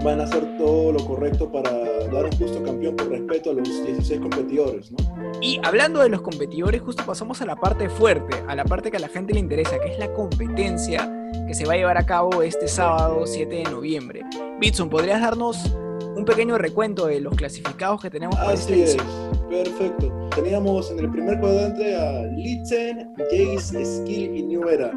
van 0.05 0.20
a 0.20 0.24
hacer 0.24 0.57
todo 0.57 0.92
lo 0.92 1.05
correcto 1.05 1.50
para 1.50 1.70
dar 1.70 2.24
un 2.24 2.33
justo 2.33 2.62
campeón 2.62 2.96
por 2.96 3.09
respeto 3.09 3.50
a 3.50 3.55
los 3.55 3.85
16 3.85 4.20
competidores, 4.20 4.92
¿no? 4.92 4.98
Y 5.40 5.61
hablando 5.62 6.00
de 6.00 6.09
los 6.09 6.22
competidores, 6.22 6.81
justo 6.81 7.05
pasamos 7.05 7.40
a 7.42 7.46
la 7.46 7.57
parte 7.57 7.88
fuerte, 7.88 8.37
a 8.48 8.55
la 8.55 8.64
parte 8.64 8.90
que 8.90 8.96
a 8.96 9.00
la 9.00 9.09
gente 9.09 9.35
le 9.35 9.40
interesa, 9.40 9.79
que 9.79 9.92
es 9.92 9.98
la 9.98 10.12
competencia 10.12 11.12
que 11.46 11.55
se 11.55 11.66
va 11.66 11.74
a 11.74 11.76
llevar 11.76 11.98
a 11.98 12.07
cabo 12.07 12.42
este 12.42 12.68
sábado 12.68 13.26
7 13.26 13.55
de 13.55 13.64
noviembre. 13.64 14.22
Bitson, 14.59 14.88
¿podrías 14.88 15.20
darnos 15.20 15.76
un 16.16 16.24
pequeño 16.24 16.57
recuento 16.59 17.07
de 17.07 17.20
los 17.20 17.35
clasificados 17.35 18.00
que 18.02 18.11
tenemos 18.11 18.35
para 18.37 18.52
esta 18.55 18.72
Así 18.72 18.83
es, 18.83 18.94
edición? 18.94 19.48
perfecto. 19.48 20.29
Teníamos 20.35 20.90
en 20.90 20.98
el 21.00 21.11
primer 21.11 21.38
cuadrante 21.40 21.94
a 21.94 22.22
Litzen, 22.24 23.12
Jace, 23.31 23.85
Skill 23.85 24.37
y 24.37 24.42
New 24.42 24.68
Era. 24.68 24.92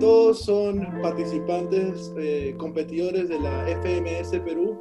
Todos 0.00 0.40
son 0.44 0.86
participantes, 1.02 2.12
eh, 2.18 2.54
competidores 2.58 3.28
de 3.28 3.40
la 3.40 3.66
FMS 3.68 4.38
Perú. 4.40 4.78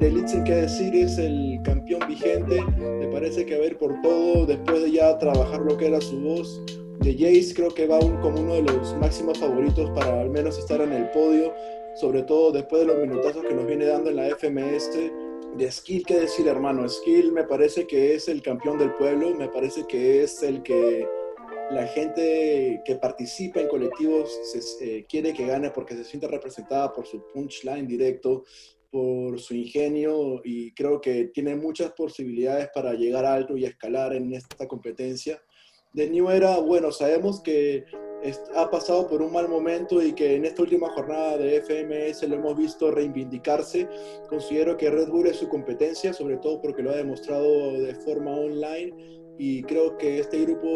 De 0.00 0.10
Litzen, 0.10 0.44
que 0.44 0.54
decir, 0.54 0.94
es 0.94 1.18
el 1.18 1.58
campeón 1.64 2.00
vigente. 2.08 2.60
Me 2.78 3.06
parece 3.08 3.44
que 3.44 3.58
va 3.58 3.64
a 3.64 3.66
ir 3.66 3.78
por 3.78 4.00
todo 4.00 4.46
después 4.46 4.82
de 4.82 4.92
ya 4.92 5.18
trabajar 5.18 5.60
lo 5.60 5.76
que 5.76 5.86
era 5.88 6.00
su 6.00 6.18
voz. 6.20 6.62
De 7.00 7.12
Jace 7.14 7.52
creo 7.54 7.68
que 7.74 7.86
va 7.86 7.98
un- 7.98 8.16
como 8.20 8.40
uno 8.40 8.54
de 8.54 8.62
los 8.62 8.96
máximos 8.98 9.38
favoritos 9.38 9.90
para 9.90 10.20
al 10.20 10.30
menos 10.30 10.56
estar 10.58 10.80
en 10.80 10.92
el 10.92 11.10
podio, 11.10 11.52
sobre 11.94 12.22
todo 12.22 12.52
después 12.52 12.82
de 12.82 12.86
los 12.86 12.98
minutazos 12.98 13.44
que 13.44 13.54
nos 13.54 13.66
viene 13.66 13.86
dando 13.86 14.10
en 14.10 14.16
la 14.16 14.26
FMS 14.36 14.90
de 15.56 15.70
Skill, 15.70 16.04
¿qué 16.06 16.20
decir, 16.20 16.48
hermano? 16.48 16.88
Skill 16.88 17.32
me 17.32 17.44
parece 17.44 17.86
que 17.86 18.14
es 18.14 18.28
el 18.28 18.40
campeón 18.40 18.78
del 18.78 18.94
pueblo, 18.94 19.34
me 19.34 19.48
parece 19.48 19.84
que 19.86 20.22
es 20.22 20.42
el 20.42 20.62
que 20.62 21.06
la 21.70 21.86
gente 21.86 22.82
que 22.84 22.96
participa 22.96 23.60
en 23.60 23.68
colectivos 23.68 24.30
eh, 24.80 25.04
quiere 25.08 25.32
que 25.32 25.46
gane 25.46 25.70
porque 25.70 25.94
se 25.94 26.04
siente 26.04 26.28
representada 26.28 26.92
por 26.92 27.06
su 27.06 27.26
punchline 27.32 27.86
directo, 27.86 28.44
por 28.90 29.40
su 29.40 29.54
ingenio 29.54 30.42
y 30.44 30.72
creo 30.74 31.00
que 31.00 31.26
tiene 31.32 31.56
muchas 31.56 31.92
posibilidades 31.92 32.68
para 32.74 32.92
llegar 32.92 33.24
alto 33.24 33.56
y 33.56 33.64
escalar 33.64 34.14
en 34.14 34.34
esta 34.34 34.68
competencia. 34.68 35.42
De 35.92 36.08
New 36.08 36.30
Era, 36.30 36.58
bueno, 36.60 36.90
sabemos 36.90 37.40
que 37.42 37.84
ha 38.54 38.70
pasado 38.70 39.08
por 39.08 39.20
un 39.20 39.32
mal 39.32 39.48
momento 39.48 40.00
y 40.00 40.12
que 40.12 40.36
en 40.36 40.44
esta 40.44 40.62
última 40.62 40.88
jornada 40.90 41.36
de 41.36 41.56
FMS 41.60 42.22
lo 42.28 42.36
hemos 42.36 42.56
visto 42.56 42.90
reivindicarse. 42.90 43.88
Considero 44.28 44.76
que 44.76 44.88
Red 44.90 45.08
Bull 45.08 45.26
es 45.26 45.36
su 45.36 45.48
competencia, 45.48 46.12
sobre 46.12 46.36
todo 46.38 46.62
porque 46.62 46.82
lo 46.82 46.90
ha 46.92 46.96
demostrado 46.96 47.72
de 47.72 47.94
forma 47.96 48.30
online 48.30 48.92
y 49.38 49.62
creo 49.64 49.98
que 49.98 50.20
este 50.20 50.40
grupo 50.42 50.66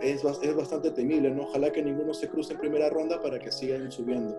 es, 0.00 0.22
bas- 0.22 0.38
es 0.42 0.54
bastante 0.54 0.92
temible, 0.92 1.30
¿no? 1.30 1.42
Ojalá 1.42 1.70
que 1.72 1.82
ninguno 1.82 2.14
se 2.14 2.28
cruce 2.28 2.52
en 2.54 2.60
primera 2.60 2.88
ronda 2.90 3.20
para 3.20 3.38
que 3.38 3.50
sigan 3.50 3.90
subiendo. 3.90 4.36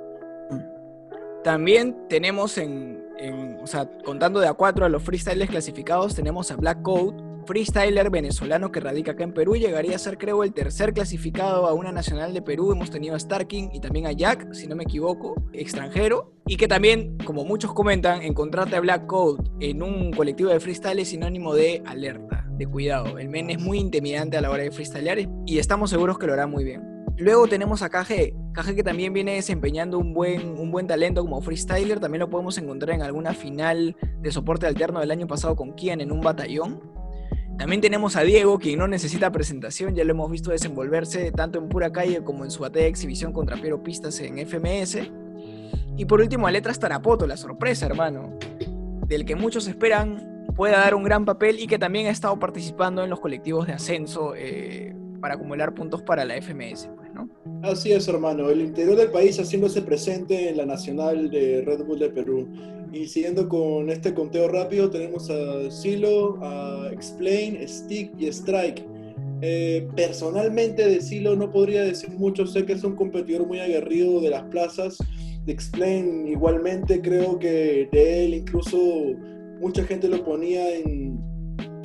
También 1.43 2.07
tenemos 2.07 2.57
en, 2.57 3.05
en- 3.17 3.57
o 3.61 3.67
sea, 3.67 3.89
contando 4.03 4.39
de 4.39 4.47
a 4.47 4.53
cuatro 4.53 4.85
a 4.85 4.89
los 4.89 5.03
freestylers 5.03 5.49
clasificados, 5.51 6.15
tenemos 6.15 6.51
a 6.51 6.55
Black 6.55 6.81
Code, 6.81 7.15
freestyler 7.49 8.11
venezolano 8.11 8.71
que 8.71 8.79
radica 8.79 9.13
acá 9.13 9.23
en 9.23 9.33
Perú, 9.33 9.55
llegaría 9.55 9.95
a 9.95 9.99
ser 9.99 10.19
creo 10.19 10.43
el 10.43 10.53
tercer 10.53 10.93
clasificado 10.93 11.65
a 11.65 11.73
una 11.73 11.91
nacional 11.91 12.31
de 12.31 12.43
Perú. 12.43 12.71
Hemos 12.71 12.91
tenido 12.91 13.15
a 13.15 13.19
Starking 13.19 13.71
y 13.73 13.79
también 13.79 14.05
a 14.05 14.11
Jack, 14.11 14.53
si 14.53 14.67
no 14.67 14.75
me 14.75 14.83
equivoco, 14.83 15.33
extranjero, 15.51 16.31
y 16.45 16.57
que 16.57 16.67
también, 16.67 17.17
como 17.25 17.45
muchos 17.45 17.73
comentan, 17.73 18.21
encontrarte 18.21 18.75
a 18.75 18.81
Black 18.81 19.07
Code 19.07 19.49
en 19.61 19.81
un 19.81 20.11
colectivo 20.11 20.51
de 20.51 20.59
freestyle 20.59 20.99
es 20.99 21.07
sinónimo 21.07 21.55
de 21.55 21.81
alerta, 21.87 22.45
de 22.51 22.67
cuidado. 22.67 23.17
El 23.17 23.29
men 23.29 23.49
es 23.49 23.59
muy 23.59 23.79
intimidante 23.79 24.37
a 24.37 24.41
la 24.41 24.51
hora 24.51 24.61
de 24.61 24.69
freestylear 24.69 25.17
y 25.47 25.57
estamos 25.57 25.89
seguros 25.89 26.19
que 26.19 26.27
lo 26.27 26.33
hará 26.33 26.45
muy 26.45 26.63
bien. 26.63 26.83
Luego 27.17 27.47
tenemos 27.47 27.81
a 27.81 27.89
KG, 27.89 28.31
KG 28.53 28.75
que 28.75 28.83
también 28.83 29.11
viene 29.11 29.33
desempeñando 29.33 29.97
un 29.97 30.13
buen, 30.13 30.59
un 30.59 30.69
buen 30.69 30.85
talento 30.85 31.23
como 31.23 31.41
freestyler, 31.41 31.99
también 31.99 32.19
lo 32.19 32.29
podemos 32.29 32.59
encontrar 32.59 32.95
en 32.95 33.01
alguna 33.01 33.33
final 33.33 33.97
de 34.21 34.31
soporte 34.31 34.67
alterno 34.67 34.99
del 34.99 35.09
año 35.09 35.25
pasado 35.25 35.55
con 35.55 35.73
Kian 35.73 35.99
en 35.99 36.11
un 36.11 36.21
batallón. 36.21 36.98
También 37.59 37.81
tenemos 37.81 38.15
a 38.15 38.21
Diego, 38.21 38.57
quien 38.57 38.79
no 38.79 38.87
necesita 38.87 39.33
presentación, 39.33 39.93
ya 39.93 40.05
lo 40.05 40.11
hemos 40.11 40.31
visto 40.31 40.49
desenvolverse 40.49 41.33
tanto 41.33 41.59
en 41.59 41.67
pura 41.67 41.91
calle 41.91 42.23
como 42.23 42.45
en 42.45 42.51
su 42.51 42.61
batalla 42.61 42.85
exhibición 42.85 43.33
contra 43.33 43.57
Piero 43.57 43.83
Pistas 43.83 44.17
en 44.21 44.37
FMS. 44.47 44.99
Y 45.97 46.05
por 46.05 46.21
último 46.21 46.47
a 46.47 46.51
Letras 46.51 46.79
Tarapoto, 46.79 47.27
la 47.27 47.35
sorpresa, 47.35 47.85
hermano, 47.85 48.39
del 49.07 49.25
que 49.25 49.35
muchos 49.35 49.67
esperan 49.67 50.45
pueda 50.55 50.77
dar 50.77 50.95
un 50.95 51.03
gran 51.03 51.25
papel 51.25 51.59
y 51.59 51.67
que 51.67 51.77
también 51.77 52.07
ha 52.07 52.11
estado 52.11 52.39
participando 52.39 53.03
en 53.03 53.09
los 53.09 53.19
colectivos 53.19 53.67
de 53.67 53.73
ascenso 53.73 54.33
eh, 54.37 54.95
para 55.19 55.33
acumular 55.33 55.75
puntos 55.75 56.01
para 56.01 56.23
la 56.23 56.41
FMS, 56.41 56.89
pues, 56.95 57.13
¿no? 57.13 57.29
Así 57.61 57.91
es, 57.91 58.07
hermano. 58.07 58.49
El 58.49 58.61
interior 58.61 58.95
del 58.95 59.11
país 59.11 59.37
haciéndose 59.37 59.81
presente 59.81 60.47
en 60.47 60.55
la 60.55 60.65
nacional 60.65 61.29
de 61.29 61.61
Red 61.65 61.83
Bull 61.83 61.99
de 61.99 62.09
Perú. 62.09 62.47
Y 62.91 63.07
siguiendo 63.07 63.47
con 63.47 63.89
este 63.89 64.13
conteo 64.13 64.47
rápido, 64.47 64.89
tenemos 64.89 65.29
a 65.29 65.69
Silo, 65.69 66.39
a 66.41 66.89
Explain, 66.91 67.67
Stick 67.67 68.11
y 68.17 68.27
Strike. 68.27 68.83
Eh, 69.41 69.87
personalmente 69.95 70.85
de 70.87 70.99
Silo 71.01 71.35
no 71.35 71.49
podría 71.51 71.83
decir 71.83 72.09
mucho, 72.09 72.45
sé 72.45 72.65
que 72.65 72.73
es 72.73 72.83
un 72.83 72.95
competidor 72.95 73.47
muy 73.47 73.59
aguerrido 73.59 74.19
de 74.21 74.31
las 74.31 74.43
plazas. 74.43 74.97
Explain 75.47 76.27
igualmente 76.27 77.01
creo 77.01 77.39
que 77.39 77.87
de 77.91 78.25
él 78.25 78.33
incluso 78.33 78.77
mucha 79.59 79.83
gente 79.83 80.07
lo 80.07 80.23
ponía 80.23 80.75
en 80.75 81.19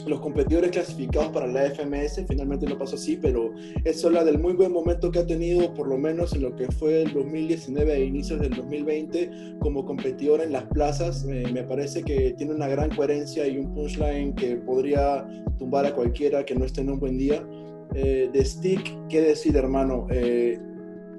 los 0.07 0.21
competidores 0.21 0.71
clasificados 0.71 1.31
para 1.33 1.47
la 1.47 1.71
FMS, 1.71 2.25
finalmente 2.29 2.67
no 2.67 2.79
pasó 2.79 2.97
así, 2.97 3.19
pero 3.21 3.53
eso 3.85 4.09
habla 4.09 4.25
del 4.25 4.39
muy 4.39 4.53
buen 4.53 4.73
momento 4.73 5.11
que 5.11 5.21
ha 5.21 5.27
tenido, 5.27 5.73
por 5.75 5.89
lo 5.89 5.97
menos 5.97 6.35
en 6.35 6.43
lo 6.43 6.55
que 6.57 6.67
fue 6.73 7.03
el 7.03 7.13
2019 7.13 7.95
e 7.95 8.05
inicios 8.05 8.41
del 8.41 8.55
2020, 8.55 9.57
como 9.61 9.85
competidor 9.85 10.41
en 10.41 10.53
las 10.53 10.65
plazas. 10.65 11.27
Eh, 11.29 11.45
me 11.53 11.63
parece 11.63 12.03
que 12.03 12.35
tiene 12.37 12.55
una 12.55 12.69
gran 12.69 12.95
coherencia 12.95 13.47
y 13.47 13.59
un 13.59 13.75
punchline 13.75 14.35
que 14.35 14.57
podría 14.57 15.27
tumbar 15.59 15.87
a 15.87 15.95
cualquiera 15.95 16.45
que 16.45 16.55
no 16.55 16.65
esté 16.65 16.83
en 16.83 16.91
un 16.91 17.01
buen 17.01 17.19
día. 17.19 17.45
Eh, 17.95 18.29
de 18.33 18.45
Stick, 18.45 19.07
¿qué 19.09 19.21
decir, 19.21 19.57
hermano? 19.57 20.07
Eh, 20.11 20.59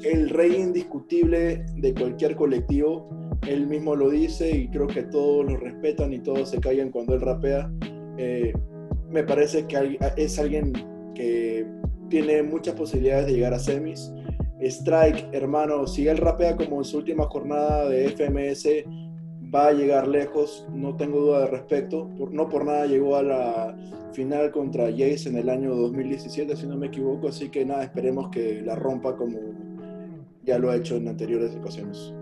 el 0.04 0.30
rey 0.30 0.56
indiscutible 0.56 1.66
de 1.76 1.94
cualquier 1.94 2.36
colectivo. 2.36 3.10
Él 3.48 3.68
mismo 3.68 3.96
lo 3.96 4.10
dice 4.10 4.50
y 4.52 4.68
creo 4.68 4.88
que 4.88 5.04
todos 5.04 5.46
lo 5.46 5.58
respetan 5.58 6.14
y 6.14 6.20
todos 6.20 6.50
se 6.50 6.60
callan 6.60 6.92
cuando 6.92 7.14
él 7.14 7.22
rapea. 7.22 7.72
Eh, 8.18 8.54
me 9.10 9.24
parece 9.24 9.66
que 9.66 9.98
es 10.18 10.40
alguien 10.40 10.74
que 11.14 11.66
tiene 12.10 12.44
muchas 12.44 12.76
posibilidades 12.76 13.28
de 13.28 13.34
llegar 13.34 13.54
a 13.54 13.60
semis. 13.60 14.14
Strike, 14.60 15.30
hermano, 15.34 15.86
si 15.88 16.08
él 16.08 16.18
rapea 16.18 16.56
como 16.56 16.78
en 16.78 16.86
su 16.86 16.98
última 16.98 17.26
jornada 17.26 17.90
de 17.90 18.10
FMS, 18.10 18.68
va 19.54 19.68
a 19.68 19.74
llegar 19.74 20.08
lejos, 20.08 20.68
no 20.74 20.96
tengo 20.96 21.20
duda 21.20 21.42
de 21.42 21.48
respecto. 21.48 22.10
No 22.32 22.50
por 22.50 22.66
nada 22.66 22.86
llegó 22.86 23.16
a 23.16 23.24
la 23.24 23.78
final 24.14 24.52
contra 24.52 24.86
Jace 24.86 25.30
en 25.30 25.38
el 25.38 25.50
año 25.50 25.76
2017, 25.76 26.56
si 26.56 26.68
no 26.68 26.78
me 26.78 26.88
equivoco, 26.88 27.28
así 27.28 27.50
que 27.50 27.66
nada, 27.66 27.84
esperemos 27.84 28.30
que 28.30 28.62
la 28.62 28.76
rompa 28.76 29.16
como 29.16 29.38
ya 30.44 30.58
lo 30.58 30.70
ha 30.70 30.76
hecho 30.76 30.96
en 30.96 31.08
anteriores 31.08 31.56
ocasiones. 31.56 32.14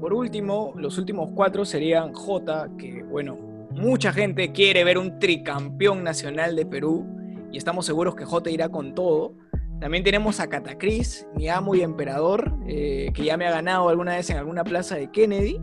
Por 0.00 0.12
último, 0.12 0.74
los 0.76 0.98
últimos 0.98 1.30
cuatro 1.34 1.64
serían 1.64 2.12
J, 2.12 2.70
que 2.76 3.02
bueno, 3.02 3.36
mucha 3.78 4.12
gente 4.12 4.52
quiere 4.52 4.84
ver 4.84 4.98
un 4.98 5.18
tricampeón 5.18 6.02
nacional 6.02 6.56
de 6.56 6.66
Perú 6.66 7.06
y 7.52 7.58
estamos 7.58 7.86
seguros 7.86 8.14
que 8.14 8.24
J 8.24 8.50
irá 8.50 8.68
con 8.68 8.94
todo. 8.94 9.34
También 9.80 10.02
tenemos 10.02 10.40
a 10.40 10.48
Catacris, 10.48 11.26
mi 11.36 11.48
amo 11.48 11.74
y 11.76 11.82
emperador, 11.82 12.52
eh, 12.66 13.10
que 13.14 13.24
ya 13.24 13.36
me 13.36 13.46
ha 13.46 13.50
ganado 13.50 13.88
alguna 13.88 14.16
vez 14.16 14.28
en 14.30 14.36
alguna 14.36 14.64
plaza 14.64 14.96
de 14.96 15.10
Kennedy. 15.10 15.60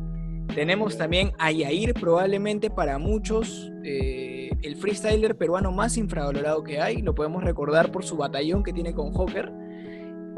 Tenemos 0.54 0.98
también 0.98 1.34
a 1.38 1.52
Yair, 1.52 1.94
probablemente 1.94 2.70
para 2.70 2.98
muchos 2.98 3.72
eh, 3.84 4.52
el 4.62 4.78
freestyler 4.78 5.36
peruano 5.36 5.74
más 5.74 5.98
infravalorado 5.98 6.64
que 6.64 6.80
hay. 6.80 7.02
Lo 7.02 7.14
podemos 7.14 7.44
recordar 7.44 7.92
por 7.92 8.06
su 8.06 8.16
batallón 8.16 8.64
que 8.64 8.72
tiene 8.72 8.94
con 8.94 9.12
Joker. 9.12 9.52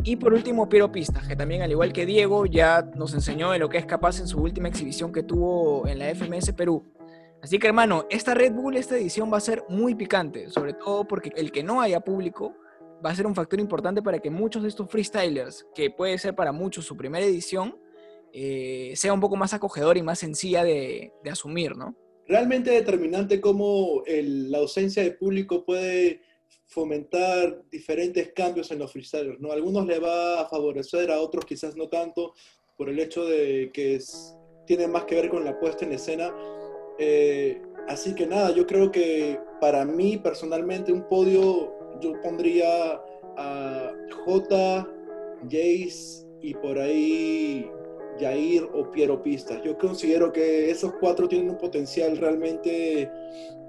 Y 0.03 0.15
por 0.15 0.33
último, 0.33 0.69
Piero 0.69 0.91
Pistas, 0.91 1.27
que 1.27 1.35
también, 1.35 1.61
al 1.61 1.71
igual 1.71 1.93
que 1.93 2.05
Diego, 2.05 2.45
ya 2.45 2.89
nos 2.95 3.13
enseñó 3.13 3.51
de 3.51 3.59
lo 3.59 3.69
que 3.69 3.77
es 3.77 3.85
capaz 3.85 4.19
en 4.19 4.27
su 4.27 4.39
última 4.41 4.67
exhibición 4.69 5.11
que 5.11 5.21
tuvo 5.21 5.87
en 5.87 5.99
la 5.99 6.13
FMS 6.15 6.53
Perú. 6.53 6.83
Así 7.41 7.59
que, 7.59 7.67
hermano, 7.67 8.05
esta 8.09 8.33
Red 8.33 8.53
Bull, 8.53 8.77
esta 8.77 8.97
edición 8.97 9.31
va 9.31 9.37
a 9.37 9.41
ser 9.41 9.63
muy 9.69 9.95
picante, 9.95 10.49
sobre 10.49 10.73
todo 10.73 11.07
porque 11.07 11.31
el 11.35 11.51
que 11.51 11.63
no 11.63 11.81
haya 11.81 11.99
público 11.99 12.55
va 13.05 13.11
a 13.11 13.15
ser 13.15 13.27
un 13.27 13.35
factor 13.35 13.59
importante 13.59 14.01
para 14.01 14.19
que 14.19 14.29
muchos 14.29 14.63
de 14.63 14.69
estos 14.69 14.89
freestylers, 14.89 15.67
que 15.75 15.91
puede 15.91 16.17
ser 16.17 16.35
para 16.35 16.51
muchos 16.51 16.85
su 16.85 16.97
primera 16.97 17.25
edición, 17.25 17.79
eh, 18.33 18.93
sea 18.95 19.13
un 19.13 19.19
poco 19.19 19.35
más 19.35 19.53
acogedor 19.53 19.97
y 19.97 20.01
más 20.01 20.19
sencilla 20.19 20.63
de, 20.63 21.13
asumir, 21.29 21.75
¿no? 21.75 21.95
realmente 22.27 22.71
determinante 22.71 23.39
cómo 23.39 24.03
la 24.05 24.57
ausencia 24.57 25.01
de 25.01 25.11
público 25.11 25.63
puede 25.63 26.21
fomentar 26.65 27.63
diferentes 27.71 28.33
cambios 28.33 28.69
en 28.71 28.79
los 28.79 28.91
freestylers, 28.91 29.39
¿no? 29.39 29.53
Algunos 29.53 29.85
le 29.87 29.99
va 29.99 30.41
a 30.41 30.49
favorecer, 30.49 31.09
a 31.09 31.21
otros 31.21 31.45
quizás 31.45 31.77
no 31.77 31.87
tanto, 31.87 32.33
por 32.75 32.89
el 32.89 32.99
hecho 32.99 33.23
de 33.25 33.71
que 33.73 33.95
es- 33.95 34.35
tiene 34.65 34.87
más 34.87 35.05
que 35.05 35.15
ver 35.15 35.29
con 35.29 35.45
la 35.45 35.57
puesta 35.57 35.85
en 35.85 35.93
escena. 35.93 36.33
Eh, 36.99 37.61
así 37.87 38.15
que 38.15 38.25
nada, 38.25 38.51
yo 38.51 38.65
creo 38.65 38.91
que 38.91 39.39
para 39.61 39.85
mí 39.85 40.17
personalmente 40.17 40.91
un 40.91 41.03
podio 41.07 41.73
yo 42.01 42.13
pondría 42.21 43.01
a 43.37 43.91
J, 44.25 44.87
Jace 45.43 46.25
y 46.41 46.53
por 46.55 46.77
ahí 46.79 47.69
Jair 48.19 48.67
o 48.73 48.91
Piero 48.91 49.21
Pistas. 49.21 49.61
Yo 49.63 49.77
considero 49.77 50.31
que 50.31 50.69
esos 50.69 50.93
cuatro 50.99 51.27
tienen 51.27 51.49
un 51.49 51.57
potencial 51.57 52.17
realmente 52.17 53.09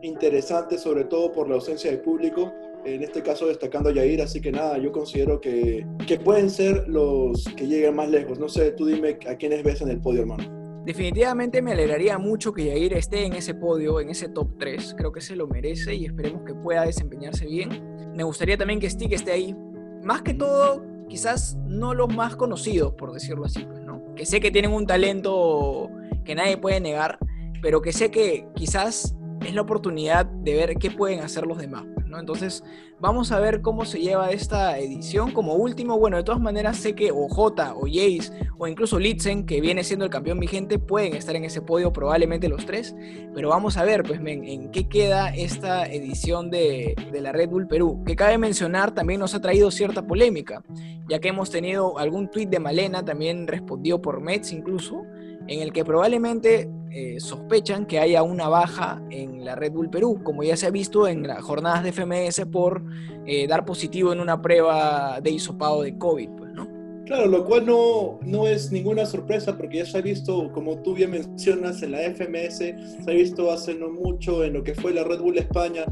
interesante, 0.02 0.78
sobre 0.78 1.04
todo 1.04 1.32
por 1.32 1.48
la 1.48 1.56
ausencia 1.56 1.90
de 1.90 1.98
público. 1.98 2.52
En 2.84 3.02
este 3.02 3.22
caso 3.22 3.46
destacando 3.46 3.90
a 3.90 3.94
Jair, 3.94 4.22
así 4.22 4.40
que 4.40 4.52
nada, 4.52 4.78
yo 4.78 4.92
considero 4.92 5.40
que, 5.40 5.84
que 6.06 6.18
pueden 6.18 6.48
ser 6.48 6.88
los 6.88 7.44
que 7.56 7.66
lleguen 7.66 7.96
más 7.96 8.08
lejos. 8.08 8.38
No 8.38 8.48
sé, 8.48 8.70
tú 8.72 8.86
dime 8.86 9.18
a 9.26 9.36
quiénes 9.36 9.62
ves 9.62 9.82
en 9.82 9.88
el 9.88 10.00
podio, 10.00 10.20
hermano. 10.20 10.57
Definitivamente 10.88 11.60
me 11.60 11.72
alegraría 11.72 12.16
mucho 12.16 12.54
que 12.54 12.70
Jair 12.70 12.94
esté 12.94 13.26
en 13.26 13.34
ese 13.34 13.54
podio, 13.54 14.00
en 14.00 14.08
ese 14.08 14.30
top 14.30 14.56
3. 14.58 14.94
Creo 14.96 15.12
que 15.12 15.20
se 15.20 15.36
lo 15.36 15.46
merece 15.46 15.94
y 15.94 16.06
esperemos 16.06 16.44
que 16.46 16.54
pueda 16.54 16.86
desempeñarse 16.86 17.44
bien. 17.44 18.14
Me 18.16 18.22
gustaría 18.22 18.56
también 18.56 18.80
que 18.80 18.88
Stick 18.88 19.12
esté 19.12 19.32
ahí. 19.32 19.54
Más 20.02 20.22
que 20.22 20.32
todo, 20.32 20.82
quizás 21.06 21.58
no 21.66 21.92
los 21.92 22.08
más 22.14 22.36
conocidos, 22.36 22.94
por 22.94 23.12
decirlo 23.12 23.44
así, 23.44 23.66
pues, 23.66 23.84
¿no? 23.84 24.14
Que 24.14 24.24
sé 24.24 24.40
que 24.40 24.50
tienen 24.50 24.72
un 24.72 24.86
talento 24.86 25.90
que 26.24 26.34
nadie 26.34 26.56
puede 26.56 26.80
negar, 26.80 27.18
pero 27.60 27.82
que 27.82 27.92
sé 27.92 28.10
que 28.10 28.48
quizás 28.54 29.14
es 29.44 29.54
la 29.54 29.60
oportunidad 29.60 30.24
de 30.24 30.54
ver 30.54 30.76
qué 30.76 30.90
pueden 30.90 31.20
hacer 31.20 31.46
los 31.46 31.58
demás. 31.58 31.84
¿No? 32.08 32.18
Entonces, 32.18 32.64
vamos 33.00 33.32
a 33.32 33.40
ver 33.40 33.60
cómo 33.62 33.84
se 33.84 34.00
lleva 34.00 34.30
esta 34.30 34.78
edición. 34.78 35.32
Como 35.32 35.54
último, 35.54 35.98
bueno, 35.98 36.16
de 36.16 36.24
todas 36.24 36.40
maneras 36.40 36.76
sé 36.76 36.94
que 36.94 37.10
o 37.10 37.28
J 37.28 37.74
o 37.74 37.86
Jace 37.86 38.30
o 38.58 38.66
incluso 38.66 38.98
Litzen, 38.98 39.46
que 39.46 39.60
viene 39.60 39.84
siendo 39.84 40.04
el 40.04 40.10
campeón 40.10 40.40
vigente, 40.40 40.78
pueden 40.78 41.14
estar 41.14 41.36
en 41.36 41.44
ese 41.44 41.62
podio, 41.62 41.92
probablemente 41.92 42.48
los 42.48 42.66
tres. 42.66 42.94
Pero 43.34 43.50
vamos 43.50 43.76
a 43.76 43.84
ver, 43.84 44.02
pues, 44.02 44.20
men, 44.20 44.44
en 44.44 44.70
qué 44.70 44.88
queda 44.88 45.28
esta 45.34 45.86
edición 45.86 46.50
de, 46.50 46.94
de 47.12 47.20
la 47.20 47.32
Red 47.32 47.50
Bull 47.50 47.68
Perú. 47.68 48.02
Que 48.04 48.16
cabe 48.16 48.38
mencionar, 48.38 48.94
también 48.94 49.20
nos 49.20 49.34
ha 49.34 49.40
traído 49.40 49.70
cierta 49.70 50.06
polémica, 50.06 50.62
ya 51.08 51.18
que 51.20 51.28
hemos 51.28 51.50
tenido 51.50 51.98
algún 51.98 52.30
tweet 52.30 52.46
de 52.46 52.58
Malena, 52.58 53.04
también 53.04 53.46
respondió 53.46 54.00
por 54.00 54.20
Mets 54.20 54.52
incluso, 54.52 55.02
en 55.46 55.60
el 55.60 55.72
que 55.72 55.84
probablemente 55.84 56.68
eh, 56.90 57.20
sospechan 57.20 57.86
que 57.86 57.98
haya 57.98 58.22
una 58.22 58.48
baja 58.48 59.02
en 59.10 59.44
la 59.44 59.54
Red 59.54 59.72
Bull 59.72 59.90
Perú, 59.90 60.20
como 60.22 60.42
ya 60.42 60.56
se 60.56 60.66
ha 60.66 60.70
visto 60.70 61.06
en 61.06 61.26
las 61.26 61.42
jornadas 61.42 61.84
de 61.84 61.92
FMS 61.92 62.46
por 62.50 62.82
eh, 63.26 63.46
dar 63.46 63.64
positivo 63.64 64.12
en 64.12 64.20
una 64.20 64.40
prueba 64.40 65.20
de 65.20 65.30
hisopado 65.30 65.82
de 65.82 65.98
COVID, 65.98 66.28
pues, 66.30 66.52
¿no? 66.52 66.66
Claro, 67.04 67.26
lo 67.26 67.44
cual 67.44 67.66
no, 67.66 68.18
no 68.22 68.46
es 68.46 68.72
ninguna 68.72 69.06
sorpresa 69.06 69.56
porque 69.56 69.78
ya 69.78 69.86
se 69.86 69.98
ha 69.98 70.02
visto, 70.02 70.50
como 70.52 70.78
tú 70.82 70.94
bien 70.94 71.10
mencionas, 71.10 71.82
en 71.82 71.92
la 71.92 72.00
FMS, 72.00 72.58
se 72.58 72.76
ha 73.06 73.12
visto 73.12 73.50
hace 73.50 73.74
no 73.74 73.90
mucho 73.90 74.44
en 74.44 74.54
lo 74.54 74.62
que 74.62 74.74
fue 74.74 74.92
la 74.92 75.04
Red 75.04 75.20
Bull 75.20 75.38
España. 75.38 75.84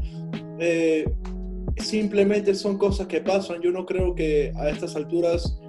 Eh, 0.59 1.11
simplemente 1.77 2.53
son 2.55 2.77
cosas 2.77 3.07
que 3.07 3.21
pasan. 3.21 3.61
Yo 3.61 3.71
no 3.71 3.85
creo 3.85 4.13
que 4.15 4.51
a 4.55 4.69
estas 4.69 4.95
alturas 4.95 5.59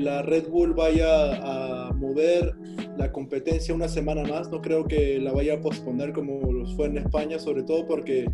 la 0.00 0.22
Red 0.22 0.48
Bull 0.48 0.72
vaya 0.72 1.88
a 1.88 1.92
mover 1.92 2.54
la 2.96 3.10
competencia 3.12 3.74
una 3.74 3.88
semana 3.88 4.22
más. 4.22 4.50
No 4.50 4.60
creo 4.60 4.84
que 4.84 5.18
la 5.18 5.32
vaya 5.32 5.54
a 5.54 5.60
posponer 5.60 6.12
como 6.12 6.52
los 6.52 6.74
fue 6.76 6.86
en 6.86 6.98
España, 6.98 7.38
sobre 7.38 7.62
todo 7.62 7.86
porque 7.86 8.26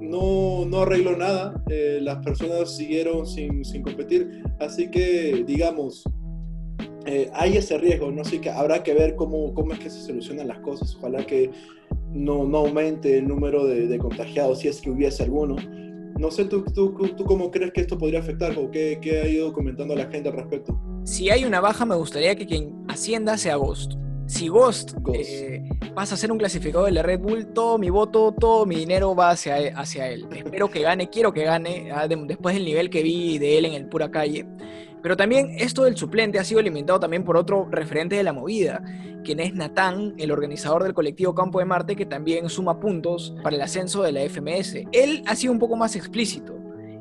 no, 0.00 0.64
no 0.66 0.80
arregló 0.80 1.16
nada. 1.16 1.62
Eh, 1.68 1.98
las 2.02 2.24
personas 2.24 2.76
siguieron 2.76 3.26
sin, 3.26 3.64
sin, 3.64 3.82
competir. 3.82 4.42
Así 4.58 4.90
que, 4.90 5.44
digamos, 5.46 6.04
eh, 7.06 7.30
hay 7.34 7.56
ese 7.56 7.78
riesgo. 7.78 8.10
¿no? 8.10 8.22
Así 8.22 8.38
que 8.38 8.50
habrá 8.50 8.82
que 8.82 8.94
ver 8.94 9.16
cómo, 9.16 9.54
cómo 9.54 9.72
es 9.72 9.78
que 9.78 9.90
se 9.90 10.00
solucionan 10.00 10.48
las 10.48 10.58
cosas. 10.60 10.96
Ojalá 10.96 11.24
que 11.24 11.50
no, 12.12 12.44
no 12.44 12.58
aumente 12.58 13.18
el 13.18 13.28
número 13.28 13.66
de 13.66 13.98
contagiados, 13.98 14.60
si 14.60 14.68
es 14.68 14.80
que 14.80 14.90
hubiese 14.90 15.22
alguno. 15.22 15.56
No 16.18 16.32
sé, 16.32 16.46
¿tú, 16.46 16.64
tú, 16.64 16.92
tú 17.16 17.24
cómo 17.24 17.50
crees 17.50 17.72
que 17.72 17.82
esto 17.82 17.96
podría 17.96 18.18
afectar 18.18 18.56
o 18.58 18.70
qué, 18.70 18.98
qué, 19.00 19.20
ha 19.20 19.28
ido 19.28 19.52
comentando 19.52 19.94
la 19.94 20.06
gente 20.10 20.28
al 20.28 20.36
respecto? 20.36 20.78
Si 21.04 21.30
hay 21.30 21.44
una 21.44 21.60
baja, 21.60 21.86
me 21.86 21.94
gustaría 21.94 22.34
que 22.34 22.44
quien 22.44 22.84
ascienda 22.88 23.38
sea 23.38 23.54
Ghost. 23.54 23.92
Si 24.26 24.48
Ghost, 24.48 24.94
Ghost. 25.00 25.20
Eh, 25.20 25.62
pasa 25.94 26.16
a 26.16 26.18
ser 26.18 26.32
un 26.32 26.38
clasificado 26.38 26.84
de 26.84 26.90
la 26.90 27.02
Red 27.02 27.20
Bull, 27.20 27.46
todo 27.54 27.78
mi 27.78 27.88
voto, 27.88 28.34
todo 28.38 28.66
mi 28.66 28.76
dinero 28.76 29.14
va 29.14 29.30
hacia, 29.30 29.56
hacia 29.78 30.10
él. 30.10 30.26
Espero 30.34 30.68
que 30.68 30.82
gane, 30.82 31.08
quiero 31.08 31.32
que 31.32 31.44
gane, 31.44 31.90
ah, 31.92 32.08
de, 32.08 32.16
después 32.26 32.54
del 32.54 32.64
nivel 32.64 32.90
que 32.90 33.02
vi 33.02 33.38
de 33.38 33.56
él 33.56 33.64
en 33.64 33.74
el 33.74 33.88
pura 33.88 34.10
calle. 34.10 34.44
Pero 35.02 35.16
también 35.16 35.50
esto 35.58 35.84
del 35.84 35.96
suplente 35.96 36.38
ha 36.38 36.44
sido 36.44 36.60
alimentado 36.60 37.00
también 37.00 37.24
por 37.24 37.36
otro 37.36 37.68
referente 37.70 38.16
de 38.16 38.22
la 38.22 38.32
movida, 38.32 38.82
quien 39.24 39.40
es 39.40 39.54
Natán, 39.54 40.14
el 40.18 40.30
organizador 40.30 40.82
del 40.82 40.94
colectivo 40.94 41.34
Campo 41.34 41.58
de 41.58 41.64
Marte, 41.64 41.96
que 41.96 42.06
también 42.06 42.48
suma 42.48 42.80
puntos 42.80 43.34
para 43.42 43.56
el 43.56 43.62
ascenso 43.62 44.02
de 44.02 44.12
la 44.12 44.20
FMS. 44.28 44.86
Él 44.92 45.22
ha 45.26 45.34
sido 45.36 45.52
un 45.52 45.58
poco 45.58 45.76
más 45.76 45.96
explícito 45.96 46.56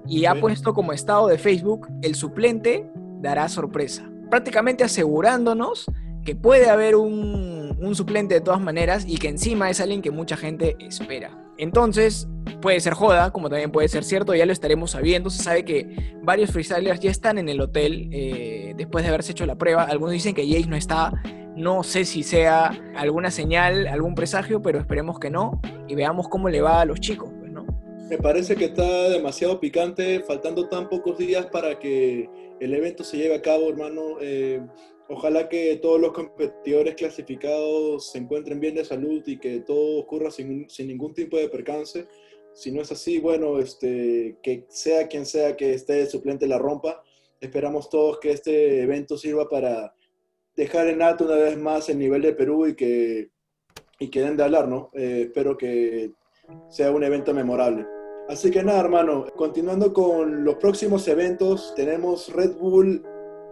y 0.07 0.25
ha 0.25 0.35
puesto 0.35 0.73
como 0.73 0.93
estado 0.93 1.27
de 1.27 1.37
Facebook, 1.37 1.87
el 2.01 2.15
suplente 2.15 2.89
dará 3.19 3.49
sorpresa, 3.49 4.09
prácticamente 4.29 4.83
asegurándonos 4.83 5.85
que 6.23 6.35
puede 6.35 6.69
haber 6.69 6.95
un, 6.95 7.77
un, 7.79 7.95
suplente 7.95 8.35
de 8.35 8.41
todas 8.41 8.61
maneras 8.61 9.05
y 9.07 9.17
que 9.17 9.29
encima 9.29 9.69
es 9.69 9.79
alguien 9.79 10.01
que 10.01 10.11
mucha 10.11 10.37
gente 10.37 10.75
espera. 10.79 11.46
Entonces, 11.57 12.27
puede 12.61 12.79
ser 12.79 12.93
joda, 12.93 13.31
como 13.31 13.49
también 13.49 13.71
puede 13.71 13.87
ser 13.87 14.03
cierto, 14.03 14.35
ya 14.35 14.45
lo 14.45 14.53
estaremos 14.53 14.91
sabiendo. 14.91 15.29
Se 15.29 15.43
sabe 15.43 15.65
que 15.65 16.15
varios 16.21 16.51
freestylers 16.51 16.99
ya 16.99 17.11
están 17.11 17.37
en 17.37 17.49
el 17.49 17.61
hotel 17.61 18.09
eh, 18.11 18.73
después 18.77 19.03
de 19.03 19.09
haberse 19.09 19.31
hecho 19.31 19.45
la 19.45 19.55
prueba. 19.55 19.83
Algunos 19.83 20.13
dicen 20.13 20.33
que 20.33 20.47
Jace 20.47 20.67
no 20.67 20.75
está. 20.75 21.13
No 21.55 21.83
sé 21.83 22.05
si 22.05 22.21
sea 22.21 22.71
alguna 22.95 23.31
señal, 23.31 23.87
algún 23.87 24.13
presagio, 24.13 24.61
pero 24.61 24.79
esperemos 24.79 25.19
que 25.19 25.31
no. 25.31 25.59
Y 25.87 25.95
veamos 25.95 26.27
cómo 26.27 26.49
le 26.49 26.61
va 26.61 26.81
a 26.81 26.85
los 26.85 26.99
chicos. 26.99 27.31
Pues, 27.39 27.51
¿no? 27.51 27.65
Me 28.09 28.17
parece 28.17 28.55
que 28.55 28.65
está 28.65 29.09
demasiado 29.09 29.59
picante, 29.59 30.19
faltando 30.19 30.69
tan 30.69 30.87
pocos 30.87 31.17
días 31.17 31.47
para 31.47 31.79
que 31.79 32.29
el 32.59 32.73
evento 32.73 33.03
se 33.03 33.17
lleve 33.17 33.35
a 33.35 33.41
cabo, 33.41 33.69
hermano. 33.69 34.01
Eh, 34.21 34.61
Ojalá 35.09 35.47
que 35.47 35.77
todos 35.77 36.01
los 36.01 36.11
competidores 36.11 36.95
clasificados 36.95 38.11
se 38.11 38.17
encuentren 38.17 38.59
bien 38.59 38.75
de 38.75 38.83
salud 38.83 39.23
y 39.25 39.37
que 39.39 39.61
todo 39.61 39.99
ocurra 39.99 40.31
sin, 40.31 40.69
sin, 40.69 40.87
ningún 40.87 41.13
tipo 41.13 41.37
de 41.37 41.47
percance. 41.47 42.07
Si 42.53 42.71
no 42.71 42.81
es 42.81 42.91
así, 42.91 43.19
bueno, 43.19 43.59
este, 43.59 44.37
que 44.43 44.65
sea 44.67 45.07
quien 45.07 45.25
sea 45.25 45.55
que 45.55 45.73
esté 45.73 46.05
suplente 46.07 46.45
la 46.45 46.57
rompa. 46.57 47.03
Esperamos 47.39 47.89
todos 47.89 48.19
que 48.19 48.31
este 48.31 48.81
evento 48.81 49.17
sirva 49.17 49.47
para 49.47 49.93
dejar 50.55 50.87
en 50.87 51.01
alto 51.01 51.23
una 51.23 51.35
vez 51.35 51.57
más 51.57 51.87
el 51.87 51.99
nivel 51.99 52.23
de 52.23 52.33
Perú 52.33 52.67
y 52.67 52.75
que, 52.75 53.29
y 53.99 54.09
que 54.09 54.21
den 54.21 54.35
de 54.35 54.43
hablar, 54.43 54.67
¿no? 54.67 54.89
Eh, 54.93 55.25
espero 55.27 55.57
que 55.57 56.11
sea 56.69 56.91
un 56.91 57.03
evento 57.03 57.33
memorable. 57.33 57.85
Así 58.27 58.51
que 58.51 58.61
nada, 58.61 58.81
hermano, 58.81 59.25
continuando 59.37 59.93
con 59.93 60.43
los 60.43 60.55
próximos 60.55 61.07
eventos, 61.07 61.73
tenemos 61.75 62.33
Red 62.33 62.57
Bull 62.57 63.01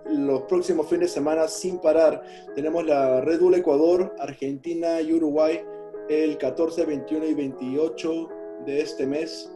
los 0.10 0.44
próximos 0.44 0.88
fines 0.88 1.10
de 1.10 1.16
semana 1.16 1.48
sin 1.48 1.80
parar. 1.80 2.24
Tenemos 2.56 2.86
la 2.86 3.22
Red 3.22 3.40
Bull 3.40 3.56
Ecuador, 3.56 4.14
Argentina 4.20 5.02
y 5.02 5.14
Uruguay 5.14 5.62
el 6.10 6.38
14, 6.38 6.86
21 6.86 7.26
y 7.26 7.34
28 7.34 8.30
de 8.66 8.82
este 8.82 9.08
mes. 9.08 9.52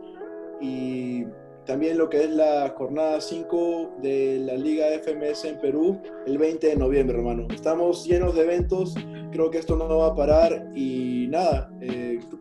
Y 0.61 1.25
también 1.65 1.97
lo 1.97 2.09
que 2.09 2.23
es 2.23 2.31
la 2.31 2.73
jornada 2.75 3.21
5 3.21 3.97
de 4.01 4.39
la 4.39 4.55
Liga 4.55 4.87
FMS 5.03 5.45
en 5.45 5.59
Perú 5.59 6.01
el 6.25 6.37
20 6.37 6.67
de 6.67 6.75
noviembre, 6.75 7.17
hermano. 7.17 7.47
Estamos 7.53 8.05
llenos 8.05 8.35
de 8.35 8.41
eventos, 8.41 8.95
creo 9.31 9.51
que 9.51 9.59
esto 9.59 9.75
no 9.75 9.87
va 9.99 10.07
a 10.07 10.15
parar 10.15 10.71
y 10.75 11.27
nada, 11.29 11.71
eh, 11.79 12.19
¿tú 12.29 12.39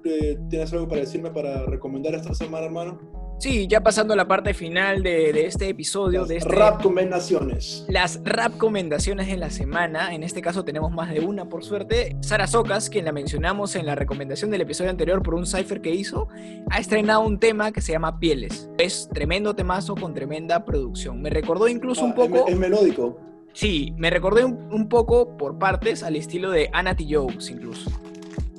tienes 0.48 0.72
algo 0.72 0.88
para 0.88 1.02
decirme 1.02 1.30
para 1.30 1.66
recomendar 1.66 2.14
esta 2.14 2.32
semana, 2.32 2.66
hermano? 2.66 3.17
Sí, 3.38 3.68
ya 3.68 3.80
pasando 3.82 4.14
a 4.14 4.16
la 4.16 4.26
parte 4.26 4.52
final 4.52 5.02
de, 5.02 5.32
de 5.32 5.46
este 5.46 5.68
episodio. 5.68 6.20
Las 6.20 6.28
de 6.28 6.36
este, 6.38 6.54
recomendaciones. 6.54 7.86
Las 7.88 8.20
rap 8.24 8.58
recomendaciones 8.58 9.28
de 9.28 9.36
la 9.36 9.50
semana. 9.50 10.12
En 10.12 10.24
este 10.24 10.42
caso 10.42 10.64
tenemos 10.64 10.90
más 10.90 11.10
de 11.10 11.20
una, 11.20 11.48
por 11.48 11.62
suerte. 11.62 12.16
Sara 12.20 12.48
Socas, 12.48 12.90
quien 12.90 13.04
la 13.04 13.12
mencionamos 13.12 13.76
en 13.76 13.86
la 13.86 13.94
recomendación 13.94 14.50
del 14.50 14.62
episodio 14.62 14.90
anterior 14.90 15.22
por 15.22 15.34
un 15.34 15.46
cipher 15.46 15.80
que 15.80 15.94
hizo, 15.94 16.26
ha 16.70 16.80
estrenado 16.80 17.20
un 17.20 17.38
tema 17.38 17.70
que 17.70 17.80
se 17.80 17.92
llama 17.92 18.18
Pieles. 18.18 18.68
Es 18.78 19.08
tremendo 19.14 19.54
temazo 19.54 19.94
con 19.94 20.14
tremenda 20.14 20.64
producción. 20.64 21.22
Me 21.22 21.30
recordó 21.30 21.68
incluso 21.68 22.02
ah, 22.02 22.06
un 22.06 22.14
poco... 22.14 22.48
Es, 22.48 22.54
es 22.54 22.58
melódico. 22.58 23.20
Sí, 23.52 23.94
me 23.96 24.10
recordé 24.10 24.44
un, 24.44 24.68
un, 24.72 24.88
poco 24.88 25.36
por 25.36 25.58
partes 25.58 26.02
al 26.02 26.16
estilo 26.16 26.50
de 26.50 26.70
Anna 26.72 26.96
T. 26.96 27.06
Jokes 27.08 27.50
incluso. 27.50 27.90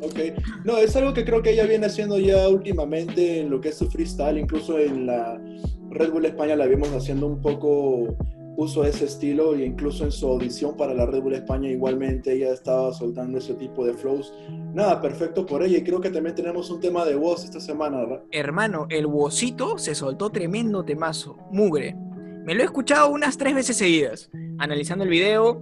Ok, 0.02 0.20
no, 0.64 0.78
es 0.78 0.96
algo 0.96 1.14
que 1.14 1.26
creo 1.26 1.42
que 1.42 1.52
ella 1.52 1.66
viene 1.66 1.86
haciendo 1.86 2.18
ya 2.20 2.48
últimamente 2.48 3.42
en 3.42 3.50
lo 3.50 3.60
que 3.60 3.70
es 3.70 3.78
su 3.78 3.90
freestyle, 3.90 4.38
incluso 4.38 4.80
en 4.80 5.06
la 5.06 5.42
Red 5.90 6.12
Bull 6.12 6.26
España 6.26 6.56
la 6.56 6.66
vimos 6.68 6.90
haciendo 6.90 7.28
un 7.28 7.42
poco 7.42 8.16
uso 8.56 8.84
de 8.84 8.90
ese 8.90 9.06
estilo 9.06 9.56
e 9.56 9.66
incluso 9.66 10.04
en 10.04 10.12
su 10.12 10.28
audición 10.28 10.76
para 10.76 10.94
la 10.94 11.06
Red 11.06 11.22
Bull 11.22 11.34
España 11.34 11.70
igualmente 11.70 12.34
ella 12.34 12.52
estaba 12.52 12.94
soltando 12.94 13.38
ese 13.38 13.54
tipo 13.54 13.86
de 13.86 13.94
flows. 13.94 14.34
Nada, 14.74 15.02
perfecto 15.02 15.46
por 15.46 15.64
ella 15.64 15.78
y 15.78 15.84
creo 15.84 16.02
que 16.02 16.10
también 16.10 16.36
tenemos 16.36 16.70
un 16.70 16.80
tema 16.80 17.06
de 17.06 17.16
voz 17.16 17.46
esta 17.46 17.60
semana, 17.60 18.00
¿verdad? 18.00 18.24
Hermano, 18.32 18.86
el 18.90 19.08
vozito 19.08 19.78
se 19.78 19.96
soltó 19.96 20.30
tremendo 20.30 20.84
temazo, 20.84 21.38
mugre. 21.52 21.96
Me 22.46 22.54
lo 22.54 22.62
he 22.62 22.66
escuchado 22.66 23.10
unas 23.12 23.38
tres 23.38 23.56
veces 23.56 23.78
seguidas, 23.78 24.30
analizando 24.58 25.04
el 25.06 25.10
video, 25.10 25.62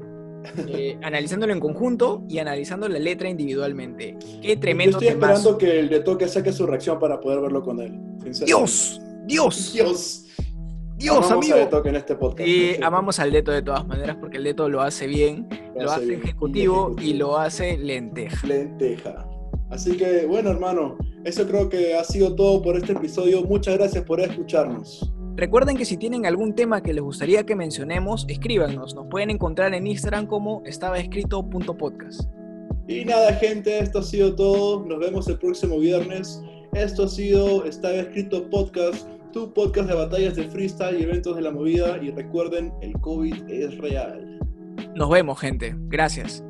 eh, 0.67 0.97
analizándolo 1.03 1.53
en 1.53 1.59
conjunto 1.59 2.23
y 2.29 2.39
analizando 2.39 2.87
la 2.87 2.99
letra 2.99 3.29
individualmente. 3.29 4.17
Qué 4.41 4.55
Yo 4.55 4.59
tremendo 4.59 4.97
estoy 4.97 5.13
temazo. 5.13 5.33
esperando 5.33 5.57
que 5.57 5.79
el 5.79 5.89
de 5.89 5.99
toque 6.01 6.27
saque 6.27 6.51
su 6.51 6.65
reacción 6.65 6.99
para 6.99 7.19
poder 7.19 7.41
verlo 7.41 7.61
con 7.63 7.79
él. 7.79 7.93
¡Dios! 8.45 9.01
¡Dios! 9.25 9.73
Dios. 9.73 10.23
¡Dios, 10.97 11.17
Amamos 11.17 11.31
amigo! 11.45 11.57
De 11.57 11.65
toque 11.67 11.89
en 11.89 11.95
este 11.95 12.15
podcast. 12.15 12.47
Y 12.47 12.59
cierto. 12.69 12.85
amamos 12.87 13.19
al 13.19 13.31
Leto 13.31 13.51
de 13.51 13.61
todas 13.61 13.85
maneras 13.85 14.17
porque 14.19 14.37
el 14.37 14.43
Leto 14.43 14.67
lo 14.67 14.81
hace 14.81 15.05
bien, 15.05 15.47
lo 15.79 15.91
hace 15.91 16.05
bien. 16.05 16.21
ejecutivo 16.23 16.89
y 16.97 17.11
ejecutivo. 17.11 17.19
lo 17.19 17.37
hace 17.37 17.77
lenteja. 17.77 18.47
lenteja. 18.47 19.29
Así 19.69 19.95
que, 19.97 20.25
bueno, 20.25 20.49
hermano, 20.49 20.97
eso 21.25 21.45
creo 21.45 21.69
que 21.69 21.93
ha 21.95 22.03
sido 22.03 22.33
todo 22.35 22.61
por 22.61 22.77
este 22.77 22.93
episodio. 22.93 23.43
Muchas 23.43 23.77
gracias 23.77 24.03
por 24.05 24.21
escucharnos. 24.21 25.11
Recuerden 25.37 25.77
que 25.77 25.85
si 25.85 25.97
tienen 25.97 26.25
algún 26.25 26.55
tema 26.55 26.81
que 26.81 26.93
les 26.93 27.03
gustaría 27.03 27.45
que 27.45 27.55
mencionemos, 27.55 28.25
escríbanos. 28.27 28.95
Nos 28.95 29.05
pueden 29.05 29.29
encontrar 29.29 29.71
en 29.75 29.85
Instagram 29.85 30.25
como 30.25 30.63
estabaescrito.podcast. 30.65 32.21
Y 32.87 33.05
nada, 33.05 33.31
gente, 33.33 33.77
esto 33.77 33.99
ha 33.99 34.03
sido 34.03 34.33
todo. 34.33 34.83
Nos 34.83 34.97
vemos 34.97 35.27
el 35.27 35.37
próximo 35.37 35.77
viernes. 35.77 36.41
Esto 36.73 37.03
ha 37.03 37.07
sido 37.07 37.65
Estaba 37.65 37.97
Escrito 37.97 38.49
Podcast, 38.49 39.07
tu 39.31 39.53
podcast 39.53 39.87
de 39.87 39.93
batallas 39.93 40.35
de 40.35 40.45
freestyle 40.45 40.99
y 40.99 41.03
eventos 41.03 41.35
de 41.35 41.43
la 41.43 41.51
movida. 41.51 41.99
Y 42.01 42.09
recuerden, 42.09 42.73
el 42.81 42.93
COVID 42.93 43.35
es 43.47 43.77
real. 43.77 44.39
Nos 44.95 45.07
vemos, 45.07 45.39
gente. 45.39 45.75
Gracias. 45.87 46.43